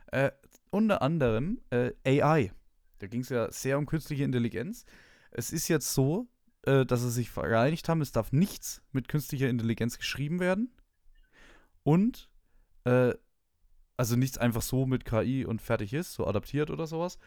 Äh, 0.07 0.31
unter 0.71 1.03
anderem 1.03 1.61
äh, 1.71 1.92
AI. 2.07 2.53
Da 2.99 3.07
ging 3.09 3.21
es 3.21 3.29
ja 3.29 3.53
sehr 3.53 3.77
um 3.77 3.85
künstliche 3.85 4.25
Intelligenz. 4.25 4.87
Es 5.31 5.53
ist 5.53 5.68
jetzt 5.68 5.92
so, 5.92 6.29
äh, 6.62 6.87
dass 6.87 7.03
sie 7.03 7.11
sich 7.11 7.31
vereinigt 7.31 7.88
haben, 7.90 8.01
es 8.01 8.12
darf 8.12 8.33
nichts 8.33 8.81
mit 8.92 9.09
künstlicher 9.09 9.49
Intelligenz 9.51 9.99
geschrieben 9.99 10.40
werden. 10.40 10.73
Und, 11.83 12.31
äh, 12.85 13.12
also 14.03 14.17
nichts 14.17 14.37
einfach 14.37 14.62
so 14.62 14.85
mit 14.85 15.05
KI 15.05 15.45
und 15.45 15.62
fertig 15.62 15.93
ist, 15.95 16.15
so 16.15 16.27
adaptiert 16.27 16.73
oder 16.73 16.88
sowas. 16.88 17.21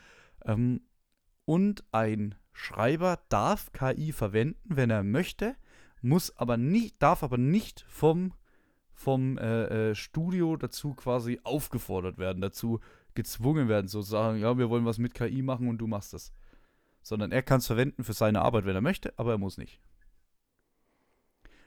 Ähm, 0.44 0.82
und 1.46 1.86
ein 1.94 2.36
Schreiber 2.52 3.22
darf 3.30 3.72
KI 3.72 4.12
verwenden, 4.12 4.60
wenn 4.66 4.90
er 4.90 5.04
möchte, 5.04 5.56
muss 6.02 6.36
aber 6.36 6.58
nicht, 6.58 7.02
darf 7.02 7.24
aber 7.24 7.38
nicht 7.38 7.86
vom 7.88 8.34
vom 8.94 9.38
äh, 9.38 9.92
äh, 9.92 9.96
Studio 9.96 10.58
dazu 10.58 10.96
quasi 10.96 11.40
aufgefordert 11.44 12.18
werden, 12.18 12.42
dazu 12.42 12.82
gezwungen 13.14 13.70
werden, 13.70 13.88
so 13.88 14.02
sagen, 14.02 14.40
ja, 14.40 14.58
wir 14.58 14.70
wollen 14.70 14.86
was 14.86 14.98
mit 14.98 15.14
KI 15.14 15.42
machen 15.44 15.70
und 15.70 15.78
du 15.78 15.88
machst 15.88 16.12
das. 16.12 16.34
Sondern 17.02 17.32
er 17.32 17.44
kann 17.44 17.60
es 17.60 17.68
verwenden 17.68 18.04
für 18.04 18.14
seine 18.14 18.42
Arbeit, 18.42 18.66
wenn 18.66 18.76
er 18.76 18.82
möchte, 18.82 19.14
aber 19.18 19.32
er 19.32 19.38
muss 19.38 19.58
nicht. 19.58 19.80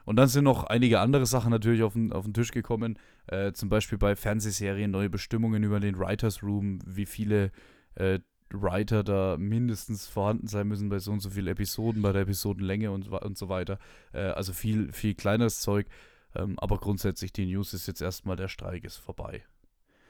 Und 0.08 0.16
dann 0.16 0.28
sind 0.28 0.44
noch 0.44 0.64
einige 0.64 1.00
andere 1.00 1.26
Sachen 1.26 1.50
natürlich 1.50 1.82
auf 1.82 1.92
den, 1.92 2.14
auf 2.14 2.24
den 2.24 2.32
Tisch 2.32 2.50
gekommen, 2.50 2.98
äh, 3.26 3.52
zum 3.52 3.68
Beispiel 3.68 3.98
bei 3.98 4.16
Fernsehserien 4.16 4.90
neue 4.90 5.10
Bestimmungen 5.10 5.62
über 5.62 5.80
den 5.80 5.98
Writers 5.98 6.42
Room, 6.42 6.78
wie 6.86 7.04
viele 7.04 7.52
äh, 7.94 8.18
Writer 8.48 9.04
da 9.04 9.36
mindestens 9.38 10.06
vorhanden 10.06 10.46
sein 10.46 10.66
müssen 10.66 10.88
bei 10.88 10.98
so 10.98 11.12
und 11.12 11.20
so 11.20 11.28
vielen 11.28 11.48
Episoden, 11.48 12.00
bei 12.00 12.12
der 12.12 12.22
Episodenlänge 12.22 12.90
und, 12.90 13.08
und 13.08 13.36
so 13.36 13.50
weiter. 13.50 13.78
Äh, 14.14 14.20
also 14.20 14.54
viel, 14.54 14.94
viel 14.94 15.14
kleineres 15.14 15.60
Zeug. 15.60 15.86
Ähm, 16.34 16.58
aber 16.58 16.78
grundsätzlich, 16.78 17.34
die 17.34 17.44
News 17.44 17.74
ist 17.74 17.86
jetzt 17.86 18.00
erstmal, 18.00 18.36
der 18.36 18.48
Streik 18.48 18.84
ist 18.86 18.96
vorbei. 18.96 19.44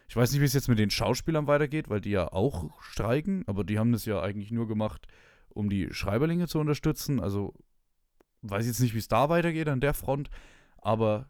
Ich 0.09 0.15
weiß 0.15 0.31
nicht, 0.31 0.41
wie 0.41 0.45
es 0.45 0.55
jetzt 0.55 0.69
mit 0.69 0.79
den 0.79 0.91
Schauspielern 0.91 1.49
weitergeht, 1.49 1.91
weil 1.91 2.03
die 2.03 2.11
ja 2.11 2.33
auch 2.33 2.71
streiken, 2.83 3.43
aber 3.49 3.65
die 3.65 3.81
haben 3.81 3.91
das 3.91 4.05
ja 4.05 4.23
eigentlich 4.23 4.53
nur 4.53 4.69
gemacht, 4.69 5.09
um 5.49 5.69
die 5.69 5.89
Schreiberlinge 5.91 6.47
zu 6.47 6.61
unterstützen. 6.61 7.19
Also 7.19 7.53
weiß 8.42 8.66
jetzt 8.66 8.81
nicht, 8.81 8.94
wie 8.94 8.98
es 8.98 9.09
da 9.09 9.29
weitergeht 9.29 9.68
an 9.68 9.81
der 9.81 9.94
Front, 9.94 10.31
aber 10.79 11.27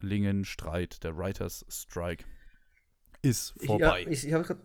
Schreiberlingen-Streit, 0.00 1.02
der 1.04 1.16
Writers 1.16 1.64
Strike, 1.68 2.24
ist 3.22 3.54
Ich, 3.56 3.62
ja, 3.62 3.68
vorbei. 3.68 4.06
ich, 4.08 4.26
ich 4.26 4.32
habe 4.32 4.56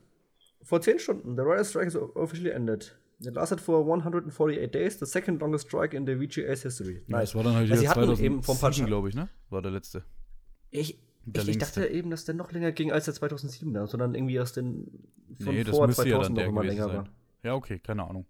vor 0.63 0.81
10 0.81 0.99
Stunden, 0.99 1.36
the 1.36 1.43
Writer's 1.43 1.69
Strike 1.69 1.88
is 1.88 1.95
officially 1.95 2.49
ended. 2.49 2.97
It 3.21 3.34
lasted 3.36 3.62
for 3.62 3.86
148 3.86 4.71
days, 4.73 4.99
the 4.99 5.05
second 5.05 5.39
longest 5.39 5.67
strike 5.67 5.95
in 5.95 6.05
the 6.05 6.15
VGA's 6.15 6.63
history. 6.63 7.01
Ja, 7.08 7.19
das 7.21 7.34
war 7.36 7.43
dann 7.43 7.55
halt 7.55 7.71
ein 7.71 7.77
paar 7.86 7.95
2007, 8.03 8.60
Tagen- 8.60 8.86
glaube 8.88 9.10
ich, 9.10 9.15
ne? 9.15 9.29
War 9.49 9.62
der 9.62 9.71
letzte. 9.71 10.03
Ich, 10.69 10.99
Der 11.23 11.43
ich, 11.43 11.49
ich 11.49 11.58
dachte 11.58 11.88
eben, 11.88 12.10
dass 12.10 12.25
der 12.25 12.36
noch 12.36 12.51
länger 12.51 12.71
ging 12.73 12.91
als 12.91 13.05
der 13.05 13.13
2007, 13.13 13.73
da, 13.73 13.88
sondern 13.88 14.15
irgendwie 14.15 14.36
erst 14.36 14.58
den 14.58 15.08
von 15.41 15.53
Nee, 15.55 15.63
das 15.63 15.75
vor 15.75 15.88
müsste 15.88 16.10
ja 16.10 16.15
2000 16.17 16.25
dann 16.25 16.34
noch 16.34 16.38
der 16.41 16.47
immer 16.49 16.63
länger 16.63 16.86
sein. 16.88 16.97
war. 16.97 17.10
Ja, 17.43 17.53
okay, 17.55 17.79
keine 17.79 18.03
Ahnung. 18.03 18.25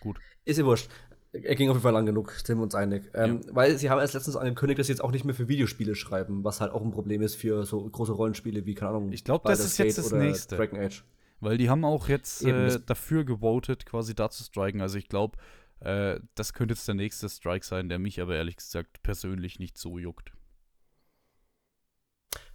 Gut. 0.00 0.18
Ist 0.44 0.58
ja 0.58 0.64
wurscht. 0.64 0.88
Er 1.32 1.54
ging 1.54 1.68
auf 1.68 1.76
jeden 1.76 1.82
Fall 1.82 1.92
lang 1.92 2.06
genug, 2.06 2.32
sind 2.32 2.58
wir 2.58 2.62
uns 2.62 2.74
einig. 2.74 3.10
Ähm, 3.12 3.42
Weil 3.50 3.76
sie 3.76 3.90
haben 3.90 4.00
erst 4.00 4.14
letztens 4.14 4.36
angekündigt, 4.36 4.78
dass 4.78 4.86
sie 4.86 4.92
jetzt 4.94 5.02
auch 5.02 5.10
nicht 5.10 5.24
mehr 5.24 5.34
für 5.34 5.46
Videospiele 5.46 5.94
schreiben, 5.94 6.42
was 6.42 6.60
halt 6.60 6.72
auch 6.72 6.82
ein 6.82 6.90
Problem 6.90 7.20
ist 7.20 7.34
für 7.34 7.66
so 7.66 7.86
große 7.86 8.12
Rollenspiele 8.12 8.64
wie, 8.64 8.74
keine 8.74 8.90
Ahnung, 8.90 9.12
Ich 9.12 9.24
glaub, 9.24 9.44
das 9.44 9.60
ist 9.60 9.76
jetzt 9.78 9.98
das 9.98 10.10
Nächste. 10.12 10.56
Dragon 10.56 10.80
Age. 10.80 11.04
Weil 11.40 11.58
die 11.58 11.68
haben 11.70 11.84
auch 11.84 12.08
jetzt 12.08 12.44
äh, 12.44 12.80
dafür 12.84 13.24
gewotet, 13.24 13.86
quasi 13.86 14.14
da 14.14 14.30
zu 14.30 14.42
striken. 14.42 14.80
Also 14.80 14.98
ich 14.98 15.08
glaube, 15.08 15.36
äh, 15.80 16.18
das 16.34 16.52
könnte 16.52 16.74
jetzt 16.74 16.88
der 16.88 16.94
nächste 16.94 17.28
Strike 17.28 17.64
sein, 17.64 17.88
der 17.88 17.98
mich 17.98 18.20
aber 18.20 18.34
ehrlich 18.34 18.56
gesagt 18.56 19.02
persönlich 19.02 19.58
nicht 19.58 19.78
so 19.78 19.98
juckt. 19.98 20.32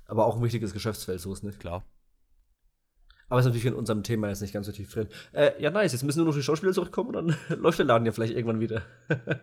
Aber 0.05 0.25
auch 0.25 0.35
ein 0.35 0.43
wichtiges 0.43 0.73
Geschäftsfeld, 0.73 1.21
so 1.21 1.31
ist 1.31 1.43
nicht. 1.43 1.59
Klar. 1.59 1.85
Aber 3.29 3.39
ist 3.39 3.45
natürlich 3.45 3.65
in 3.65 3.73
unserem 3.73 4.03
Thema 4.03 4.29
jetzt 4.29 4.41
nicht 4.41 4.53
ganz 4.53 4.65
so 4.65 4.71
tief 4.71 4.91
drin. 4.91 5.07
Äh, 5.31 5.51
ja, 5.61 5.71
nice. 5.71 5.93
Jetzt 5.93 6.03
müssen 6.03 6.19
nur 6.19 6.27
noch 6.27 6.35
die 6.35 6.43
Schauspieler 6.43 6.73
zurückkommen 6.73 7.15
und 7.15 7.27
dann 7.27 7.37
läuft 7.59 7.79
der 7.79 7.85
Laden 7.85 8.05
ja 8.05 8.11
vielleicht 8.11 8.33
irgendwann 8.33 8.59
wieder. 8.59 8.83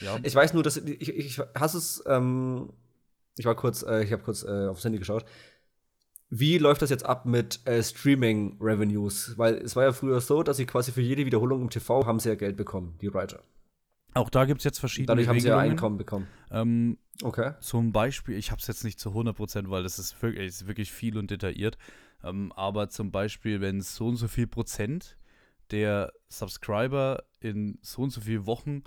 Ja, 0.00 0.16
Ich 0.22 0.32
weiß 0.32 0.54
nur, 0.54 0.62
dass 0.62 0.76
ich, 0.76 1.08
ich 1.08 1.40
hasse 1.56 1.76
es. 1.76 2.04
Ähm, 2.06 2.72
ich 3.36 3.44
war 3.46 3.56
kurz, 3.56 3.82
äh, 3.82 4.04
ich 4.04 4.12
habe 4.12 4.22
kurz 4.22 4.44
äh, 4.44 4.68
aufs 4.68 4.84
Handy 4.84 4.96
geschaut. 4.96 5.24
Wie 6.30 6.58
läuft 6.58 6.82
das 6.82 6.90
jetzt 6.90 7.04
ab 7.04 7.26
mit 7.26 7.66
äh, 7.66 7.82
Streaming-Revenues? 7.82 9.36
Weil 9.38 9.54
es 9.54 9.74
war 9.74 9.82
ja 9.82 9.92
früher 9.92 10.20
so, 10.20 10.44
dass 10.44 10.56
sie 10.56 10.66
quasi 10.66 10.92
für 10.92 11.00
jede 11.00 11.26
Wiederholung 11.26 11.62
im 11.62 11.70
TV 11.70 12.06
haben 12.06 12.20
sie 12.20 12.28
ja 12.28 12.36
Geld 12.36 12.56
bekommen, 12.56 12.96
die 13.00 13.12
Writer. 13.12 13.42
auch 14.14 14.30
da 14.30 14.44
gibt 14.44 14.60
es 14.60 14.64
jetzt 14.64 14.78
verschiedene 14.78 15.08
Dadurch 15.08 15.26
haben 15.26 15.40
sie 15.40 15.48
ja. 15.48 15.58
Einkommen 15.58 15.98
bekommen. 15.98 16.28
Ähm, 16.52 16.98
Okay. 17.22 17.54
Zum 17.60 17.92
Beispiel, 17.92 18.36
ich 18.36 18.50
habe 18.50 18.60
es 18.60 18.68
jetzt 18.68 18.84
nicht 18.84 19.00
zu 19.00 19.10
100%, 19.10 19.70
weil 19.70 19.82
das 19.82 19.98
ist 19.98 20.20
wirklich, 20.22 20.46
ist 20.46 20.68
wirklich 20.68 20.92
viel 20.92 21.18
und 21.18 21.30
detailliert. 21.30 21.76
Ähm, 22.22 22.52
aber 22.52 22.88
zum 22.88 23.10
Beispiel, 23.10 23.60
wenn 23.60 23.80
so 23.80 24.08
und 24.08 24.16
so 24.16 24.28
viel 24.28 24.46
Prozent 24.46 25.16
der 25.70 26.12
Subscriber 26.28 27.24
in 27.40 27.78
so 27.82 28.02
und 28.02 28.10
so 28.10 28.20
vielen 28.20 28.46
Wochen 28.46 28.82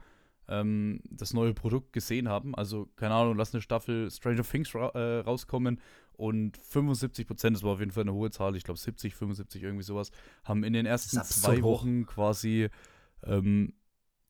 ähm, 0.48 1.02
das 1.10 1.34
neue 1.34 1.54
Produkt 1.54 1.94
gesehen 1.94 2.28
haben, 2.28 2.56
also 2.56 2.88
keine 2.96 3.14
Ahnung, 3.14 3.38
lass 3.38 3.54
eine 3.54 3.62
Staffel 3.62 4.10
Stranger 4.12 4.44
Things 4.44 4.74
ra 4.76 4.90
äh, 4.90 5.20
rauskommen 5.20 5.80
und 6.14 6.58
75%, 6.58 7.52
das 7.52 7.64
war 7.64 7.74
auf 7.74 7.80
jeden 7.80 7.92
Fall 7.92 8.04
eine 8.04 8.14
hohe 8.14 8.32
Zahl, 8.32 8.56
ich 8.56 8.64
glaube 8.64 8.80
70, 8.80 9.16
75, 9.16 9.64
irgendwie 9.64 9.84
sowas, 9.84 10.12
haben 10.44 10.64
in 10.64 10.74
den 10.74 10.86
ersten 10.86 11.22
zwei. 11.24 11.62
Wochen 11.62 12.06
quasi 12.06 12.70
ähm, 13.24 13.74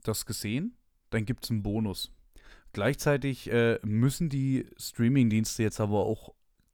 das 0.03 0.25
gesehen, 0.25 0.77
dann 1.09 1.25
gibt 1.25 1.43
es 1.43 1.51
einen 1.51 1.63
Bonus. 1.63 2.11
Gleichzeitig 2.73 3.51
äh, 3.51 3.79
müssen 3.83 4.29
die 4.29 4.65
Streaming-Dienste 4.77 5.63
jetzt 5.63 5.81
aber 5.81 6.05
auch, 6.05 6.33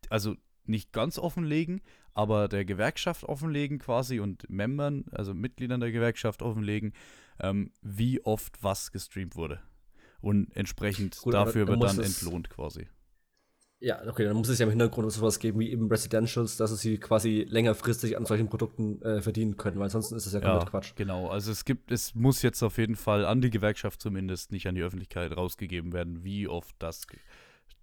also 0.09 0.35
nicht 0.65 0.91
ganz 0.91 1.17
offenlegen, 1.17 1.81
aber 2.17 2.47
der 2.47 2.65
Gewerkschaft 2.65 3.23
offenlegen 3.23 3.79
quasi 3.79 4.19
und 4.19 4.49
Membern, 4.49 5.05
also 5.11 5.33
Mitgliedern 5.33 5.79
der 5.79 5.91
Gewerkschaft 5.91 6.41
offenlegen, 6.41 6.93
ähm, 7.39 7.71
wie 7.81 8.23
oft 8.25 8.63
was 8.63 8.91
gestreamt 8.91 9.35
wurde. 9.35 9.61
Und 10.19 10.55
entsprechend 10.55 11.17
Gut, 11.21 11.33
dafür 11.33 11.65
dann 11.65 11.79
wird 11.79 11.89
dann 11.89 11.99
entlohnt 11.99 12.49
quasi. 12.49 12.87
Ja, 13.79 14.01
okay, 14.07 14.23
dann 14.25 14.35
muss 14.35 14.49
es 14.49 14.57
ja 14.57 14.65
im 14.65 14.71
Hintergrund 14.71 15.11
sowas 15.11 15.37
geben 15.37 15.59
wie 15.59 15.69
eben 15.71 15.87
Residentials, 15.87 16.57
dass 16.57 16.75
sie 16.79 16.97
quasi 16.97 17.45
längerfristig 17.47 18.17
an 18.17 18.25
solchen 18.25 18.49
Produkten 18.49 18.99
äh, 19.03 19.21
verdienen 19.21 19.55
können, 19.55 19.77
weil 19.77 19.85
ansonsten 19.85 20.15
ist 20.15 20.25
das 20.25 20.33
ja 20.33 20.39
Ja, 20.41 20.49
komplett 20.49 20.65
Quatsch. 20.65 20.95
genau. 20.95 21.27
Also 21.29 21.51
es 21.51 21.65
gibt, 21.65 21.91
es 21.91 22.13
muss 22.15 22.41
jetzt 22.43 22.61
auf 22.63 22.77
jeden 22.77 22.95
Fall 22.95 23.25
an 23.25 23.41
die 23.41 23.49
Gewerkschaft 23.49 24.01
zumindest, 24.01 24.51
nicht 24.51 24.67
an 24.67 24.75
die 24.75 24.81
Öffentlichkeit 24.83 25.35
rausgegeben 25.35 25.93
werden, 25.93 26.23
wie 26.23 26.47
oft 26.47 26.75
das 26.79 27.07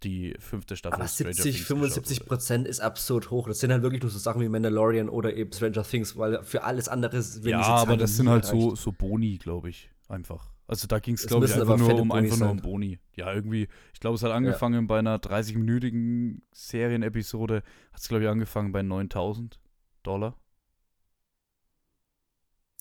die 0.04 0.34
fünfte 0.38 0.76
Staffel 0.76 0.94
Aber 1.00 1.08
Stranger 1.08 1.34
70, 1.34 1.42
Things 1.42 1.68
geschaut 1.68 1.78
75 1.78 2.20
wurde. 2.20 2.28
Prozent 2.28 2.68
ist 2.68 2.80
absurd 2.80 3.30
hoch. 3.30 3.48
Das 3.48 3.58
sind 3.60 3.72
halt 3.72 3.82
wirklich 3.82 4.02
nur 4.02 4.10
so 4.10 4.18
Sachen 4.18 4.40
wie 4.42 4.48
Mandalorian 4.48 5.08
oder 5.08 5.34
eben 5.34 5.52
Stranger 5.52 5.82
Things, 5.82 6.16
weil 6.16 6.42
für 6.44 6.62
alles 6.64 6.88
andere 6.88 7.16
werden 7.16 7.46
Ja, 7.46 7.62
aber 7.76 7.96
das 7.96 8.16
sind 8.16 8.28
halt 8.28 8.44
so, 8.44 8.66
erreicht. 8.68 8.82
so 8.82 8.92
Boni, 8.92 9.38
glaube 9.38 9.70
ich, 9.70 9.90
einfach. 10.08 10.50
Also 10.66 10.86
da 10.86 10.98
ging 10.98 11.14
es, 11.14 11.26
glaube 11.26 11.46
ich, 11.46 11.54
einfach 11.54 11.76
nur 11.76 11.94
um 12.00 12.10
einfach 12.12 12.36
nur 12.38 12.50
um 12.50 12.56
Boni. 12.62 12.98
Ja, 13.16 13.32
irgendwie, 13.32 13.68
ich 13.92 14.00
glaube, 14.00 14.16
es 14.16 14.22
hat 14.22 14.30
angefangen 14.32 14.86
bei 14.86 14.98
einer 14.98 15.18
30-minütigen 15.18 16.40
Serienepisode, 16.52 17.62
hat 17.92 18.00
es, 18.00 18.08
glaube 18.08 18.24
ich, 18.24 18.30
angefangen 18.30 18.72
bei 18.72 18.82
9000 18.82 19.60
Dollar 20.02 20.36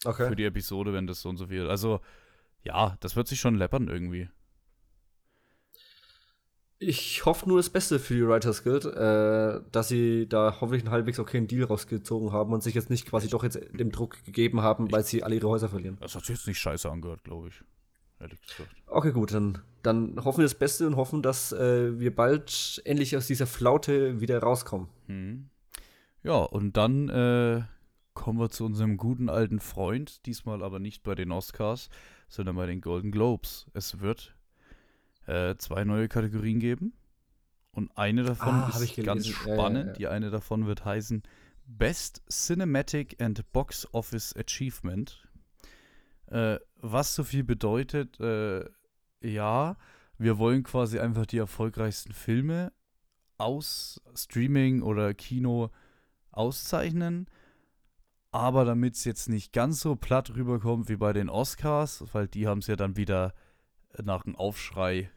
für 0.02 0.10
Okay. 0.10 0.36
die 0.36 0.44
Episode, 0.46 0.94
wenn 0.94 1.08
das 1.08 1.22
so 1.22 1.30
und 1.30 1.38
so 1.38 1.48
viel. 1.48 1.68
Also, 1.70 2.02
ja, 2.64 2.98
das 3.00 3.16
wird 3.16 3.28
sich 3.28 3.40
schon 3.40 3.56
läppern 3.56 3.88
irgendwie. 3.88 4.30
Ich 6.88 7.26
hoffe 7.26 7.48
nur 7.48 7.58
das 7.58 7.70
Beste 7.70 8.00
für 8.00 8.14
die 8.14 8.28
Writers 8.28 8.64
Guild, 8.64 8.86
äh, 8.86 9.62
dass 9.72 9.88
sie 9.88 10.28
da 10.28 10.58
hoffentlich 10.60 10.84
einen 10.84 10.92
halbwegs 10.92 11.20
okayen 11.20 11.48
Deal 11.48 11.64
rausgezogen 11.64 12.32
haben 12.32 12.54
und 12.54 12.62
sich 12.62 12.76
jetzt 12.76 12.90
nicht 12.90 13.08
quasi 13.08 13.30
doch 13.30 13.44
jetzt 13.44 13.60
dem 13.72 13.92
Druck 13.92 14.24
gegeben 14.26 14.62
haben, 14.62 14.92
weil 14.92 15.04
sie 15.04 15.24
alle 15.24 15.36
ihre 15.36 15.48
Häuser 15.48 15.70
verlieren. 15.70 15.98
Das 16.02 16.16
hat 16.16 16.26
sich 16.26 16.36
jetzt 16.36 16.48
nicht 16.48 16.60
scheiße 16.60 16.90
angehört, 16.90 17.24
glaube 17.24 17.50
ich. 17.50 17.64
Ehrlich 18.20 18.42
gesagt. 18.42 18.70
Okay, 18.88 19.12
gut, 19.12 19.34
dann, 19.34 19.60
dann 19.82 20.24
hoffen 20.24 20.40
wir 20.40 20.46
das 20.46 20.56
Beste 20.56 20.86
und 20.88 20.96
hoffen, 20.96 21.22
dass 21.22 21.52
äh, 21.52 22.00
wir 22.00 22.16
bald 22.16 22.82
endlich 22.86 23.16
aus 23.18 23.28
dieser 23.28 23.48
Flaute 23.48 24.20
wieder 24.20 24.40
rauskommen. 24.40 24.88
Mhm. 25.08 25.50
Ja, 26.24 26.36
und 26.36 26.78
dann 26.78 27.10
äh, 27.10 27.64
kommen 28.14 28.40
wir 28.40 28.50
zu 28.50 28.66
unserem 28.66 28.98
guten 28.98 29.30
alten 29.30 29.60
Freund, 29.60 30.26
diesmal 30.26 30.64
aber 30.64 30.80
nicht 30.80 31.04
bei 31.04 31.16
den 31.16 31.32
Oscars, 31.32 31.90
sondern 32.30 32.56
bei 32.56 32.66
den 32.66 32.82
Golden 32.82 33.12
Globes. 33.12 33.68
Es 33.74 34.00
wird 34.00 34.34
äh, 35.26 35.56
zwei 35.58 35.84
neue 35.84 36.08
Kategorien 36.08 36.60
geben. 36.60 36.94
Und 37.72 37.98
eine 37.98 38.24
davon 38.24 38.54
Ah, 38.56 38.68
ist 38.68 38.96
ganz 39.04 39.24
gelesen. 39.26 39.48
Ja, 39.48 39.54
spannend. 39.56 39.88
ja. 39.88 39.94
Die 39.94 40.08
eine 40.08 40.30
davon 40.30 40.68
wird 40.68 40.86
heißen 40.86 41.24
Best 41.66 42.22
Cinematic 42.30 43.22
and 43.22 43.52
Box 43.52 43.88
Office 43.94 44.36
Achievement. 44.36 45.28
Äh, 46.28 46.60
was 46.78 47.16
so 47.16 47.24
viel 47.24 47.44
bedeutet, 47.44 48.20
äh, 48.20 48.66
ja, 49.22 49.78
wir 50.18 50.38
wollen 50.38 50.64
quasi 50.64 51.00
einfach 51.00 51.26
die 51.26 51.38
erfolgreichsten 51.38 52.14
Filme 52.14 52.72
aus 53.38 54.02
Streaming 54.14 54.82
oder 54.84 55.14
Kino 55.14 55.72
auszeichnen. 56.32 57.28
Aber 58.32 58.66
damit 58.66 58.96
es 58.96 59.04
jetzt 59.06 59.30
nicht 59.30 59.54
ganz 59.54 59.80
so 59.80 59.96
platt 59.96 60.32
rüberkommt 60.36 60.90
wie 60.90 60.96
bei 60.98 61.14
den 61.14 61.30
Oscars, 61.30 62.04
weil 62.14 62.28
die 62.28 62.48
haben 62.48 62.60
es 62.60 62.68
ja 62.68 62.76
dann 62.76 62.98
wieder 62.98 63.34
nach 64.02 64.26
einem 64.26 64.36
Aufschrei 64.36 65.10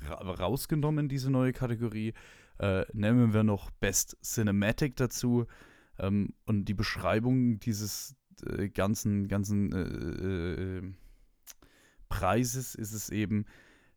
ra 0.00 0.14
rausgenommen, 0.14 1.08
diese 1.08 1.30
neue 1.30 1.52
Kategorie, 1.52 2.14
äh, 2.58 2.84
nehmen 2.92 3.32
wir 3.32 3.42
noch 3.42 3.70
Best 3.70 4.16
Cinematic 4.22 4.96
dazu. 4.96 5.46
Ähm, 5.98 6.34
und 6.46 6.66
die 6.66 6.74
Beschreibung 6.74 7.58
dieses 7.60 8.16
äh, 8.46 8.68
ganzen, 8.68 9.28
ganzen 9.28 9.72
äh, 9.72 10.78
äh, 10.78 10.92
Preises 12.08 12.74
ist 12.74 12.92
es 12.92 13.10
eben, 13.10 13.44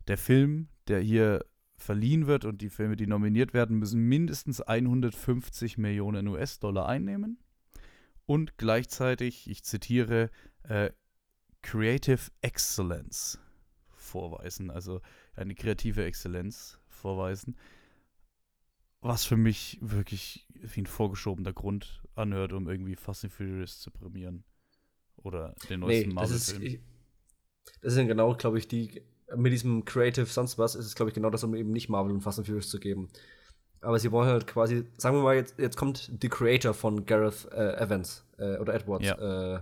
der 0.07 0.17
Film, 0.17 0.67
der 0.87 0.99
hier 0.99 1.45
verliehen 1.75 2.27
wird 2.27 2.45
und 2.45 2.61
die 2.61 2.69
Filme, 2.69 2.95
die 2.95 3.07
nominiert 3.07 3.53
werden, 3.53 3.79
müssen 3.79 4.01
mindestens 4.07 4.61
150 4.61 5.77
Millionen 5.77 6.27
US-Dollar 6.27 6.87
einnehmen. 6.87 7.39
Und 8.25 8.57
gleichzeitig, 8.57 9.49
ich 9.49 9.63
zitiere, 9.63 10.29
äh, 10.63 10.91
Creative 11.61 12.19
Excellence 12.41 13.39
vorweisen, 14.13 14.69
also 14.69 15.01
eine 15.35 15.55
kreative 15.55 16.05
Exzellenz 16.05 16.79
vorweisen, 16.87 17.57
was 19.01 19.25
für 19.25 19.37
mich 19.37 19.79
wirklich 19.81 20.47
wie 20.53 20.81
ein 20.81 20.85
vorgeschobener 20.85 21.51
Grund 21.51 22.03
anhört, 22.15 22.53
um 22.53 22.69
irgendwie 22.69 22.95
Fast 22.95 23.23
and 23.23 23.33
Furious 23.33 23.79
zu 23.79 23.89
prämieren 23.89 24.43
oder 25.17 25.55
den 25.69 25.79
neuesten 25.79 26.09
Nee, 26.09 26.15
das 26.15 26.31
ist, 26.31 26.53
Marvel-Film. 26.53 26.75
ich, 26.75 27.81
das 27.81 27.93
sind 27.93 28.07
genau, 28.07 28.35
glaube 28.35 28.59
ich, 28.59 28.67
die, 28.67 29.01
mit 29.35 29.51
diesem 29.51 29.83
Creative 29.83 30.27
sonst 30.27 30.59
was 30.59 30.75
ist 30.75 30.85
es, 30.85 30.95
glaube 30.95 31.09
ich, 31.09 31.15
genau 31.15 31.31
das, 31.31 31.43
um 31.43 31.55
eben 31.55 31.71
nicht 31.71 31.89
Marvel 31.89 32.13
und 32.13 32.21
Fast 32.21 32.37
and 32.37 32.47
Furious 32.47 32.69
zu 32.69 32.79
geben. 32.79 33.09
Aber 33.81 33.99
sie 33.99 34.11
wollen 34.11 34.29
halt 34.29 34.47
quasi, 34.47 34.85
sagen 34.97 35.17
wir 35.17 35.23
mal, 35.23 35.35
jetzt, 35.35 35.59
jetzt 35.59 35.75
kommt 35.75 36.11
The 36.21 36.29
Creator 36.29 36.73
von 36.73 37.05
Gareth 37.05 37.47
äh, 37.51 37.75
Evans 37.77 38.23
äh, 38.37 38.57
oder 38.57 38.75
Edwards 38.75 39.07
äh, 39.07 39.59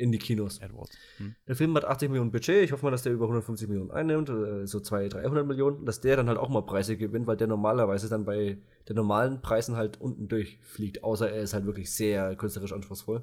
in 0.00 0.12
die 0.12 0.18
Kinos. 0.18 0.58
Edwards. 0.58 0.96
Hm? 1.18 1.34
Der 1.46 1.56
Film 1.56 1.74
hat 1.76 1.84
80 1.84 2.08
Millionen 2.08 2.30
Budget. 2.30 2.64
Ich 2.64 2.72
hoffe 2.72 2.84
mal, 2.84 2.90
dass 2.90 3.02
der 3.02 3.12
über 3.12 3.26
150 3.26 3.68
Millionen 3.68 3.90
einnimmt, 3.90 4.28
äh, 4.28 4.66
so 4.66 4.80
200, 4.80 5.14
300 5.14 5.46
Millionen, 5.46 5.84
dass 5.84 6.00
der 6.00 6.16
dann 6.16 6.28
halt 6.28 6.38
auch 6.38 6.48
mal 6.48 6.62
Preise 6.62 6.96
gewinnt, 6.96 7.26
weil 7.26 7.36
der 7.36 7.46
normalerweise 7.46 8.08
dann 8.08 8.24
bei 8.24 8.58
den 8.88 8.96
normalen 8.96 9.42
Preisen 9.42 9.76
halt 9.76 10.00
unten 10.00 10.28
durchfliegt, 10.28 11.04
außer 11.04 11.30
er 11.30 11.42
ist 11.42 11.54
halt 11.54 11.66
wirklich 11.66 11.92
sehr 11.92 12.34
künstlerisch 12.36 12.72
anspruchsvoll. 12.72 13.22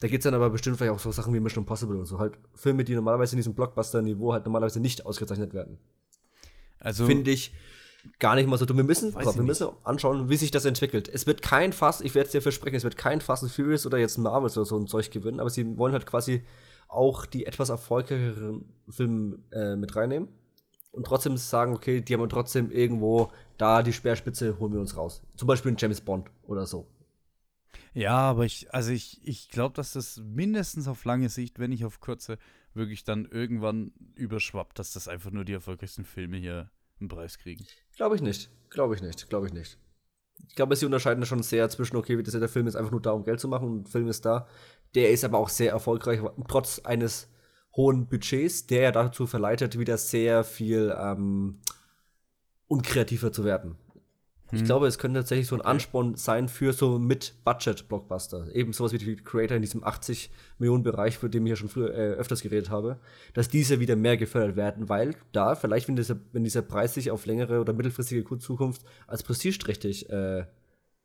Da 0.00 0.08
geht 0.08 0.20
es 0.20 0.24
dann 0.24 0.34
aber 0.34 0.50
bestimmt 0.50 0.78
vielleicht 0.78 0.94
auch 0.94 0.98
so 0.98 1.12
Sachen 1.12 1.34
wie 1.34 1.40
Mission 1.40 1.62
Impossible 1.62 1.96
und 1.96 2.06
so. 2.06 2.18
Halt 2.18 2.38
Filme, 2.54 2.84
die 2.84 2.94
normalerweise 2.94 3.34
in 3.34 3.38
diesem 3.38 3.54
Blockbuster-Niveau 3.54 4.32
halt 4.32 4.44
normalerweise 4.44 4.80
nicht 4.80 5.04
ausgezeichnet 5.06 5.52
werden. 5.54 5.78
Also, 6.80 7.06
Finde 7.06 7.30
ich 7.32 7.52
gar 8.18 8.34
nicht 8.34 8.48
mal 8.48 8.56
so 8.56 8.64
dumm. 8.64 8.76
Wir 8.76 8.84
müssen, 8.84 9.14
Weiß 9.14 9.36
wir 9.36 9.42
müssen 9.42 9.68
anschauen, 9.84 10.28
wie 10.28 10.36
sich 10.36 10.50
das 10.50 10.64
entwickelt. 10.64 11.08
Es 11.08 11.26
wird 11.26 11.42
kein 11.42 11.72
Fast, 11.72 12.02
ich 12.02 12.14
werde 12.14 12.26
es 12.26 12.32
dir 12.32 12.42
versprechen, 12.42 12.76
es 12.76 12.84
wird 12.84 12.96
kein 12.96 13.20
Fast 13.20 13.42
and 13.42 13.52
Furious 13.52 13.86
oder 13.86 13.98
jetzt 13.98 14.18
Marvel 14.18 14.50
oder 14.50 14.64
so 14.64 14.78
ein 14.78 14.86
Zeug 14.86 15.10
gewinnen, 15.10 15.40
aber 15.40 15.50
sie 15.50 15.76
wollen 15.76 15.92
halt 15.92 16.06
quasi 16.06 16.42
auch 16.88 17.26
die 17.26 17.46
etwas 17.46 17.68
erfolgreicheren 17.68 18.64
Filme 18.88 19.38
äh, 19.52 19.76
mit 19.76 19.94
reinnehmen 19.94 20.28
und 20.90 21.06
trotzdem 21.06 21.36
sagen, 21.36 21.74
okay, 21.74 22.00
die 22.00 22.14
haben 22.14 22.28
trotzdem 22.28 22.70
irgendwo 22.70 23.30
da 23.58 23.82
die 23.82 23.92
Speerspitze, 23.92 24.58
holen 24.58 24.72
wir 24.72 24.80
uns 24.80 24.96
raus. 24.96 25.22
Zum 25.36 25.46
Beispiel 25.46 25.72
ein 25.72 25.76
James 25.78 26.00
Bond 26.00 26.30
oder 26.42 26.66
so. 26.66 26.88
Ja, 27.92 28.16
aber 28.16 28.44
ich, 28.44 28.72
also 28.72 28.90
ich, 28.90 29.20
ich 29.24 29.48
glaube, 29.48 29.74
dass 29.74 29.92
das 29.92 30.22
mindestens 30.24 30.88
auf 30.88 31.04
lange 31.04 31.28
Sicht, 31.28 31.58
wenn 31.58 31.70
nicht 31.70 31.84
auf 31.84 32.00
kurze, 32.00 32.38
wirklich 32.74 33.04
dann 33.04 33.24
irgendwann 33.26 33.92
überschwappt, 34.14 34.78
dass 34.78 34.92
das 34.92 35.08
einfach 35.08 35.30
nur 35.30 35.44
die 35.44 35.52
erfolgreichsten 35.52 36.04
Filme 36.04 36.36
hier 36.36 36.70
einen 37.00 37.08
Preis 37.08 37.38
kriegen. 37.38 37.66
Glaube 37.96 38.16
ich 38.16 38.22
nicht. 38.22 38.50
Glaube 38.70 38.94
ich 38.94 39.02
nicht. 39.02 39.28
Glaube 39.28 39.46
ich 39.46 39.52
nicht. 39.52 39.78
Ich 40.48 40.54
glaube, 40.54 40.76
sie 40.76 40.86
unterscheiden 40.86 41.26
schon 41.26 41.42
sehr 41.42 41.68
zwischen, 41.68 41.96
okay, 41.96 42.20
der 42.22 42.48
Film 42.48 42.66
ist 42.66 42.76
einfach 42.76 42.92
nur 42.92 43.02
da, 43.02 43.10
um 43.10 43.24
Geld 43.24 43.40
zu 43.40 43.48
machen, 43.48 43.68
und 43.68 43.82
ein 43.82 43.86
Film 43.86 44.08
ist 44.08 44.24
da. 44.24 44.46
Der 44.94 45.10
ist 45.10 45.24
aber 45.24 45.38
auch 45.38 45.48
sehr 45.48 45.72
erfolgreich, 45.72 46.20
trotz 46.48 46.78
eines 46.80 47.28
hohen 47.76 48.06
Budgets, 48.08 48.66
der 48.66 48.82
ja 48.82 48.92
dazu 48.92 49.26
verleitet, 49.26 49.78
wieder 49.78 49.98
sehr 49.98 50.44
viel 50.44 50.94
ähm, 50.98 51.60
unkreativer 52.66 53.32
zu 53.32 53.44
werden. 53.44 53.76
Ich 54.50 54.60
Hm. 54.60 54.66
glaube, 54.66 54.86
es 54.86 54.98
könnte 54.98 55.20
tatsächlich 55.20 55.46
so 55.46 55.56
ein 55.56 55.60
Ansporn 55.60 56.14
sein 56.14 56.48
für 56.48 56.72
so 56.72 56.98
Mit-Budget-Blockbuster. 56.98 58.54
Eben 58.54 58.72
sowas 58.72 58.92
wie 58.92 58.98
die 58.98 59.16
Creator 59.16 59.56
in 59.56 59.62
diesem 59.62 59.84
80 59.84 60.30
Millionen 60.58 60.82
Bereich, 60.82 61.18
für 61.18 61.28
den 61.28 61.44
ich 61.44 61.50
ja 61.50 61.56
schon 61.56 61.68
früher 61.68 61.92
äh, 61.92 62.12
öfters 62.12 62.40
geredet 62.40 62.70
habe, 62.70 62.98
dass 63.34 63.48
diese 63.48 63.78
wieder 63.78 63.94
mehr 63.94 64.16
gefördert 64.16 64.56
werden, 64.56 64.88
weil 64.88 65.14
da 65.32 65.54
vielleicht, 65.54 65.88
wenn 65.88 65.96
dieser, 65.96 66.16
wenn 66.32 66.44
dieser 66.44 66.62
Preis 66.62 66.94
sich 66.94 67.10
auf 67.10 67.26
längere 67.26 67.60
oder 67.60 67.74
mittelfristige 67.74 68.24
Zukunft 68.38 68.82
als 69.06 69.22
prestigeträchtig 69.22 70.08
äh, 70.08 70.46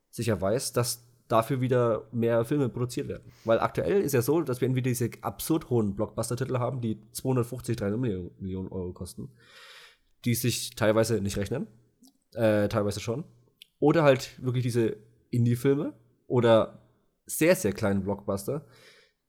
sich 0.10 0.30
erweist, 0.30 0.78
dass 0.78 1.06
dafür 1.28 1.62
wieder 1.62 2.08
mehr 2.12 2.46
Filme 2.46 2.70
produziert 2.70 3.08
werden. 3.08 3.32
Weil 3.44 3.60
aktuell 3.60 4.02
ist 4.02 4.14
ja 4.14 4.22
so, 4.22 4.42
dass 4.42 4.62
wir 4.62 4.68
entweder 4.68 4.90
diese 4.90 5.10
absurd 5.22 5.70
hohen 5.70 5.96
Blockbuster-Titel 5.96 6.60
haben, 6.60 6.80
die 6.80 7.00
250, 7.12 7.76
300 7.76 8.00
Millionen, 8.00 8.32
Millionen 8.40 8.68
Euro 8.70 8.94
kosten, 8.94 9.30
die 10.26 10.36
sich 10.36 10.76
teilweise 10.76 11.22
nicht 11.22 11.38
rechnen, 11.38 11.68
äh, 12.34 12.68
teilweise 12.68 13.00
schon. 13.00 13.24
Oder 13.84 14.04
halt 14.04 14.42
wirklich 14.42 14.64
diese 14.64 14.96
Indie-Filme 15.30 15.92
oder 16.28 16.80
sehr, 17.26 17.54
sehr 17.54 17.74
kleinen 17.74 18.02
Blockbuster, 18.04 18.64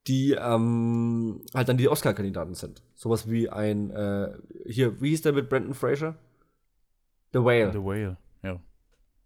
die 0.06 0.30
ähm, 0.38 1.40
halt 1.52 1.68
dann 1.68 1.76
die 1.76 1.88
Oscar-Kandidaten 1.88 2.54
sind. 2.54 2.80
Sowas 2.94 3.28
wie 3.28 3.50
ein, 3.50 3.90
äh, 3.90 4.32
hier, 4.64 5.00
wie 5.00 5.08
hieß 5.08 5.22
der 5.22 5.32
mit 5.32 5.48
Brandon 5.48 5.74
Fraser? 5.74 6.14
The 7.32 7.40
Whale. 7.40 7.72
The 7.72 7.82
Whale, 7.82 8.16
ja. 8.44 8.60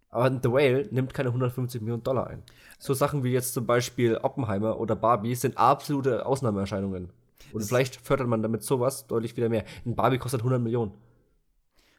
Aber 0.09 0.31
The 0.31 0.51
Whale 0.51 0.89
nimmt 0.93 1.13
keine 1.13 1.29
150 1.29 1.83
Millionen 1.83 2.05
Dollar 2.05 2.29
ein. 2.29 2.43
So 2.79 2.95
Sachen 2.95 3.23
wie 3.23 3.31
jetzt 3.31 3.53
zum 3.53 3.67
Beispiel 3.67 4.17
Oppenheimer 4.17 4.81
oder 4.81 4.97
Barbie 4.97 5.35
sind 5.35 5.59
absolute 5.59 6.25
Ausnahmeerscheinungen. 6.25 7.13
Und 7.53 7.63
vielleicht 7.63 7.97
fördert 7.97 8.29
man 8.29 8.43
damit 8.43 8.63
sowas 8.63 9.07
deutlich 9.07 9.37
wieder 9.37 9.51
mehr. 9.51 9.67
Ein 9.85 9.95
Barbie 9.95 10.17
kostet 10.17 10.41
100 10.41 10.59
Millionen. 10.59 10.93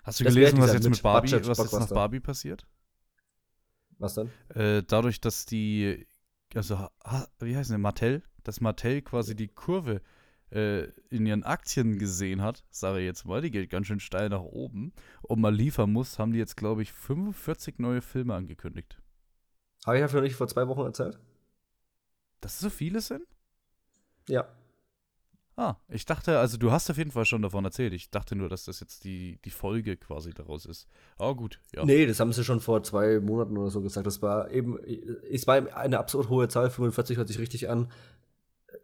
Hast 0.01 0.19
du 0.19 0.23
Das 0.23 0.33
gelesen, 0.33 0.59
was 0.59 0.73
jetzt 0.73 0.89
mit 0.89 1.03
Barbie, 1.03 1.31
was 1.31 1.59
jetzt 1.59 1.73
nach. 1.73 1.89
Barbie 1.89 2.19
passiert? 2.19 2.65
Was 3.99 4.15
dann? 4.15 4.31
Äh, 4.55 4.83
dadurch, 4.83 5.21
dass 5.21 5.45
die, 5.45 6.07
also, 6.55 6.87
wie 7.39 7.55
heißt 7.55 7.71
denn, 7.71 7.81
Mattel, 7.81 8.23
dass 8.43 8.61
Mattel 8.61 9.01
quasi 9.01 9.35
die 9.35 9.49
Kurve 9.49 10.01
äh, 10.51 10.85
in 11.09 11.25
ihren 11.25 11.43
Aktien 11.43 11.99
gesehen 11.99 12.41
hat, 12.41 12.63
sage 12.71 12.99
ich 12.99 13.05
jetzt 13.05 13.25
mal, 13.25 13.41
die 13.41 13.51
geht 13.51 13.69
ganz 13.69 13.87
schön 13.87 13.99
steil 13.99 14.29
nach 14.29 14.41
oben 14.41 14.93
und 15.21 15.39
mal 15.39 15.53
liefern 15.53 15.91
muss, 15.91 16.17
haben 16.17 16.31
die 16.31 16.39
jetzt, 16.39 16.57
glaube 16.57 16.81
ich, 16.81 16.93
45 16.93 17.79
neue 17.79 18.01
Filme 18.01 18.33
angekündigt. 18.33 18.99
Habe 19.85 19.97
ich 19.97 20.03
dafür 20.03 20.21
nicht 20.21 20.35
vor 20.35 20.47
zwei 20.47 20.67
Wochen 20.67 20.81
erzählt? 20.81 21.19
Dass 22.41 22.59
so 22.59 22.69
viele 22.69 23.01
sind? 23.01 23.23
Ja. 24.27 24.47
Ah, 25.59 25.75
ich 25.89 26.05
dachte, 26.05 26.39
also 26.39 26.57
du 26.57 26.71
hast 26.71 26.89
auf 26.89 26.97
jeden 26.97 27.11
Fall 27.11 27.25
schon 27.25 27.41
davon 27.41 27.65
erzählt. 27.65 27.91
Ich 27.93 28.09
dachte 28.09 28.33
nur, 28.35 28.47
dass 28.47 28.63
das 28.63 28.79
jetzt 28.79 29.03
die, 29.03 29.39
die 29.43 29.49
Folge 29.49 29.97
quasi 29.97 30.33
daraus 30.33 30.65
ist. 30.65 30.87
Aber 31.17 31.35
gut, 31.35 31.59
ja. 31.75 31.83
Nee, 31.83 32.05
das 32.05 32.21
haben 32.21 32.31
sie 32.31 32.45
schon 32.45 32.61
vor 32.61 32.81
zwei 32.83 33.19
Monaten 33.19 33.57
oder 33.57 33.69
so 33.69 33.81
gesagt. 33.81 34.07
Das 34.07 34.21
war 34.21 34.49
eben, 34.51 34.79
es 35.29 35.47
war 35.47 35.75
eine 35.75 35.99
absurd 35.99 36.29
hohe 36.29 36.47
Zahl, 36.47 36.69
45 36.69 37.17
hört 37.17 37.27
sich 37.27 37.39
richtig 37.39 37.69
an. 37.69 37.91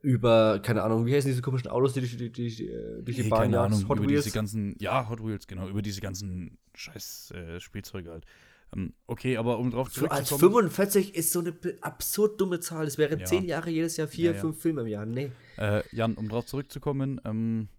Über, 0.01 0.59
keine 0.59 0.83
Ahnung, 0.83 1.05
wie 1.05 1.15
heißen 1.15 1.29
diese 1.29 1.41
komischen 1.41 1.69
Autos, 1.69 1.93
die 1.93 2.01
durch 2.01 2.17
die, 2.17 2.29
die, 2.31 2.49
die, 2.49 2.67
durch 3.03 3.15
die 3.15 3.23
Nee, 3.23 3.29
Bahn? 3.29 3.55
Ahnung, 3.55 3.87
Hot 3.87 3.97
über 3.99 4.09
Wheels? 4.09 4.25
diese 4.25 4.35
ganzen, 4.35 4.75
ja, 4.79 5.07
Hot 5.07 5.23
Wheels, 5.23 5.47
genau, 5.47 5.67
über 5.69 5.81
diese 5.81 6.01
ganzen 6.01 6.57
scheiß 6.73 7.31
äh, 7.31 7.59
Spielzeuge 7.61 8.11
halt. 8.11 8.25
Ähm, 8.73 8.93
okay, 9.07 9.37
aber 9.37 9.59
um 9.59 9.71
drauf 9.71 9.89
So 9.91 10.07
als 10.07 10.27
zurückzukommen. 10.29 10.69
45 10.69 11.15
ist 11.15 11.31
so 11.31 11.39
eine 11.39 11.53
absurd 11.81 12.39
dumme 12.41 12.59
Zahl. 12.59 12.85
Das 12.85 12.97
wären 12.97 13.19
Ja. 13.19 13.25
zehn 13.25 13.45
Jahre 13.45 13.69
jedes 13.69 13.97
Jahr 13.97 14.07
vier, 14.07 14.31
Ja, 14.31 14.35
ja. 14.35 14.41
fünf 14.41 14.61
Filme 14.61 14.81
im 14.81 14.87
Jahr. 14.87 15.05
Nee. 15.05 15.31
Äh, 15.57 15.83
Jan, 15.91 16.15
um 16.15 16.27
drauf 16.29 16.45
zurückzukommen, 16.45 17.21
ähm, 17.25 17.69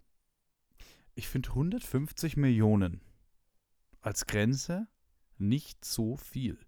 ich 1.14 1.28
finde 1.28 1.50
150 1.50 2.36
Millionen 2.36 3.00
als 4.00 4.26
Grenze 4.26 4.86
nicht 5.38 5.84
so 5.84 6.16
viel. 6.16 6.58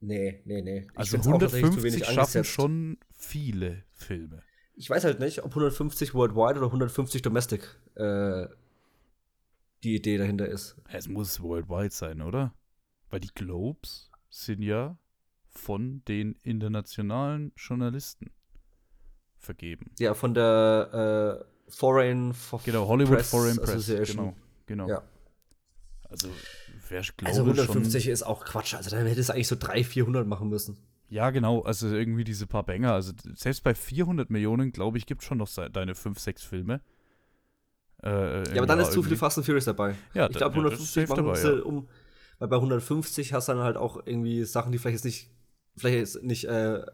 Nee, 0.00 0.42
nee, 0.44 0.62
nee. 0.62 0.86
Ich 0.92 0.98
Also 0.98 1.10
find's 1.12 1.26
auch 1.28 1.38
tatsächlich 1.38 1.70
zu 1.72 1.78
150 1.78 1.92
wenig 1.92 2.04
schaffen 2.06 2.18
angesetzt. 2.20 2.50
schon 2.50 2.98
viele 3.12 3.84
Filme. 3.92 4.42
Ich 4.74 4.88
weiß 4.88 5.02
halt 5.04 5.18
nicht, 5.18 5.42
ob 5.42 5.50
150 5.50 6.14
worldwide 6.14 6.58
oder 6.58 6.66
150 6.66 7.20
domestic 7.22 7.80
äh, 7.96 8.46
die 9.82 9.96
Idee 9.96 10.18
dahinter 10.18 10.46
ist. 10.48 10.76
Es 10.88 11.08
muss 11.08 11.40
worldwide 11.40 11.90
sein, 11.92 12.22
oder? 12.22 12.54
Weil 13.10 13.20
die 13.20 13.30
Globes 13.34 14.10
sind 14.30 14.62
ja 14.62 14.96
von 15.48 16.02
den 16.06 16.34
internationalen 16.42 17.52
Journalisten 17.56 18.30
vergeben. 19.38 19.90
Ja, 19.98 20.14
von 20.14 20.34
der 20.34 21.40
äh, 21.68 21.70
Foreign 21.70 22.32
Fo- 22.34 22.60
Genau, 22.64 22.86
Hollywood 22.86 23.16
Press 23.16 23.30
Foreign 23.30 23.56
Press. 23.56 23.70
Association. 23.70 24.16
Genau, 24.16 24.36
genau. 24.66 24.88
Ja. 24.88 25.02
Also, 26.10 26.28
wer 26.88 27.02
glaube 27.02 27.26
Also 27.26 27.42
150 27.42 28.04
schon. 28.04 28.12
ist 28.12 28.22
auch 28.22 28.44
Quatsch. 28.44 28.74
Also 28.74 28.90
dann 28.90 29.06
hätte 29.06 29.20
es 29.20 29.30
eigentlich 29.30 29.48
so 29.48 29.56
300, 29.56 29.86
400 29.86 30.26
machen 30.26 30.48
müssen. 30.48 30.78
Ja, 31.10 31.30
genau. 31.30 31.62
Also 31.62 31.88
irgendwie 31.88 32.24
diese 32.24 32.46
paar 32.46 32.64
Banger. 32.64 32.92
Also 32.92 33.12
selbst 33.34 33.62
bei 33.62 33.74
400 33.74 34.30
Millionen, 34.30 34.72
glaube 34.72 34.98
ich, 34.98 35.06
gibt 35.06 35.22
es 35.22 35.26
schon 35.28 35.38
noch 35.38 35.48
deine 35.70 35.94
5, 35.94 36.18
6 36.18 36.42
Filme. 36.44 36.80
Äh, 38.02 38.08
Ja, 38.54 38.58
aber 38.58 38.66
dann 38.66 38.80
ist 38.80 38.92
zu 38.92 39.02
viel 39.02 39.16
Fast 39.16 39.38
and 39.38 39.44
Furious 39.46 39.64
dabei. 39.64 39.94
Ja, 40.14 40.28
ich 40.30 40.36
glaube, 40.36 40.56
ja, 40.58 40.70
das 40.70 40.80
ist 40.80 40.96
150 40.96 41.08
safe 41.08 41.22
machen 41.22 41.26
dabei, 41.26 41.58
ja. 41.58 41.64
um. 41.64 41.88
Weil 42.38 42.48
bei 42.48 42.56
150 42.56 43.32
hast 43.32 43.48
du 43.48 43.52
dann 43.52 43.62
halt 43.62 43.76
auch 43.76 43.96
irgendwie 44.06 44.44
Sachen, 44.44 44.70
die 44.72 44.78
vielleicht 44.78 44.94
jetzt 44.96 45.04
nicht, 45.04 45.30
vielleicht 45.76 45.96
jetzt 45.98 46.22
nicht, 46.22 46.44
äh, 46.44 46.84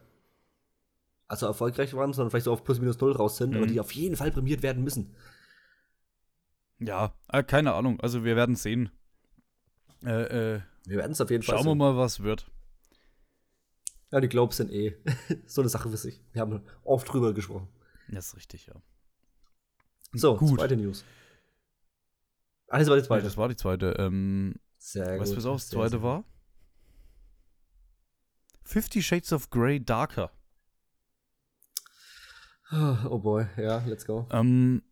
also 1.27 1.45
erfolgreich 1.47 1.93
waren, 1.93 2.13
sondern 2.13 2.31
vielleicht 2.31 2.45
so 2.45 2.53
auf 2.53 2.63
plus 2.63 2.79
minus 2.79 2.99
null 2.99 3.11
raus 3.11 3.37
sind, 3.37 3.55
aber 3.55 3.65
Mhm. 3.65 3.69
die 3.71 3.79
auf 3.79 3.91
jeden 3.91 4.15
Fall 4.15 4.31
prämiert 4.31 4.61
werden 4.63 4.83
müssen. 4.83 5.15
Ja, 6.79 7.13
äh, 7.29 7.43
keine 7.43 7.73
Ahnung. 7.73 7.99
Also 8.01 8.23
wir 8.23 8.35
werden 8.35 8.55
sehen. 8.55 8.89
Äh, 10.03 10.55
äh, 10.55 10.61
Wir 10.85 10.97
werden 10.97 11.13
es 11.13 11.21
auf 11.21 11.29
jeden 11.29 11.41
Fall 11.43 11.55
schauen 11.55 11.65
wir 11.65 11.71
sehen. 11.71 11.77
mal, 11.77 11.97
was 11.97 12.21
wird. 12.21 12.49
Ja, 14.11 14.19
die 14.21 14.27
Globes 14.29 14.57
sind 14.57 14.71
eh 14.71 14.95
so 15.47 15.61
eine 15.61 15.69
Sache 15.69 15.89
für 15.89 15.97
sich. 15.97 16.21
Wir 16.33 16.41
haben 16.41 16.61
oft 16.83 17.11
drüber 17.11 17.33
gesprochen. 17.33 17.67
Das 18.07 18.27
ist 18.27 18.35
richtig, 18.37 18.67
ja. 18.67 18.75
So, 20.13 20.37
Gut. 20.37 20.59
zweite 20.59 20.77
News. 20.77 21.03
Ah, 22.67 22.79
das 22.79 22.87
war 22.87 22.95
die 22.95 23.01
Ja, 23.01 23.07
zweite. 23.07 23.23
das 23.23 23.37
war 23.37 23.49
die 23.49 23.55
zweite. 23.55 23.95
Ähm, 23.97 24.55
Sehr 24.85 25.19
weißt 25.19 25.31
du, 25.31 25.37
was 25.37 25.45
auch 25.47 25.55
das 25.55 25.69
zweite 25.69 26.03
war? 26.03 26.23
Fifty 28.63 29.01
Shades 29.01 29.33
of 29.33 29.49
Grey 29.49 29.83
Darker. 29.83 30.31
gut. 32.69 33.05
Oh 33.09 33.17
boy, 33.17 33.47
ja, 33.57 33.83
let's 33.87 34.05
go. 34.05 34.27
Ähm, 34.31 34.83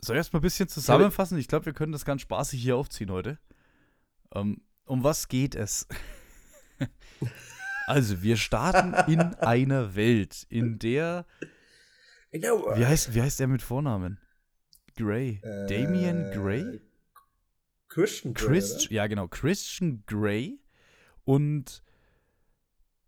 soll 0.00 0.14
ich 0.14 0.18
erstmal 0.18 0.38
ein 0.38 0.44
bisschen 0.44 0.68
zusammenfassen? 0.68 1.36
Ich 1.36 1.48
glaube, 1.48 1.66
wir 1.66 1.72
können 1.72 1.90
das 1.90 2.04
ganz 2.04 2.22
spaßig 2.22 2.62
hier 2.62 2.76
aufziehen 2.76 3.10
heute. 3.10 3.40
Ähm, 4.32 4.62
um 4.84 5.02
was 5.02 5.26
geht 5.26 5.56
es? 5.56 5.88
also, 7.88 8.22
wir 8.22 8.36
starten 8.36 8.94
in 9.10 9.20
einer 9.20 9.96
Welt, 9.96 10.46
in 10.48 10.78
der. 10.78 11.26
Wie 12.30 12.86
heißt, 12.86 13.14
wie 13.14 13.22
heißt 13.22 13.40
er 13.40 13.48
mit 13.48 13.62
Vornamen? 13.62 14.20
Gray. 14.96 15.40
Äh, 15.42 15.66
Damian 15.66 16.30
Gray? 16.30 16.80
Christian 17.94 18.34
Grey, 18.34 18.46
Christ, 18.48 18.90
ja, 18.90 19.06
genau. 19.06 19.28
Christian 19.28 20.02
Grey 20.06 20.58
und 21.24 21.80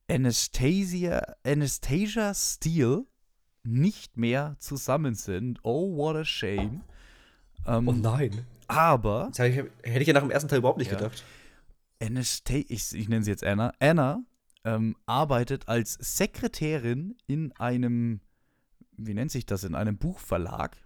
Anastasia, 0.08 1.34
Anastasia 1.44 2.32
Steele 2.34 3.04
nicht 3.64 4.16
mehr 4.16 4.54
zusammen 4.60 5.14
sind. 5.16 5.58
Oh, 5.64 5.96
what 5.96 6.14
a 6.14 6.24
shame. 6.24 6.82
Ähm, 7.66 7.88
Oh 7.88 7.92
nein. 7.92 8.46
aber 8.68 9.30
ich, 9.32 9.38
hätte 9.40 9.70
ich 9.82 10.06
ja 10.06 10.14
nach 10.14 10.20
dem 10.22 10.30
ersten 10.30 10.48
Teil 10.48 10.58
überhaupt 10.60 10.78
nicht 10.78 10.92
Ja. 10.92 10.98
gedacht. 10.98 11.24
Anastasia, 12.00 12.64
ich, 12.68 12.92
ich 12.94 13.08
nenne 13.08 13.24
sie 13.24 13.30
jetzt 13.32 13.42
Anna, 13.42 13.72
Anna 13.80 14.22
ähm, 14.64 14.96
arbeitet 15.06 15.66
als 15.66 15.94
Sekretärin 15.94 17.16
in 17.26 17.50
einem, 17.56 18.20
wie 18.96 19.14
nennt 19.14 19.32
sich 19.32 19.46
das, 19.46 19.64
in 19.64 19.74
einem 19.74 19.98
Buchverlag, 19.98 20.76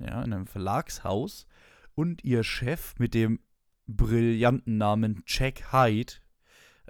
ja, 0.00 0.22
in 0.24 0.32
einem 0.32 0.46
Verlagshaus 0.48 1.46
und 1.94 2.24
ihr 2.24 2.42
Chef 2.42 2.94
mit 2.98 3.14
dem 3.14 3.40
brillanten 3.86 4.78
Namen 4.78 5.22
Jack 5.26 5.72
Hyde, 5.72 6.14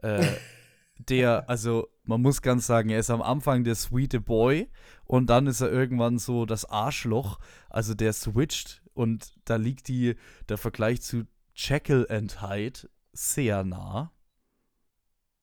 äh, 0.02 0.26
der, 0.98 1.48
also 1.48 1.88
man 2.04 2.20
muss 2.20 2.42
ganz 2.42 2.66
sagen, 2.66 2.90
er 2.90 3.00
ist 3.00 3.10
am 3.10 3.22
Anfang 3.22 3.64
der 3.64 3.74
sweete 3.74 4.20
Boy 4.20 4.70
und 5.04 5.28
dann 5.28 5.46
ist 5.46 5.60
er 5.60 5.70
irgendwann 5.70 6.18
so 6.18 6.46
das 6.46 6.64
Arschloch, 6.64 7.38
also 7.68 7.94
der 7.94 8.12
switcht 8.12 8.82
und 8.92 9.34
da 9.44 9.56
liegt 9.56 9.88
die, 9.88 10.14
der 10.48 10.58
Vergleich 10.58 11.02
zu 11.02 11.24
Jekyll 11.54 12.06
and 12.08 12.42
Hyde 12.42 12.88
sehr 13.12 13.64
nah. 13.64 14.12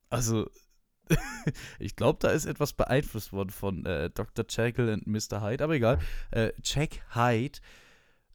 Also, 0.09 0.49
ich 1.79 1.95
glaube, 1.95 2.19
da 2.21 2.29
ist 2.29 2.45
etwas 2.45 2.73
beeinflusst 2.73 3.31
worden 3.33 3.49
von 3.49 3.85
äh, 3.85 4.09
Dr. 4.09 4.45
Jekyll 4.47 4.89
und 4.89 5.07
Mr. 5.07 5.41
Hyde, 5.41 5.63
aber 5.63 5.75
egal. 5.75 5.99
Äh, 6.31 6.51
Jack 6.63 7.01
Hyde 7.15 7.59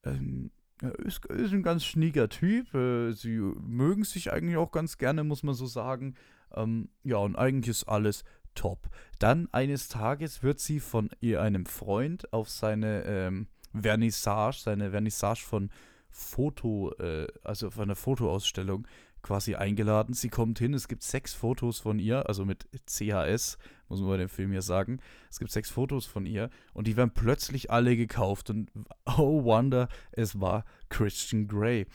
ähm, 0.04 0.50
er 0.82 0.98
ist, 1.00 1.24
ist 1.26 1.52
ein 1.52 1.62
ganz 1.62 1.84
schnieger 1.84 2.28
Typ. 2.28 2.74
Äh, 2.74 3.12
sie 3.12 3.38
mögen 3.38 4.04
sich 4.04 4.32
eigentlich 4.32 4.56
auch 4.56 4.72
ganz 4.72 4.98
gerne, 4.98 5.24
muss 5.24 5.42
man 5.42 5.54
so 5.54 5.66
sagen. 5.66 6.14
Ähm, 6.54 6.88
ja, 7.02 7.16
und 7.16 7.36
eigentlich 7.36 7.70
ist 7.70 7.84
alles 7.84 8.24
top. 8.54 8.88
Dann 9.18 9.48
eines 9.52 9.88
Tages 9.88 10.42
wird 10.42 10.60
sie 10.60 10.80
von 10.80 11.10
ihr 11.20 11.40
einem 11.42 11.66
Freund 11.66 12.32
auf 12.32 12.50
seine 12.50 13.04
ähm, 13.04 13.46
Vernissage, 13.72 14.58
seine 14.62 14.90
Vernissage 14.90 15.44
von 15.44 15.70
Foto, 16.10 16.92
äh, 16.98 17.26
also 17.44 17.70
von 17.70 17.84
einer 17.84 17.96
Fotoausstellung 17.96 18.86
quasi 19.26 19.56
eingeladen. 19.56 20.14
Sie 20.14 20.28
kommt 20.28 20.58
hin, 20.60 20.72
es 20.72 20.86
gibt 20.86 21.02
sechs 21.02 21.34
Fotos 21.34 21.80
von 21.80 21.98
ihr, 21.98 22.28
also 22.28 22.44
mit 22.44 22.66
CHS, 22.86 23.58
muss 23.88 24.00
man 24.00 24.08
bei 24.10 24.16
dem 24.18 24.28
Film 24.28 24.52
hier 24.52 24.62
sagen. 24.62 25.00
Es 25.30 25.40
gibt 25.40 25.50
sechs 25.50 25.68
Fotos 25.70 26.06
von 26.06 26.26
ihr 26.26 26.48
und 26.74 26.86
die 26.86 26.96
werden 26.96 27.10
plötzlich 27.12 27.70
alle 27.70 27.96
gekauft 27.96 28.50
und 28.50 28.70
oh 29.18 29.42
wonder, 29.42 29.88
es 30.12 30.40
war 30.40 30.64
Christian 30.90 31.48
Grey. 31.48 31.86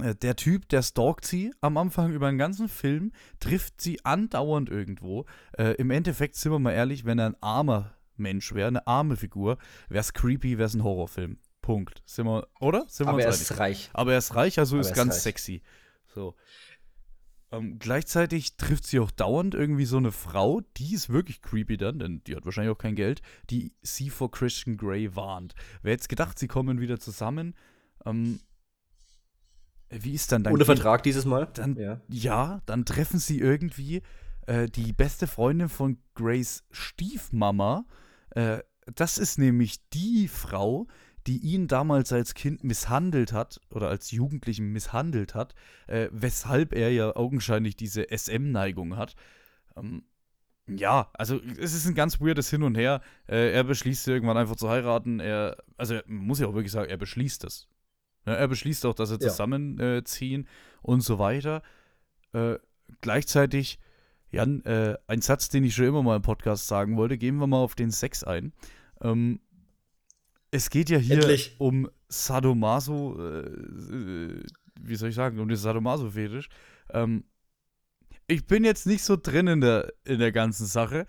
Äh, 0.00 0.14
Der 0.14 0.36
Typ, 0.36 0.68
der 0.68 0.82
stalkt 0.82 1.26
sie 1.26 1.52
am 1.60 1.76
Anfang 1.76 2.12
über 2.12 2.30
den 2.30 2.38
ganzen 2.38 2.68
Film, 2.68 3.10
trifft 3.40 3.80
sie 3.80 4.04
andauernd 4.04 4.68
irgendwo. 4.70 5.24
Äh, 5.58 5.72
Im 5.78 5.90
Endeffekt, 5.90 6.36
sind 6.36 6.52
wir 6.52 6.60
mal 6.60 6.72
ehrlich, 6.72 7.04
wenn 7.04 7.18
er 7.18 7.26
ein 7.26 7.42
armer 7.42 7.92
Mensch 8.16 8.54
wäre, 8.54 8.68
eine 8.68 8.86
arme 8.86 9.16
Figur, 9.16 9.58
wäre 9.88 10.00
es 10.00 10.12
creepy, 10.12 10.58
wäre 10.58 10.66
es 10.66 10.74
ein 10.74 10.84
Horrorfilm. 10.84 11.38
Punkt. 11.60 12.02
Sind 12.06 12.26
wir, 12.26 12.46
oder? 12.60 12.84
Sind 12.88 13.06
wir 13.06 13.10
Aber 13.10 13.22
er 13.22 13.30
ist 13.30 13.58
reich. 13.58 13.90
Aber 13.92 14.12
er 14.12 14.18
ist 14.18 14.36
reich, 14.36 14.60
also 14.60 14.76
Aber 14.76 14.80
ist 14.82 14.86
er 14.86 14.92
ist 14.92 14.96
ganz 14.96 15.14
reich. 15.14 15.22
sexy. 15.22 15.62
So. 16.16 16.34
Ähm, 17.52 17.78
gleichzeitig 17.78 18.56
trifft 18.56 18.86
sie 18.86 18.98
auch 18.98 19.10
dauernd 19.10 19.54
irgendwie 19.54 19.84
so 19.84 19.98
eine 19.98 20.12
Frau, 20.12 20.62
die 20.78 20.94
ist 20.94 21.10
wirklich 21.10 21.42
creepy 21.42 21.76
dann, 21.76 21.98
denn 21.98 22.24
die 22.26 22.34
hat 22.34 22.44
wahrscheinlich 22.46 22.74
auch 22.74 22.78
kein 22.78 22.96
Geld, 22.96 23.20
die 23.50 23.74
sie 23.82 24.08
vor 24.10 24.30
Christian 24.30 24.78
Grey 24.78 25.14
warnt. 25.14 25.54
Wer 25.82 25.92
hätte 25.92 26.08
gedacht, 26.08 26.38
sie 26.38 26.48
kommen 26.48 26.80
wieder 26.80 26.98
zusammen? 26.98 27.54
Ähm, 28.04 28.40
wie 29.90 30.14
ist 30.14 30.32
dann 30.32 30.42
dein 30.42 30.54
Ohne 30.54 30.64
Vertrag 30.64 31.02
dieses 31.02 31.26
Mal. 31.26 31.48
Dann, 31.52 31.76
ja. 31.76 32.00
ja. 32.08 32.62
dann 32.64 32.86
treffen 32.86 33.20
sie 33.20 33.38
irgendwie 33.38 34.02
äh, 34.46 34.68
die 34.68 34.94
beste 34.94 35.26
Freundin 35.26 35.68
von 35.68 35.98
Grace 36.14 36.64
Stiefmama. 36.70 37.84
Äh, 38.30 38.60
das 38.94 39.18
ist 39.18 39.38
nämlich 39.38 39.86
die 39.90 40.28
Frau, 40.28 40.86
die 41.26 41.38
ihn 41.38 41.66
damals 41.68 42.12
als 42.12 42.34
Kind 42.34 42.62
misshandelt 42.64 43.32
hat 43.32 43.60
oder 43.70 43.88
als 43.88 44.10
Jugendlichen 44.10 44.72
misshandelt 44.72 45.34
hat, 45.34 45.54
äh, 45.86 46.08
weshalb 46.12 46.72
er 46.72 46.92
ja 46.92 47.14
augenscheinlich 47.16 47.76
diese 47.76 48.06
SM-Neigung 48.16 48.96
hat. 48.96 49.16
Ähm, 49.76 50.04
ja, 50.68 51.10
also 51.14 51.40
es 51.58 51.74
ist 51.74 51.86
ein 51.86 51.94
ganz 51.94 52.20
weirdes 52.20 52.50
Hin 52.50 52.62
und 52.62 52.76
Her. 52.76 53.00
Äh, 53.28 53.52
er 53.52 53.64
beschließt 53.64 54.08
irgendwann 54.08 54.36
einfach 54.36 54.56
zu 54.56 54.68
heiraten. 54.68 55.20
Er, 55.20 55.56
also 55.76 55.98
muss 56.06 56.40
ja 56.40 56.46
auch 56.48 56.54
wirklich 56.54 56.72
sagen, 56.72 56.90
er 56.90 56.96
beschließt 56.96 57.44
es. 57.44 57.68
Ja, 58.26 58.34
er 58.34 58.48
beschließt 58.48 58.84
auch, 58.86 58.94
dass 58.94 59.10
sie 59.10 59.14
Ja. 59.20 59.28
zusammenziehen 59.28 60.48
und 60.82 61.02
so 61.02 61.18
weiter. 61.20 61.62
Äh, 62.32 62.56
gleichzeitig, 63.00 63.78
Jan, 64.30 64.64
äh, 64.64 64.96
ein 65.06 65.22
Satz, 65.22 65.48
den 65.48 65.62
ich 65.62 65.74
schon 65.74 65.84
immer 65.86 66.02
mal 66.02 66.16
im 66.16 66.22
Podcast 66.22 66.66
sagen 66.66 66.96
wollte, 66.96 67.16
gehen 67.16 67.36
wir 67.36 67.46
mal 67.46 67.58
auf 67.58 67.76
den 67.76 67.92
Sex 67.92 68.24
ein. 68.24 68.52
Ähm, 69.00 69.40
es 70.50 70.70
geht 70.70 70.90
ja 70.90 70.98
hier 70.98 71.16
Endlich. 71.16 71.54
um 71.58 71.88
Sadomaso, 72.08 73.18
äh, 73.20 73.40
äh, 73.40 74.42
wie 74.80 74.96
soll 74.96 75.08
ich 75.10 75.14
sagen, 75.14 75.38
um 75.40 75.48
den 75.48 75.56
Sadomaso-Fetisch. 75.56 76.48
Ähm, 76.90 77.24
ich 78.28 78.46
bin 78.46 78.64
jetzt 78.64 78.86
nicht 78.86 79.02
so 79.04 79.16
drin 79.16 79.46
in 79.46 79.60
der, 79.60 79.92
in 80.04 80.18
der 80.18 80.32
ganzen 80.32 80.66
Sache, 80.66 81.06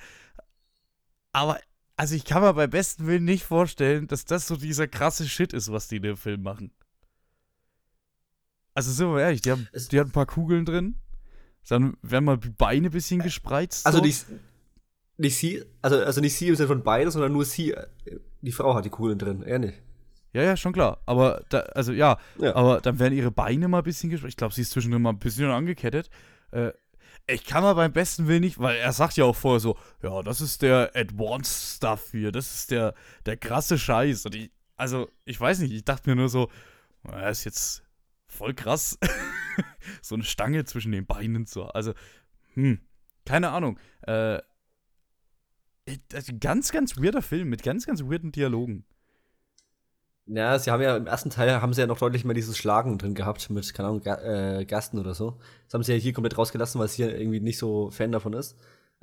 aber 1.31 1.59
also 1.95 2.13
ich 2.15 2.25
kann 2.25 2.41
mir 2.43 2.53
bei 2.53 2.67
besten 2.67 3.07
Willen 3.07 3.25
nicht 3.25 3.43
vorstellen, 3.43 4.07
dass 4.07 4.25
das 4.25 4.47
so 4.47 4.55
dieser 4.55 4.87
krasse 4.87 5.27
Shit 5.27 5.53
ist, 5.53 5.71
was 5.71 5.87
die 5.87 5.97
in 5.97 6.03
dem 6.03 6.17
Film 6.17 6.43
machen. 6.43 6.71
Also 8.73 8.91
sind 8.91 9.07
wir 9.11 9.21
ehrlich, 9.21 9.41
die 9.41 9.51
haben, 9.51 9.67
Es- 9.71 9.87
die 9.87 9.99
haben 9.99 10.09
ein 10.09 10.13
paar 10.13 10.27
Kugeln 10.27 10.65
drin, 10.65 10.95
dann 11.67 11.97
werden 12.03 12.25
mal 12.25 12.37
die 12.37 12.49
Beine 12.49 12.87
ein 12.89 12.91
bisschen 12.91 13.19
gespreizt. 13.21 13.85
Also 13.87 13.97
so. 13.99 14.03
nicht, 14.05 14.25
nicht 15.17 15.37
sie, 15.37 15.63
also, 15.81 15.97
also 15.97 16.21
nicht 16.21 16.35
sie 16.35 16.47
im 16.49 16.55
Sinne 16.55 16.67
von 16.67 16.83
beide, 16.83 17.09
sondern 17.11 17.33
nur 17.33 17.45
sie, 17.45 17.75
die 18.41 18.51
Frau 18.51 18.73
hat 18.75 18.85
die 18.85 18.89
Kugeln 18.89 19.17
drin, 19.19 19.41
er 19.43 19.59
nicht. 19.59 19.81
Ja, 20.33 20.43
ja, 20.43 20.55
schon 20.57 20.73
klar. 20.73 21.01
Aber, 21.05 21.43
da, 21.49 21.59
also 21.59 21.91
ja, 21.93 22.19
Ja. 22.37 22.55
aber 22.55 22.81
dann 22.81 22.99
werden 22.99 23.17
ihre 23.17 23.31
Beine 23.31 23.67
mal 23.67 23.79
ein 23.79 23.83
bisschen 23.83 24.09
gespannt. 24.09 24.31
Ich 24.33 24.37
glaube, 24.37 24.53
sie 24.53 24.61
ist 24.61 24.71
zwischendrin 24.71 25.01
mal 25.01 25.09
ein 25.11 25.19
bisschen 25.19 25.49
angekettet. 25.49 26.09
Äh, 26.51 26.71
ich 27.25 27.43
kann 27.45 27.63
mal 27.63 27.73
beim 27.73 27.91
besten 27.91 28.27
Willen 28.27 28.41
nicht, 28.41 28.59
weil 28.59 28.77
er 28.77 28.93
sagt 28.93 29.17
ja 29.17 29.25
auch 29.25 29.35
vorher 29.35 29.59
so, 29.59 29.77
ja, 30.03 30.21
das 30.21 30.39
ist 30.41 30.61
der 30.61 30.91
Advanced 30.95 31.75
Stuff 31.77 32.09
hier, 32.11 32.31
das 32.31 32.53
ist 32.53 32.71
der, 32.71 32.93
der 33.25 33.37
krasse 33.37 33.77
Scheiß. 33.79 34.25
Und 34.25 34.35
ich, 34.35 34.51
also, 34.75 35.09
ich 35.25 35.39
weiß 35.39 35.59
nicht, 35.59 35.73
ich 35.73 35.83
dachte 35.83 36.09
mir 36.09 36.15
nur 36.15 36.29
so, 36.29 36.49
er 37.03 37.29
ist 37.31 37.43
jetzt 37.43 37.83
voll 38.27 38.53
krass. 38.53 38.97
so 40.01 40.15
eine 40.15 40.23
Stange 40.23 40.65
zwischen 40.65 40.91
den 40.91 41.05
Beinen 41.05 41.45
so. 41.45 41.65
Also, 41.65 41.93
hm, 42.53 42.79
keine 43.25 43.49
Ahnung. 43.49 43.79
Äh, 44.03 44.39
also 46.13 46.33
ganz, 46.39 46.71
ganz 46.71 46.97
weirder 46.97 47.21
Film 47.21 47.49
mit 47.49 47.63
ganz, 47.63 47.85
ganz 47.85 48.01
weirden 48.03 48.31
Dialogen. 48.31 48.85
Ja, 50.27 50.59
sie 50.59 50.71
haben 50.71 50.81
ja 50.81 50.97
im 50.97 51.07
ersten 51.07 51.29
Teil 51.29 51.61
haben 51.61 51.73
sie 51.73 51.81
ja 51.81 51.87
noch 51.87 51.99
deutlich 51.99 52.25
mehr 52.25 52.33
dieses 52.33 52.57
Schlagen 52.57 52.97
drin 52.97 53.15
gehabt 53.15 53.49
mit, 53.49 53.73
keine 53.73 53.89
Ahnung, 53.89 54.01
Ga 54.01 54.59
äh, 54.59 54.65
Gasten 54.65 54.99
oder 54.99 55.13
so. 55.13 55.37
Das 55.65 55.73
haben 55.73 55.83
sie 55.83 55.93
ja 55.93 55.97
hier 55.97 56.11
komplett 56.11 56.37
rausgelassen, 56.37 56.79
weil 56.79 56.85
es 56.85 56.93
hier 56.93 57.17
irgendwie 57.17 57.39
nicht 57.39 57.57
so 57.57 57.91
Fan 57.91 58.11
davon 58.11 58.33
ist. 58.33 58.57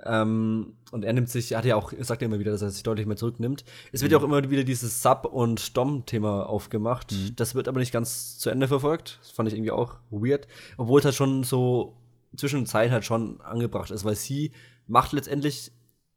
Ähm, 0.04 0.74
und 0.90 1.04
er 1.04 1.12
nimmt 1.14 1.30
sich, 1.30 1.52
er 1.52 1.58
hat 1.58 1.64
ja 1.64 1.76
auch, 1.76 1.92
er 1.92 2.04
sagt 2.04 2.20
ja 2.20 2.26
immer 2.26 2.40
wieder, 2.40 2.52
dass 2.52 2.60
er 2.60 2.70
sich 2.70 2.82
deutlich 2.82 3.06
mehr 3.06 3.16
zurücknimmt. 3.16 3.64
Es 3.90 4.02
wird 4.02 4.12
ja 4.12 4.18
auch 4.18 4.22
immer 4.22 4.50
wieder 4.50 4.64
dieses 4.64 5.02
Sub- 5.02 5.24
und 5.24 5.76
Dom-Thema 5.76 6.46
aufgemacht. 6.46 7.12
Mhm. 7.12 7.36
Das 7.36 7.54
wird 7.54 7.68
aber 7.68 7.80
nicht 7.80 7.92
ganz 7.92 8.36
zu 8.38 8.50
Ende 8.50 8.68
verfolgt. 8.68 9.18
Das 9.22 9.30
fand 9.30 9.48
ich 9.48 9.54
irgendwie 9.54 9.70
auch 9.70 9.96
weird. 10.10 10.46
Obwohl 10.76 10.98
es 10.98 11.06
halt 11.06 11.14
schon 11.14 11.42
so 11.42 11.96
zwischen 12.36 12.60
den 12.60 12.66
Zeilen 12.66 12.92
halt 12.92 13.04
schon 13.04 13.40
angebracht 13.40 13.90
ist, 13.90 14.04
weil 14.04 14.16
sie 14.16 14.52
macht 14.86 15.12
letztendlich 15.12 15.72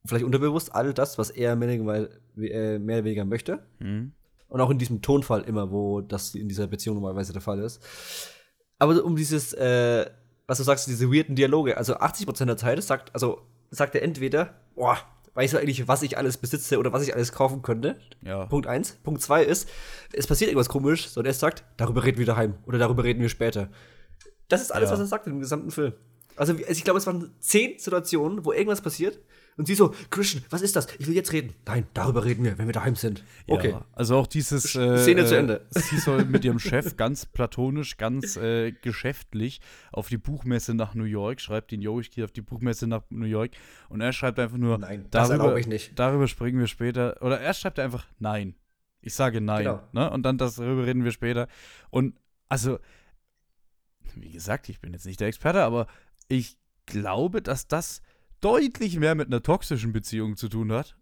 vielleicht 0.07 0.25
unterbewusst 0.25 0.73
all 0.73 0.93
das, 0.93 1.17
was 1.17 1.29
er 1.29 1.55
mehr 1.55 1.81
oder 1.81 2.09
weniger, 2.35 2.55
äh, 2.55 2.79
mehr 2.79 2.97
oder 2.97 3.05
weniger 3.05 3.25
möchte. 3.25 3.59
Hm. 3.79 4.11
Und 4.49 4.61
auch 4.61 4.69
in 4.69 4.77
diesem 4.77 5.01
Tonfall 5.01 5.41
immer, 5.43 5.71
wo 5.71 6.01
das 6.01 6.33
in 6.33 6.47
dieser 6.47 6.67
Beziehung 6.67 6.95
normalerweise 6.95 7.33
der 7.33 7.41
Fall 7.41 7.59
ist. 7.59 7.83
Aber 8.79 9.03
um 9.03 9.15
dieses, 9.15 9.53
äh, 9.53 10.05
was 10.45 10.57
du 10.59 10.63
sagst, 10.63 10.87
diese 10.87 11.11
weirden 11.11 11.35
Dialoge, 11.35 11.77
also 11.77 11.95
80% 11.97 12.45
der 12.45 12.57
Zeit 12.57 12.81
sagt, 12.83 13.13
also 13.13 13.41
sagt 13.71 13.95
er 13.95 14.03
entweder, 14.03 14.53
boah, 14.75 14.97
weißt 15.33 15.53
du 15.53 15.57
eigentlich, 15.57 15.87
was 15.87 16.01
ich 16.01 16.17
alles 16.17 16.37
besitze 16.37 16.79
oder 16.79 16.93
was 16.93 17.03
ich 17.03 17.13
alles 17.13 17.31
kaufen 17.33 17.61
könnte? 17.61 17.97
Ja. 18.23 18.45
Punkt 18.45 18.67
eins. 18.67 18.93
Punkt 19.03 19.21
zwei 19.21 19.43
ist, 19.43 19.67
es 20.13 20.25
passiert 20.25 20.49
irgendwas 20.49 20.69
komisch, 20.69 21.09
sondern 21.09 21.31
er 21.31 21.35
sagt, 21.35 21.63
darüber 21.75 22.03
reden 22.05 22.17
wir 22.17 22.25
daheim 22.25 22.55
oder 22.65 22.77
darüber 22.77 23.03
reden 23.03 23.21
wir 23.21 23.29
später. 23.29 23.69
Das 24.47 24.61
ist 24.61 24.71
alles, 24.71 24.89
Ja. 24.89 24.93
was 24.93 24.99
er 25.01 25.07
sagt 25.07 25.27
im 25.27 25.39
gesamten 25.39 25.71
Film. 25.71 25.93
Also, 26.37 26.53
also 26.53 26.65
ich 26.69 26.83
glaube, 26.83 26.99
es 26.99 27.05
waren 27.07 27.31
zehn 27.39 27.77
Situationen, 27.77 28.45
wo 28.45 28.53
irgendwas 28.53 28.81
passiert. 28.81 29.19
Und 29.57 29.65
sie 29.65 29.73
so, 29.73 29.93
Christian, 30.11 30.43
was 30.51 30.61
ist 30.61 30.75
das? 30.75 30.87
Ich 30.99 31.07
will 31.07 31.15
jetzt 31.15 31.33
reden. 31.33 31.53
Nein, 31.65 31.87
darüber 31.95 32.23
reden 32.23 32.43
wir, 32.43 32.59
wenn 32.59 32.67
wir 32.67 32.73
daheim 32.73 32.95
sind. 32.95 33.23
Okay. 33.47 33.71
Ja, 33.71 33.85
also 33.93 34.15
auch 34.17 34.27
dieses 34.27 34.75
äh, 34.75 34.99
Szene 34.99 35.25
zu 35.25 35.35
Ende. 35.35 35.65
Sie 35.71 35.97
soll 35.97 36.25
mit 36.25 36.45
ihrem 36.45 36.59
Chef 36.59 36.95
ganz 36.95 37.25
platonisch, 37.25 37.97
ganz 37.97 38.37
äh, 38.37 38.71
geschäftlich 38.71 39.59
auf 39.91 40.09
die 40.09 40.19
Buchmesse 40.19 40.75
nach 40.75 40.93
New 40.93 41.05
York, 41.05 41.41
schreibt 41.41 41.71
ihn, 41.71 41.81
yo, 41.81 41.99
ich 41.99 42.11
gehe 42.11 42.23
auf 42.23 42.31
die 42.31 42.41
Buchmesse 42.43 42.85
nach 42.85 43.01
New 43.09 43.25
York 43.25 43.51
und 43.89 43.99
er 43.99 44.13
schreibt 44.13 44.37
einfach 44.37 44.57
nur, 44.57 44.77
Nein, 44.77 45.07
das 45.09 45.29
darüber, 45.29 45.57
ich 45.57 45.65
nicht. 45.65 45.97
darüber 45.97 46.27
springen 46.27 46.59
wir 46.59 46.67
später, 46.67 47.17
oder 47.21 47.39
er 47.41 47.53
schreibt 47.55 47.79
einfach 47.79 48.05
nein. 48.19 48.53
Ich 49.01 49.15
sage 49.15 49.41
nein, 49.41 49.63
Genau. 49.63 49.81
ne? 49.93 50.11
und 50.11 50.21
dann 50.23 50.37
darüber 50.37 50.85
reden 50.85 51.03
wir 51.03 51.11
später. 51.11 51.47
Und 51.89 52.15
also, 52.47 52.77
wie 54.15 54.31
gesagt, 54.31 54.69
ich 54.69 54.81
bin 54.81 54.93
jetzt 54.93 55.05
nicht 55.05 55.19
der 55.19 55.27
Experte, 55.29 55.63
aber 55.63 55.87
ich 56.27 56.57
glaube, 56.85 57.41
dass 57.41 57.67
das 57.67 58.01
deutlich 58.41 58.97
mehr 58.97 59.15
mit 59.15 59.27
einer 59.27 59.41
toxischen 59.41 59.93
Beziehung 59.93 60.37
zu 60.37 60.49
tun 60.49 60.71
hat, 60.71 60.95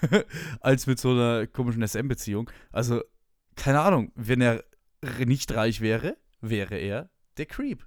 als 0.60 0.86
mit 0.86 0.98
so 0.98 1.10
einer 1.10 1.46
komischen 1.46 1.86
SM-Beziehung. 1.86 2.50
Also, 2.70 3.02
keine 3.56 3.80
Ahnung, 3.80 4.12
wenn 4.14 4.40
er 4.40 4.64
nicht 5.24 5.52
reich 5.52 5.80
wäre, 5.80 6.16
wäre 6.40 6.76
er 6.76 7.10
der 7.36 7.46
Creep. 7.46 7.86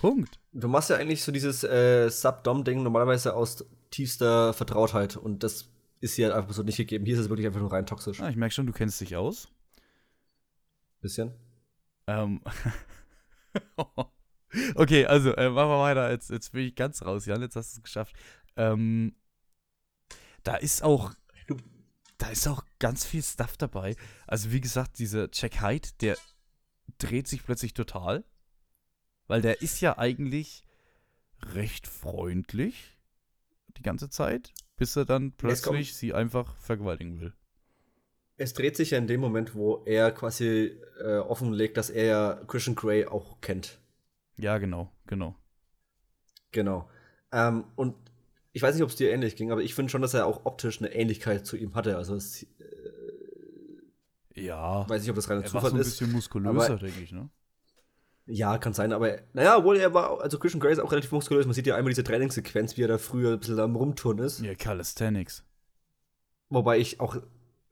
Punkt. 0.00 0.40
Du 0.52 0.68
machst 0.68 0.90
ja 0.90 0.96
eigentlich 0.96 1.22
so 1.22 1.30
dieses 1.30 1.62
äh, 1.64 2.08
Sub-Dom-Ding 2.08 2.82
normalerweise 2.82 3.34
aus 3.34 3.64
tiefster 3.90 4.52
Vertrautheit. 4.52 5.16
Und 5.16 5.42
das 5.42 5.70
ist 6.00 6.14
hier 6.14 6.34
einfach 6.34 6.52
so 6.52 6.62
nicht 6.62 6.76
gegeben. 6.76 7.04
Hier 7.04 7.14
ist 7.14 7.20
es 7.20 7.28
wirklich 7.28 7.46
einfach 7.46 7.60
nur 7.60 7.72
rein 7.72 7.86
toxisch. 7.86 8.20
Ah, 8.20 8.28
ich 8.28 8.36
merke 8.36 8.54
schon, 8.54 8.66
du 8.66 8.72
kennst 8.72 9.00
dich 9.00 9.16
aus. 9.16 9.48
Bisschen. 11.00 11.32
Ähm. 12.06 12.40
okay, 14.74 15.06
also, 15.06 15.34
äh, 15.34 15.50
machen 15.50 15.70
wir 15.70 15.80
weiter. 15.80 16.10
Jetzt, 16.10 16.30
jetzt 16.30 16.52
bin 16.52 16.66
ich 16.66 16.74
ganz 16.74 17.02
raus, 17.02 17.26
Jan. 17.26 17.42
Jetzt 17.42 17.56
hast 17.56 17.74
du 17.74 17.80
es 17.80 17.82
geschafft. 17.82 18.14
Ähm, 18.56 19.14
da 20.42 20.56
ist 20.56 20.82
auch. 20.82 21.12
Da 22.18 22.30
ist 22.30 22.48
auch 22.48 22.64
ganz 22.80 23.04
viel 23.04 23.22
Stuff 23.22 23.56
dabei. 23.56 23.94
Also, 24.26 24.50
wie 24.50 24.60
gesagt, 24.60 24.98
dieser 24.98 25.28
Jack 25.32 25.62
Hyde, 25.62 25.88
der 26.00 26.16
dreht 26.98 27.28
sich 27.28 27.44
plötzlich 27.44 27.74
total. 27.74 28.24
Weil 29.28 29.42
der 29.42 29.62
ist 29.62 29.80
ja 29.80 29.98
eigentlich 29.98 30.64
recht 31.54 31.86
freundlich 31.86 32.98
die 33.76 33.82
ganze 33.82 34.10
Zeit, 34.10 34.52
bis 34.76 34.96
er 34.96 35.04
dann 35.04 35.32
plötzlich 35.32 35.94
sie 35.94 36.14
einfach 36.14 36.56
vergewaltigen 36.56 37.20
will. 37.20 37.32
Es 38.36 38.54
dreht 38.54 38.76
sich 38.76 38.92
ja 38.92 38.98
in 38.98 39.06
dem 39.06 39.20
Moment, 39.20 39.54
wo 39.54 39.82
er 39.84 40.12
quasi 40.12 40.78
äh, 41.00 41.18
offenlegt, 41.18 41.76
dass 41.76 41.90
er 41.90 42.04
ja 42.04 42.44
Christian 42.46 42.76
Grey 42.76 43.04
auch 43.04 43.40
kennt. 43.40 43.80
Ja, 44.38 44.58
genau, 44.58 44.90
genau. 45.06 45.34
Genau. 46.52 46.88
Ähm, 47.32 47.64
und 47.76 47.94
ich 48.52 48.62
weiß 48.62 48.74
nicht, 48.74 48.82
ob 48.84 48.88
es 48.90 48.96
dir 48.96 49.10
ähnlich 49.10 49.36
ging, 49.36 49.52
aber 49.52 49.62
ich 49.62 49.74
finde 49.74 49.90
schon, 49.90 50.02
dass 50.02 50.14
er 50.14 50.26
auch 50.26 50.46
optisch 50.46 50.78
eine 50.80 50.92
Ähnlichkeit 50.92 51.46
zu 51.46 51.56
ihm 51.56 51.74
hatte. 51.74 51.96
Also, 51.96 52.14
es, 52.14 52.46
Ja, 54.34 54.88
weiß 54.88 55.02
nicht, 55.02 55.10
ob 55.10 55.16
das 55.16 55.28
reiner 55.28 55.40
er 55.40 55.44
war 55.44 55.50
Zufall 55.50 55.70
so 55.70 55.76
ein 55.76 55.80
ist. 55.80 55.90
bisschen 55.90 56.12
muskulöser, 56.12 56.76
denke 56.76 57.00
ich, 57.00 57.12
ne? 57.12 57.28
Ja, 58.30 58.58
kann 58.58 58.74
sein, 58.74 58.92
aber 58.92 59.18
naja, 59.32 59.56
obwohl 59.56 59.78
er 59.78 59.94
war, 59.94 60.20
also 60.20 60.38
Christian 60.38 60.60
Grey 60.60 60.72
ist 60.72 60.80
auch 60.80 60.92
relativ 60.92 61.12
muskulös. 61.12 61.46
Man 61.46 61.54
sieht 61.54 61.66
ja 61.66 61.76
einmal 61.76 61.90
diese 61.90 62.04
Trainingssequenz, 62.04 62.76
wie 62.76 62.82
er 62.82 62.88
da 62.88 62.98
früher 62.98 63.32
ein 63.32 63.40
bisschen 63.40 63.58
am 63.58 63.74
Rumtouren 63.74 64.18
ist. 64.18 64.40
Ja, 64.40 64.54
Calisthenics. 64.54 65.44
Wobei 66.50 66.78
ich 66.78 67.00
auch 67.00 67.16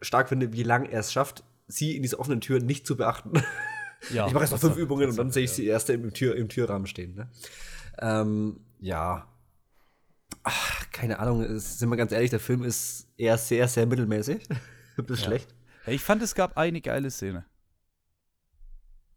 stark 0.01 0.29
finde, 0.31 0.53
wie 0.55 0.63
lange 0.63 0.91
er 0.91 1.01
es 1.01 1.13
schafft, 1.13 1.45
sie 1.67 1.95
in 1.95 2.03
diese 2.03 2.19
offenen 2.19 2.41
Türen 2.41 2.65
nicht 2.67 2.87
zu 2.87 2.97
beachten. 2.97 3.33
Ja, 4.13 4.27
ich 4.27 4.33
mache 4.33 4.45
jetzt 4.45 4.53
noch 4.53 4.61
fünf 4.61 4.77
Übungen 4.77 5.09
und 5.11 5.17
dann 5.17 5.31
sehe 5.31 5.45
ich 5.45 5.51
sie 5.53 5.67
erst 5.67 5.91
im, 5.91 6.13
Tür, 6.13 6.37
im 6.37 6.49
Türrahmen 6.49 6.87
stehen. 6.87 7.15
Ne? 7.15 7.31
Ähm, 7.99 8.61
ja. 8.79 9.27
Ach, 10.43 10.91
keine 10.93 11.19
Ahnung, 11.19 11.43
es- 11.43 11.79
sind 11.79 11.89
wir 11.89 11.97
ganz 11.97 12.13
ehrlich, 12.13 12.31
der 12.31 12.41
Film 12.41 12.63
ist 12.63 13.09
eher 13.17 13.37
sehr, 13.39 13.67
sehr 13.69 13.87
mittelmäßig. 13.87 14.47
Bis 15.07 15.21
Ja. 15.21 15.27
schlecht. 15.27 15.55
Ja, 15.87 15.93
ich 15.93 16.03
fand, 16.03 16.23
es 16.23 16.35
gab 16.35 16.57
eine 16.57 16.81
geile 16.81 17.11
Szene. 17.11 17.45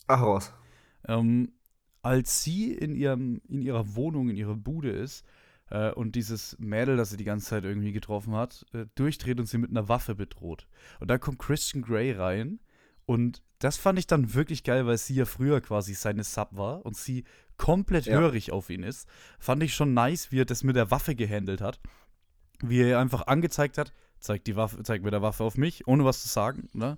Ach, 0.08 0.22
raus. 0.22 0.52
Ähm, 1.08 1.54
als 2.02 2.44
sie 2.44 2.74
in, 2.74 2.96
ihrem, 2.96 3.42
in 3.48 3.62
ihrer 3.62 3.96
Wohnung, 3.96 4.30
in 4.30 4.36
ihrer 4.36 4.56
Bude 4.56 4.90
ist 4.92 5.26
äh, 5.70 5.92
und 5.92 6.16
dieses 6.16 6.58
Mädel, 6.60 6.98
das 6.98 7.12
sie 7.12 7.18
die 7.18 7.24
ganze 7.26 7.48
Zeit 7.48 7.64
irgendwie 7.64 7.92
getroffen 7.92 8.34
hat, 8.34 8.66
äh, 8.74 8.86
durchdreht 8.96 9.40
und 9.40 9.46
sie 9.48 9.58
mit 9.58 9.70
einer 9.70 9.88
Waffe 9.90 10.16
bedroht. 10.16 10.68
Und 11.00 11.10
da 11.10 11.18
kommt 11.18 11.40
Christian 11.40 11.82
Grey 11.84 12.12
rein 12.12 12.60
und 13.10 13.42
das 13.58 13.78
fand 13.78 13.98
ich 13.98 14.06
dann 14.08 14.34
wirklich 14.36 14.64
geil, 14.64 14.86
weil 14.86 14.98
sie 14.98 15.16
ja 15.16 15.26
früher 15.26 15.62
quasi 15.62 15.94
seine 15.96 16.24
Sub 16.24 16.50
war 16.56 16.86
und 16.86 16.96
sie 16.96 17.24
komplett 17.58 18.06
Ja. 18.06 18.20
hörig 18.20 18.52
auf 18.52 18.70
ihn 18.70 18.84
ist. 18.84 19.10
Fand 19.40 19.64
ich 19.64 19.74
schon 19.74 19.94
nice, 19.96 20.32
wie 20.32 20.42
er 20.42 20.46
das 20.46 20.64
mit 20.64 20.76
der 20.76 20.92
Waffe 20.92 21.16
gehandelt 21.16 21.60
hat. 21.60 21.80
Wie 22.62 22.82
er 22.82 23.00
einfach 23.00 23.26
angezeigt 23.28 23.78
hat, 23.78 23.94
zeigt 24.20 24.46
die 24.48 24.56
Waffe, 24.56 24.84
zeigt 24.84 25.04
mit 25.04 25.12
der 25.14 25.22
Waffe 25.24 25.44
auf 25.44 25.58
mich, 25.58 25.88
ohne 25.88 26.06
was 26.06 26.22
zu 26.22 26.28
sagen, 26.30 26.70
ne? 26.74 26.98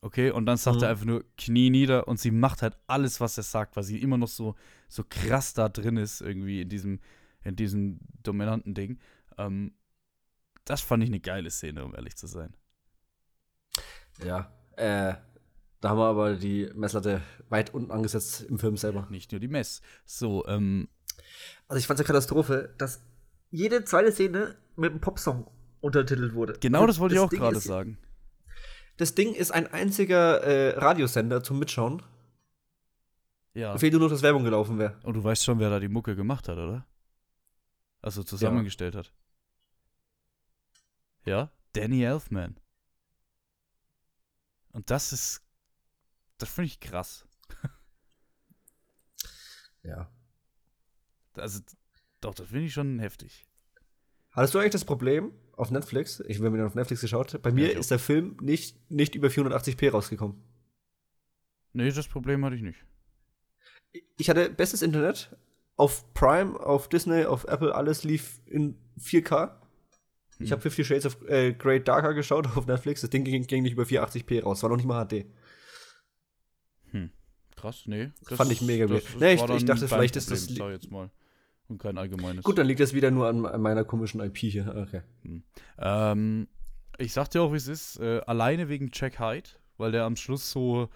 Okay, 0.00 0.30
und 0.30 0.46
dann 0.46 0.56
sagt 0.58 0.76
Mhm. 0.78 0.82
er 0.84 0.88
einfach 0.90 1.04
nur 1.06 1.24
Knie 1.36 1.70
nieder 1.70 2.06
und 2.08 2.18
sie 2.20 2.30
macht 2.30 2.62
halt 2.62 2.76
alles, 2.86 3.20
was 3.20 3.36
er 3.36 3.42
sagt, 3.44 3.74
weil 3.76 3.84
sie 3.84 3.98
immer 4.00 4.18
noch 4.18 4.28
so, 4.28 4.54
so 4.88 5.02
krass 5.08 5.54
da 5.54 5.68
drin 5.68 5.96
ist, 5.96 6.20
irgendwie 6.20 6.60
in 6.62 6.68
diesem, 6.68 7.00
in 7.44 7.56
diesem 7.56 7.98
dominanten 8.22 8.74
Ding. 8.74 8.98
Ähm, 9.38 9.74
das 10.64 10.80
fand 10.80 11.02
ich 11.02 11.10
eine 11.10 11.20
geile 11.20 11.50
Szene, 11.50 11.84
um 11.84 11.94
ehrlich 11.94 12.16
zu 12.16 12.26
sein. 12.28 12.54
Ja. 14.24 14.52
Äh, 14.76 15.14
da 15.82 15.90
haben 15.90 15.98
wir 15.98 16.06
aber 16.06 16.36
die 16.36 16.70
Messlatte 16.74 17.20
weit 17.50 17.74
unten 17.74 17.90
angesetzt 17.90 18.42
im 18.42 18.58
Film 18.58 18.76
selber. 18.78 19.06
Nicht 19.10 19.30
nur 19.32 19.40
die 19.40 19.48
Mess. 19.48 19.82
So, 20.06 20.46
ähm, 20.46 20.88
Also 21.68 21.78
ich 21.78 21.86
fand 21.86 21.98
es 22.00 22.04
eine 22.04 22.06
Katastrophe, 22.06 22.74
dass 22.78 23.02
jede 23.50 23.84
zweite 23.84 24.10
Szene 24.12 24.56
mit 24.76 24.92
einem 24.92 25.00
Popsong 25.00 25.50
untertitelt 25.80 26.34
wurde. 26.34 26.54
genau 26.60 26.86
das 26.86 26.98
wollte 26.98 27.16
ich 27.16 27.20
auch 27.20 27.28
Ding 27.28 27.40
gerade 27.40 27.56
ist- 27.58 27.64
sagen. 27.64 27.98
Das 28.98 29.14
Ding 29.14 29.34
ist 29.34 29.50
ein 29.50 29.66
einziger 29.72 30.42
äh, 30.42 30.78
Radiosender 30.78 31.42
zum 31.42 31.58
Mitschauen. 31.58 32.02
Ja. 33.54 33.76
Fehlt 33.76 33.92
nur 33.94 34.02
noch, 34.02 34.10
dass 34.10 34.22
Werbung 34.22 34.44
gelaufen 34.44 34.78
wäre. 34.78 34.98
Und 35.02 35.14
du 35.14 35.24
weißt 35.24 35.44
schon, 35.44 35.58
wer 35.58 35.70
da 35.70 35.80
die 35.80 35.88
Mucke 35.88 36.14
gemacht 36.14 36.48
hat, 36.48 36.58
oder? 36.58 36.86
Also 38.02 38.22
zusammengestellt 38.22 38.94
hat. 38.94 39.12
Ja? 41.24 41.50
Danny 41.72 42.02
Elfman. 42.04 42.56
Und 44.72 44.90
das 44.90 45.12
ist. 45.12 45.42
Das 46.42 46.50
finde 46.50 46.66
ich 46.66 46.80
krass. 46.80 47.26
Ja. 49.84 50.10
Also, 51.34 51.60
doch, 52.20 52.34
das 52.34 52.46
finde 52.48 52.66
ich 52.66 52.72
schon 52.72 52.98
heftig. 53.00 53.46
Hattest 54.30 54.54
du 54.54 54.58
eigentlich 54.60 54.72
das 54.72 54.84
Problem, 54.84 55.32
auf 55.56 55.70
Netflix. 55.72 56.20
Ich 56.28 56.38
habe 56.38 56.50
mir 56.50 56.58
den 56.58 56.66
auf 56.66 56.74
Netflix 56.76 57.00
geschaut. 57.00 57.40
Bei 57.42 57.50
mir 57.50 57.72
Ja, 57.72 57.78
ist 57.78 57.90
der 57.90 57.98
Film 57.98 58.36
nicht, 58.40 58.78
nicht 58.90 59.14
über 59.16 59.28
480p 59.28 59.90
rausgekommen. 59.90 60.36
Nee, 61.72 61.90
das 61.90 62.06
Problem 62.06 62.44
hatte 62.44 62.54
ich 62.56 62.62
nicht. 62.62 62.84
Ich 64.18 64.30
hatte 64.30 64.50
bestes 64.50 64.82
Internet. 64.82 65.36
Auf 65.76 66.12
Prime, 66.14 66.58
auf 66.60 66.88
Disney, 66.88 67.24
auf 67.24 67.44
Apple, 67.44 67.74
alles 67.74 68.04
lief 68.04 68.40
in 68.46 68.78
4K. 69.00 69.58
Ich 70.38 70.50
Hm. 70.50 70.52
habe 70.52 70.62
Fifty 70.62 70.84
Shades 70.84 71.06
of 71.06 71.22
äh, 71.28 71.54
Grey 71.54 71.82
Darker 71.82 72.14
geschaut 72.14 72.46
auf 72.56 72.66
Netflix. 72.66 73.00
Das 73.00 73.10
Ding 73.10 73.24
ging, 73.24 73.46
ging 73.46 73.62
nicht 73.62 73.72
über 73.72 73.82
480p 73.84 74.42
raus. 74.44 74.62
War 74.62 74.70
noch 74.70 74.76
nicht 74.76 74.86
mal 74.86 75.04
HD. 75.06 75.26
Krass, 77.62 77.84
nee. 77.86 78.10
fand 78.24 78.50
ich 78.50 78.60
mega 78.60 78.86
das 78.86 79.04
weird. 79.04 79.20
Nee, 79.20 79.34
ich- 79.34 79.56
ich 79.56 79.64
dachte, 79.64 79.86
vielleicht 79.88 80.16
ist 80.16 80.30
das 80.32 80.46
sag 80.46 80.70
jetzt 80.72 80.90
mal. 80.90 81.10
Und 81.68 81.78
kein 81.78 81.96
allgemeines. 81.96 82.44
Gut, 82.44 82.58
dann 82.58 82.66
liegt 82.66 82.80
das 82.80 82.92
wieder 82.92 83.10
nur 83.12 83.28
an, 83.28 83.46
an 83.46 83.62
meiner 83.62 83.84
komischen 83.84 84.20
IP 84.20 84.36
hier. 84.38 84.74
Okay. 84.76 85.02
Ähm, 85.78 86.48
ich 86.98 87.12
sag 87.12 87.28
dir 87.30 87.42
auch, 87.42 87.52
wie 87.52 87.56
es 87.56 87.68
ist. 87.68 87.98
Äh, 88.00 88.20
alleine 88.26 88.68
wegen 88.68 88.90
Jack 88.92 89.18
Hyde, 89.20 89.48
weil 89.78 89.92
der 89.92 90.04
am 90.04 90.16
Schluss 90.16 90.50
so. 90.50 90.88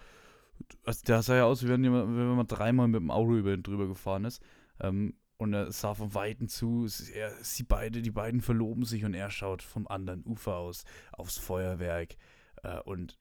Also 0.83 1.03
der 1.05 1.21
sah 1.21 1.35
ja 1.35 1.45
aus, 1.45 1.63
wie 1.63 1.69
wenn, 1.69 1.83
jemand, 1.83 2.09
wenn 2.17 2.35
man 2.35 2.47
dreimal 2.47 2.87
mit 2.87 2.99
dem 2.99 3.11
Auto 3.11 3.35
über 3.35 3.53
ihn 3.53 3.63
drüber 3.63 3.87
gefahren 3.87 4.25
ist. 4.25 4.41
Ähm, 4.81 5.13
und 5.37 5.53
er 5.53 5.71
sah 5.71 5.93
von 5.93 6.13
Weitem 6.15 6.47
zu, 6.47 6.87
er, 7.13 7.31
sie 7.43 7.63
beide, 7.63 8.01
die 8.01 8.09
beiden 8.11 8.41
verloben 8.41 8.83
sich 8.85 9.05
und 9.05 9.13
er 9.13 9.29
schaut 9.29 9.61
vom 9.61 9.87
anderen 9.87 10.23
Ufer 10.25 10.55
aus 10.55 10.83
aufs 11.11 11.37
Feuerwerk. 11.37 12.15
Äh, 12.63 12.79
und 12.81 13.17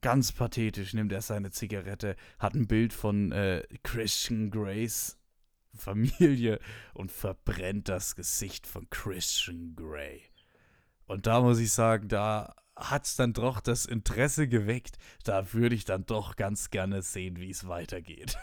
ganz 0.00 0.32
pathetisch 0.32 0.94
nimmt 0.94 1.12
er 1.12 1.22
seine 1.22 1.50
Zigarette, 1.50 2.16
hat 2.38 2.54
ein 2.54 2.66
Bild 2.66 2.92
von 2.92 3.32
äh, 3.32 3.62
Christian 3.82 4.50
Grays 4.50 5.16
Familie 5.74 6.58
und 6.94 7.12
verbrennt 7.12 7.88
das 7.88 8.16
Gesicht 8.16 8.66
von 8.66 8.88
Christian 8.90 9.74
Grey. 9.76 10.22
Und 11.06 11.26
da 11.26 11.40
muss 11.40 11.58
ich 11.58 11.72
sagen, 11.72 12.08
da 12.08 12.54
hat 12.76 13.06
es 13.06 13.16
dann 13.16 13.32
doch 13.32 13.60
das 13.60 13.86
Interesse 13.86 14.48
geweckt. 14.48 14.96
Da 15.24 15.52
würde 15.52 15.74
ich 15.74 15.84
dann 15.84 16.06
doch 16.06 16.36
ganz 16.36 16.70
gerne 16.70 17.02
sehen, 17.02 17.38
wie 17.38 17.50
es 17.50 17.68
weitergeht. 17.68 18.38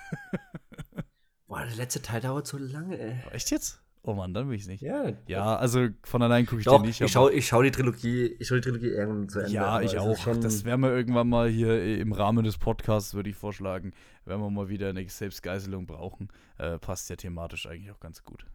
Boah, 1.47 1.65
der 1.65 1.75
letzte 1.75 2.01
Teil 2.01 2.21
dauert 2.21 2.45
so 2.45 2.57
lange, 2.57 2.99
ey. 2.99 3.17
Echt 3.31 3.51
jetzt? 3.51 3.81
Oh 4.09 4.13
Mann, 4.13 4.33
dann 4.33 4.47
will 4.47 4.55
ich 4.55 4.61
es 4.61 4.67
nicht. 4.69 4.81
Ja, 4.81 5.11
Ja, 5.27 5.57
also 5.57 5.89
von 6.03 6.21
allein 6.21 6.45
gucke 6.45 6.59
ich 6.61 6.65
Doch, 6.65 6.77
den 6.77 6.87
nicht. 6.87 7.01
ich 7.01 7.11
schaue 7.11 7.41
schau 7.41 7.61
die 7.61 7.71
Trilogie, 7.71 8.37
ich 8.39 8.47
schau 8.47 8.55
die 8.55 8.61
Trilogie 8.61 8.87
irgendwann 8.87 9.27
zu 9.27 9.39
Ende. 9.39 9.51
ja, 9.51 9.81
ich 9.81 9.97
auch. 9.99 10.17
Das 10.39 10.63
werden 10.63 10.79
wir 10.79 10.91
irgendwann 10.95 11.27
mal 11.27 11.49
hier 11.49 11.97
im 11.99 12.13
Rahmen 12.13 12.45
des 12.45 12.57
Podcasts, 12.57 13.15
würde 13.15 13.29
ich 13.29 13.35
vorschlagen, 13.35 13.91
wenn 14.23 14.39
wir 14.39 14.49
mal 14.49 14.69
wieder 14.69 14.87
eine 14.87 15.07
Selbstgeißelung 15.09 15.87
brauchen. 15.87 16.29
Äh, 16.57 16.79
passt 16.79 17.09
ja 17.09 17.17
thematisch 17.17 17.67
eigentlich 17.67 17.91
auch 17.91 17.99
ganz 17.99 18.23
gut. 18.23 18.45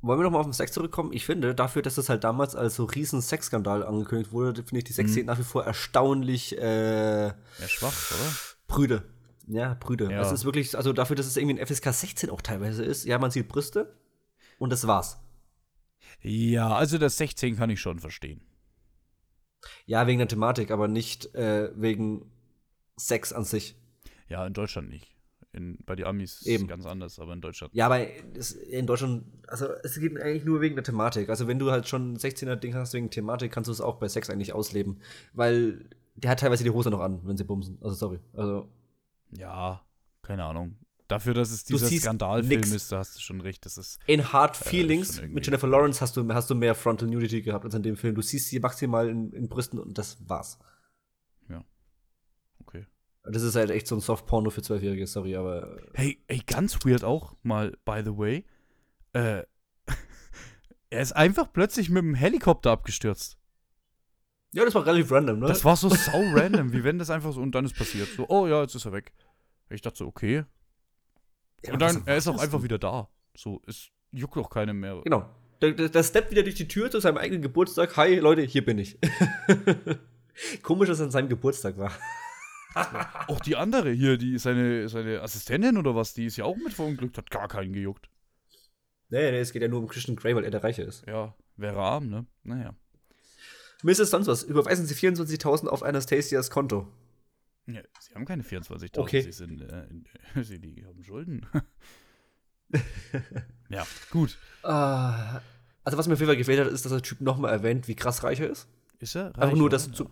Wollen 0.00 0.20
wir 0.20 0.24
noch 0.24 0.30
mal 0.30 0.38
auf 0.38 0.46
den 0.46 0.52
Sex 0.52 0.70
zurückkommen? 0.70 1.12
Ich 1.12 1.26
finde, 1.26 1.56
dafür, 1.56 1.82
dass 1.82 1.96
das 1.96 2.08
halt 2.08 2.22
damals 2.22 2.54
als 2.54 2.76
so 2.76 2.84
riesen 2.84 3.20
Sexskandal 3.20 3.84
angekündigt 3.84 4.30
wurde, 4.30 4.62
finde 4.62 4.78
ich 4.78 4.84
die 4.84 4.92
Sexszenen 4.92 5.26
nach 5.26 5.40
wie 5.40 5.44
vor 5.44 5.64
erstaunlich 5.64 6.56
äh, 6.56 7.26
Ja, 7.26 7.34
schwach, 7.66 8.12
oder? 8.12 8.32
prüde. 8.68 9.02
Ja, 9.48 9.74
prüde. 9.74 10.08
Ja. 10.08 10.20
Es 10.20 10.30
ist 10.30 10.44
wirklich, 10.44 10.76
also 10.76 10.92
dafür, 10.92 11.16
dass 11.16 11.26
es 11.26 11.36
irgendwie 11.36 11.58
ein 11.60 11.66
FSK 11.66 11.92
16 11.92 12.30
auch 12.30 12.40
teilweise 12.42 12.84
ist. 12.84 13.04
Ja, 13.06 13.18
man 13.18 13.32
sieht 13.32 13.48
Brüste 13.48 13.92
und 14.58 14.70
das 14.70 14.86
war's. 14.86 15.18
Ja, 16.20 16.74
also 16.74 16.98
das 16.98 17.16
16 17.16 17.56
kann 17.56 17.70
ich 17.70 17.80
schon 17.80 17.98
verstehen. 17.98 18.40
Ja, 19.86 20.06
wegen 20.06 20.18
der 20.18 20.28
Thematik, 20.28 20.70
aber 20.70 20.88
nicht 20.88 21.34
äh, 21.34 21.70
wegen 21.74 22.30
Sex 22.96 23.32
an 23.32 23.44
sich. 23.44 23.76
Ja, 24.28 24.46
in 24.46 24.52
Deutschland 24.52 24.88
nicht. 24.88 25.08
In, 25.52 25.78
bei 25.84 25.94
den 25.94 26.06
Amis 26.06 26.40
ist 26.40 26.46
Eben. 26.46 26.64
es 26.64 26.68
ganz 26.70 26.86
anders, 26.86 27.18
aber 27.18 27.34
in 27.34 27.40
Deutschland. 27.42 27.74
Ja, 27.74 27.86
aber 27.86 28.06
in 28.70 28.86
Deutschland, 28.86 29.24
also 29.48 29.66
es 29.82 30.00
geht 30.00 30.18
eigentlich 30.18 30.44
nur 30.44 30.62
wegen 30.62 30.76
der 30.76 30.84
Thematik. 30.84 31.28
Also 31.28 31.46
wenn 31.46 31.58
du 31.58 31.70
halt 31.70 31.86
schon 31.86 32.14
ein 32.14 32.16
16er-Ding 32.16 32.74
hast 32.74 32.94
wegen 32.94 33.10
Thematik, 33.10 33.52
kannst 33.52 33.68
du 33.68 33.72
es 33.72 33.80
auch 33.82 33.96
bei 33.98 34.08
Sex 34.08 34.30
eigentlich 34.30 34.54
ausleben. 34.54 35.00
Weil 35.34 35.90
der 36.14 36.30
hat 36.30 36.40
teilweise 36.40 36.64
die 36.64 36.70
Hose 36.70 36.90
noch 36.90 37.00
an, 37.00 37.20
wenn 37.24 37.36
sie 37.36 37.44
bumsen. 37.44 37.78
Also 37.82 37.94
sorry. 37.96 38.18
Also 38.32 38.68
Ja, 39.36 39.82
keine 40.22 40.44
Ahnung. 40.44 40.76
Dafür, 41.08 41.34
dass 41.34 41.50
es 41.50 41.64
dieser 41.64 41.88
Skandalfilm 41.88 42.60
nix. 42.60 42.70
ist, 42.72 42.90
da 42.92 42.98
hast 42.98 43.16
du 43.16 43.20
schon 43.20 43.40
recht. 43.40 43.66
Das 43.66 43.76
ist, 43.76 43.98
in 44.06 44.32
Hard 44.32 44.56
schon 44.56 44.66
Feelings 44.68 45.18
irgendwie- 45.18 45.34
mit 45.34 45.46
Jennifer 45.46 45.66
Lawrence 45.68 46.00
hast 46.00 46.16
du, 46.16 46.26
hast 46.32 46.48
du 46.48 46.54
mehr 46.54 46.74
Frontal 46.74 47.08
Nudity 47.08 47.42
gehabt 47.42 47.64
als 47.64 47.74
in 47.74 47.82
dem 47.82 47.96
Film. 47.96 48.14
Du 48.14 48.22
siehst 48.22 48.48
sie 48.48 48.60
maximal 48.60 49.08
in, 49.08 49.32
in 49.32 49.48
Brüsten 49.48 49.78
und 49.78 49.98
das 49.98 50.16
war's. 50.28 50.58
okay. 52.60 52.86
Das 53.24 53.42
ist 53.42 53.54
halt 53.56 53.70
echt 53.70 53.86
so 53.86 53.94
ein 53.96 54.00
Soft-Porno 54.00 54.50
für 54.50 54.62
Zwölfjährige, 54.62 55.06
sorry, 55.06 55.36
aber 55.36 55.76
Hey, 55.94 56.22
hey, 56.28 56.40
ganz 56.46 56.84
weird 56.84 57.04
auch, 57.04 57.36
mal, 57.42 57.76
by 57.84 58.00
the 58.04 58.16
way. 58.16 58.44
Äh, 59.12 59.42
er 60.90 61.02
ist 61.02 61.12
einfach 61.12 61.52
plötzlich 61.52 61.88
mit 61.90 62.02
dem 62.02 62.14
Helikopter 62.14 62.70
abgestürzt. 62.70 63.36
ja, 64.52 64.64
das 64.64 64.74
war 64.74 64.86
relativ 64.86 65.10
random, 65.12 65.40
ne? 65.40 65.46
Das 65.46 65.64
war 65.64 65.76
so 65.76 65.88
sau 65.90 66.20
random, 66.34 66.72
wie 66.72 66.84
wenn 66.84 66.98
das 66.98 67.10
einfach 67.10 67.32
so 67.32 67.40
und 67.40 67.52
dann 67.54 67.64
ist 67.64 67.76
passiert. 67.76 68.08
So, 68.16 68.26
oh 68.28 68.46
ja, 68.46 68.62
jetzt 68.62 68.74
ist 68.74 68.86
er 68.86 68.92
weg. 68.92 69.12
Ich 69.70 69.82
dachte 69.82 69.98
so, 69.98 70.06
okay. 70.06 70.44
Ja, 71.64 71.74
Und 71.74 71.82
dann, 71.82 72.02
er 72.06 72.16
ist 72.16 72.28
auch 72.28 72.40
einfach 72.40 72.62
wieder 72.62 72.78
da. 72.78 73.08
So, 73.34 73.62
es 73.66 73.88
juckt 74.10 74.36
auch 74.36 74.50
keinem 74.50 74.80
mehr. 74.80 75.00
Genau. 75.04 75.28
Der, 75.60 75.72
der, 75.72 75.88
der 75.88 76.02
steppt 76.02 76.30
wieder 76.30 76.42
durch 76.42 76.56
die 76.56 76.66
Tür 76.66 76.90
zu 76.90 77.00
seinem 77.00 77.18
eigenen 77.18 77.40
Geburtstag. 77.42 77.96
Hi, 77.96 78.16
Leute, 78.16 78.42
hier 78.42 78.64
bin 78.64 78.78
ich. 78.78 78.98
Komisch, 80.62 80.88
dass 80.88 80.98
es 80.98 81.04
an 81.04 81.10
seinem 81.10 81.28
Geburtstag 81.28 81.78
war. 81.78 81.92
Auch 83.28 83.40
die 83.40 83.54
andere 83.54 83.90
hier, 83.90 84.16
die 84.16 84.38
seine, 84.38 84.88
seine 84.88 85.20
Assistentin 85.20 85.76
oder 85.76 85.94
was, 85.94 86.14
die 86.14 86.26
ist 86.26 86.36
ja 86.36 86.44
auch 86.46 86.56
mit 86.56 86.72
verunglückt, 86.72 87.18
hat 87.18 87.30
gar 87.30 87.46
keinen 87.46 87.74
gejuckt. 87.74 88.08
Nee, 89.10 89.30
nee, 89.30 89.40
es 89.40 89.52
geht 89.52 89.60
ja 89.60 89.68
nur 89.68 89.80
um 89.80 89.88
Christian 89.88 90.16
Grey, 90.16 90.34
weil 90.34 90.44
er 90.44 90.50
der 90.50 90.64
Reiche 90.64 90.82
ist. 90.82 91.06
Ja, 91.06 91.34
wäre 91.56 91.78
arm, 91.78 92.08
ne? 92.08 92.24
Naja. 92.44 92.74
Mrs. 93.82 94.10
sonst 94.10 94.26
was. 94.26 94.42
Überweisen 94.42 94.86
Sie 94.86 94.94
24.000 94.94 95.66
auf 95.66 95.82
Anastasias 95.82 96.50
Konto. 96.50 96.88
Ja, 97.66 97.80
sie 98.00 98.14
haben 98.14 98.24
keine 98.24 98.42
24.000, 98.42 98.98
Okay. 98.98 99.20
sie 99.22 99.32
sind, 99.32 99.60
äh, 99.60 99.86
in- 99.86 100.04
sie 100.42 100.58
die 100.58 100.84
haben 100.84 101.02
Schulden. 101.04 101.46
ja, 103.68 103.86
gut. 104.10 104.38
Ah, 104.62 105.40
also, 105.84 105.98
was 105.98 106.06
mir 106.06 106.14
auf 106.14 106.20
jeden 106.20 106.28
Fall 106.28 106.36
gefällt 106.36 106.60
hat, 106.60 106.68
ist, 106.68 106.84
dass 106.84 106.92
der 106.92 107.02
Typ 107.02 107.20
nochmal 107.20 107.52
erwähnt, 107.52 107.88
wie 107.88 107.94
krass 107.94 108.22
reich 108.24 108.40
er 108.40 108.50
ist. 108.50 108.68
Ist 108.98 109.14
er? 109.16 109.26
Einfach 109.26 109.42
reich, 109.42 109.52
nur, 109.54 109.66
oder? 109.66 109.70
dass 109.76 109.90
zu, 109.92 110.10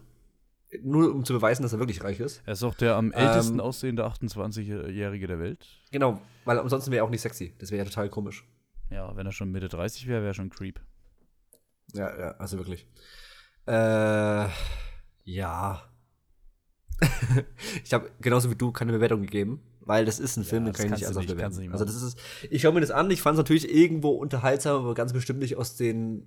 nur 0.83 1.13
um 1.15 1.25
zu 1.25 1.33
beweisen, 1.33 1.63
dass 1.63 1.73
er 1.73 1.79
wirklich 1.79 2.03
reich 2.05 2.21
ist. 2.21 2.43
Er 2.47 2.53
ist 2.55 2.63
auch 2.63 2.75
der 2.75 2.97
am 2.97 3.13
ältesten 3.13 3.55
Ähm, 3.55 3.61
aussehende 3.61 4.05
28-Jährige 4.07 5.27
der 5.27 5.39
Welt. 5.39 5.67
Genau, 5.91 6.21
weil 6.45 6.59
ansonsten 6.59 6.91
wäre 6.91 7.03
er 7.03 7.05
auch 7.05 7.11
nicht 7.11 7.21
sexy. 7.23 7.55
Das 7.59 7.71
wäre 7.71 7.85
ja 7.85 7.89
total 7.89 8.09
komisch. 8.11 8.45
Ja, 8.91 9.15
wenn 9.17 9.27
er 9.27 9.33
schon 9.33 9.51
Mitte 9.53 9.69
30 9.69 10.07
wäre, 10.07 10.21
wäre 10.21 10.31
er 10.33 10.35
schon 10.35 10.51
Creep. 10.51 10.81
Ja, 11.95 12.17
ja, 12.19 12.31
also 12.33 12.59
wirklich. 12.59 12.87
Äh, 13.67 14.49
ja. 15.25 15.83
ich 17.85 17.93
habe 17.95 18.11
genauso 18.21 18.51
wie 18.51 18.55
du 18.57 18.73
keine 18.73 18.93
Bewertung 18.93 19.23
gegeben, 19.23 19.61
weil 19.81 20.05
das 20.05 20.19
ist 20.21 20.37
ein 20.37 20.45
Film, 20.45 20.65
den 20.65 20.75
kann 20.75 20.87
ich 20.87 20.93
nicht 20.93 21.03
ernsthaft 21.03 21.27
nicht, 21.27 21.37
bewerten. 21.37 21.57
nicht 21.59 21.73
Also 21.73 21.85
das 21.85 22.03
ist, 22.03 22.19
ich 22.51 22.63
schaue 22.63 22.73
mir 22.73 22.81
das 22.81 22.91
an, 22.91 23.11
ich 23.11 23.23
fand 23.23 23.35
es 23.35 23.39
natürlich 23.39 23.75
irgendwo 23.75 24.11
unterhaltsam, 24.11 24.83
aber 24.83 24.95
ganz 24.95 25.13
bestimmt 25.13 25.41
nicht 25.41 25.57
aus 25.57 25.77
den, 25.77 26.27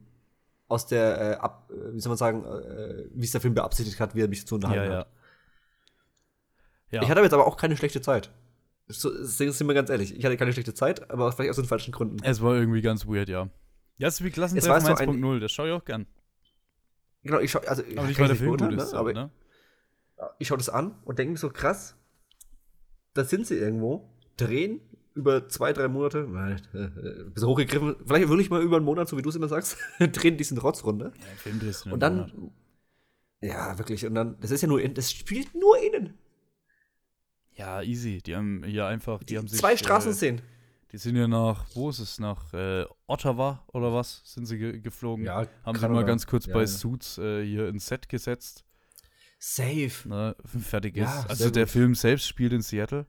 aus 0.67 0.87
der, 0.87 1.21
äh, 1.21 1.35
ab, 1.35 1.69
äh, 1.71 1.93
wie 1.93 1.99
soll 1.99 2.09
man 2.09 2.17
sagen, 2.17 2.43
äh, 2.45 3.05
wie 3.13 3.25
es 3.25 3.31
der 3.31 3.41
Film 3.41 3.53
beabsichtigt 3.53 3.99
hat, 3.99 4.15
wie 4.15 4.21
er 4.21 4.27
mich 4.27 4.47
zu 4.47 4.55
unterhalten 4.55 4.91
Ja, 4.91 4.97
hat. 4.99 5.07
Ja, 6.91 7.01
Ich 7.01 7.09
hatte 7.09 7.19
aber 7.19 7.25
jetzt 7.25 7.33
aber 7.33 7.47
auch 7.47 7.57
keine 7.57 7.75
schlechte 7.77 8.01
Zeit. 8.01 8.31
So, 8.87 9.09
sind 9.23 9.67
wir 9.67 9.73
ganz 9.73 9.89
ehrlich, 9.89 10.15
ich 10.17 10.25
hatte 10.25 10.37
keine 10.37 10.51
schlechte 10.53 10.73
Zeit, 10.73 11.09
aber 11.09 11.31
vielleicht 11.31 11.49
aus 11.51 11.55
den 11.55 11.65
falschen 11.65 11.91
Gründen. 11.91 12.17
es 12.23 12.41
war 12.41 12.55
irgendwie 12.55 12.81
ganz 12.81 13.07
weird, 13.07 13.29
ja. 13.29 13.49
Ja, 13.97 14.07
es 14.07 14.15
ist 14.15 14.23
wie 14.23 14.29
Klassentreffen 14.31 14.81
so 14.85 14.95
ein- 14.95 15.09
1.0, 15.23 15.39
das 15.39 15.51
schaue 15.51 15.67
ich 15.67 15.73
auch 15.73 15.85
gern. 15.85 16.05
Genau, 17.23 17.39
ich 17.39 17.51
schau, 17.51 17.59
also 17.59 17.81
Aber 17.83 17.93
kann 17.93 18.03
nicht, 18.05 18.11
ich 18.11 18.19
weil 18.19 18.27
der 18.27 18.35
Film 18.35 18.57
gut 18.57 18.73
ist, 18.73 18.91
ne? 18.91 18.99
aber 18.99 19.11
aber, 19.11 19.13
ne? 19.13 19.29
Ich 20.39 20.47
schaue 20.47 20.57
das 20.57 20.69
an 20.69 20.95
und 21.05 21.19
denke 21.19 21.31
mir 21.33 21.37
so, 21.37 21.49
krass, 21.49 21.95
da 23.13 23.23
sind 23.23 23.45
sie 23.47 23.55
irgendwo, 23.57 24.09
drehen 24.37 24.81
über 25.15 25.47
zwei, 25.47 25.73
drei 25.73 25.87
Monate, 25.87 26.27
äh, 26.73 26.77
äh, 26.77 27.23
bisschen 27.29 27.47
hochgegriffen, 27.47 27.95
vielleicht 28.05 28.29
wirklich 28.29 28.49
mal 28.49 28.61
über 28.63 28.77
einen 28.77 28.85
Monat, 28.85 29.07
so 29.07 29.17
wie 29.17 29.21
du 29.21 29.29
es 29.29 29.35
immer 29.35 29.47
sagst, 29.47 29.77
drehen 29.99 30.37
diesen 30.37 30.57
Rotzrunde. 30.57 31.13
Ja, 31.15 31.51
ein 31.51 31.91
Und 31.93 31.99
dann, 31.99 32.17
Monat. 32.17 32.51
ja, 33.41 33.77
wirklich, 33.77 34.05
und 34.05 34.15
dann, 34.15 34.39
das 34.39 34.51
ist 34.51 34.61
ja 34.61 34.67
nur, 34.67 34.81
das 34.89 35.11
spielt 35.11 35.53
nur 35.53 35.77
innen. 35.81 36.17
Ja, 37.55 37.83
easy. 37.83 38.19
Die 38.23 38.35
haben 38.35 38.63
hier 38.63 38.87
einfach, 38.87 39.23
die, 39.23 39.37
haben 39.37 39.47
sich. 39.47 39.59
Zwei 39.59 39.73
Äh, 39.73 39.77
Straßenszenen. 39.77 40.41
die 40.91 40.97
sind 40.97 41.15
ja 41.15 41.27
nach, 41.27 41.67
wo 41.75 41.89
ist 41.91 41.99
es? 41.99 42.19
Nach 42.19 42.51
äh, 42.53 42.85
Ottawa 43.05 43.63
oder 43.71 43.93
was? 43.93 44.21
Sind 44.25 44.47
sie 44.47 44.57
ge 44.57 44.79
geflogen? 44.79 45.29
Haben 45.29 45.77
sie 45.77 45.87
mal 45.87 46.03
ganz 46.03 46.25
kurz 46.25 46.47
Ja, 46.47 46.53
bei 46.55 46.61
ja. 46.61 46.67
Suits 46.67 47.19
äh, 47.19 47.45
hier 47.45 47.67
ins 47.67 47.85
Set 47.85 48.09
gesetzt. 48.09 48.65
Safe. 49.45 50.07
Ne, 50.07 50.35
fertig 50.45 50.95
Ja, 50.95 51.05
ist. 51.05 51.21
sehr 51.21 51.29
Also 51.29 51.49
der 51.49 51.63
gut. 51.65 51.71
Film 51.71 51.95
selbst 51.95 52.27
spielt 52.27 52.53
in 52.53 52.61
Seattle. 52.61 53.05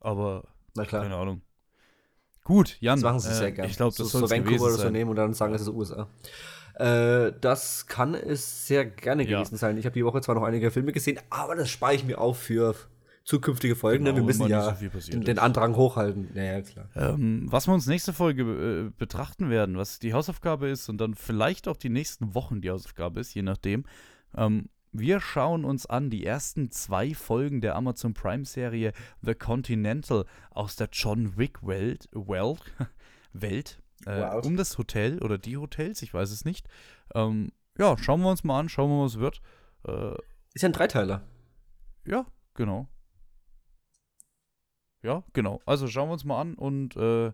Aber 0.00 0.48
Na 0.74 0.84
klar. 0.84 1.02
keine 1.02 1.14
Ahnung. 1.14 1.42
Gut, 2.42 2.76
Jan. 2.80 2.96
Das 2.96 3.04
machen 3.04 3.20
sie 3.20 3.30
äh, 3.30 3.34
sehr 3.34 3.52
gerne. 3.52 3.70
Ich 3.70 3.76
glaube, 3.76 3.90
das 3.96 3.98
so, 3.98 4.04
soll 4.18 4.20
so 4.22 4.24
es 4.26 4.32
Vancouver 4.32 4.64
oder 4.64 4.74
so 4.82 4.90
nehmen 4.90 5.10
und 5.10 5.16
dann 5.16 5.32
sagen, 5.32 5.54
es 5.54 5.62
ist 5.62 5.68
USA. 5.68 6.08
Äh, 6.74 7.32
das 7.40 7.86
kann 7.86 8.14
es 8.14 8.66
sehr 8.66 8.84
gerne 8.84 9.22
Ja. 9.28 9.38
gewesen 9.38 9.56
sein. 9.58 9.76
Ich 9.78 9.84
habe 9.84 9.94
die 9.94 10.04
Woche 10.04 10.20
zwar 10.22 10.34
noch 10.34 10.42
einige 10.42 10.72
Filme 10.72 10.90
gesehen, 10.90 11.20
aber 11.30 11.54
das 11.54 11.70
spare 11.70 11.94
ich 11.94 12.02
mir 12.04 12.18
auf 12.18 12.38
für 12.40 12.74
zukünftige 13.22 13.76
Folgen. 13.76 14.04
Genau? 14.06 14.16
Wir 14.16 14.24
müssen 14.24 14.48
ja 14.48 14.74
so 14.74 15.12
den, 15.12 15.22
den. 15.22 15.38
Andrang 15.38 15.76
hochhalten. 15.76 16.30
Ja, 16.34 16.42
ja, 16.42 16.62
klar. 16.62 16.88
Ähm, 16.96 17.46
was 17.48 17.68
wir 17.68 17.74
uns 17.74 17.86
nächste 17.86 18.12
Folge 18.12 18.42
äh, 18.88 18.90
betrachten 18.98 19.50
werden, 19.50 19.76
was 19.76 20.00
die 20.00 20.14
Hausaufgabe 20.14 20.68
ist 20.68 20.88
und 20.88 20.98
dann 20.98 21.14
vielleicht 21.14 21.68
auch 21.68 21.76
die 21.76 21.90
nächsten 21.90 22.34
Wochen 22.34 22.60
die 22.60 22.70
Hausaufgabe 22.70 23.20
ist, 23.20 23.34
je 23.34 23.42
nachdem. 23.42 23.84
Ähm, 24.36 24.68
wir 24.92 25.20
schauen 25.20 25.64
uns 25.64 25.86
an 25.86 26.10
die 26.10 26.24
ersten 26.26 26.70
zwei 26.70 27.14
Folgen 27.14 27.60
der 27.60 27.76
Amazon 27.76 28.14
Prime-Serie 28.14 28.92
The 29.22 29.34
Continental 29.34 30.24
aus 30.50 30.76
der 30.76 30.88
John 30.92 31.36
Wick-Welt 31.36 32.08
Welt, 32.12 32.60
Welt 33.32 33.82
äh, 34.06 34.20
Wow. 34.20 34.44
um 34.44 34.56
das 34.56 34.78
Hotel 34.78 35.18
oder 35.22 35.38
die 35.38 35.56
Hotels, 35.56 36.02
ich 36.02 36.12
weiß 36.14 36.30
es 36.30 36.44
nicht. 36.44 36.68
Ähm, 37.14 37.52
ja, 37.78 37.96
schauen 37.98 38.20
wir 38.22 38.30
uns 38.30 38.44
mal 38.44 38.58
an, 38.58 38.68
schauen 38.68 38.90
wir 38.90 38.96
mal, 38.98 39.04
was 39.04 39.18
wird. 39.18 39.40
Äh, 39.86 40.14
Ist 40.54 40.62
ja 40.62 40.68
ein 40.68 40.72
Dreiteiler. 40.72 41.22
ja, 42.06 42.26
genau. 42.54 42.88
Ja, 45.02 45.24
genau. 45.32 45.60
Also 45.64 45.86
schauen 45.88 46.08
wir 46.08 46.12
uns 46.14 46.24
mal 46.24 46.40
an 46.40 46.54
und 46.54 46.94
äh, 46.96 47.32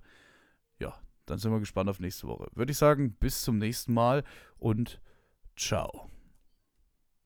ja, 0.79 0.95
dann 1.25 1.39
sind 1.39 1.51
wir 1.51 1.59
gespannt 1.59 1.91
auf 1.91 1.99
nächste 1.99 2.29
Woche. 2.29 2.47
Würde 2.55 2.71
ich 2.71 2.79
sagen, 2.79 3.15
bis 3.15 3.43
zum 3.43 3.59
nächsten 3.59 3.93
Mal 3.93 4.23
und 4.59 5.01
ciao. 5.57 6.09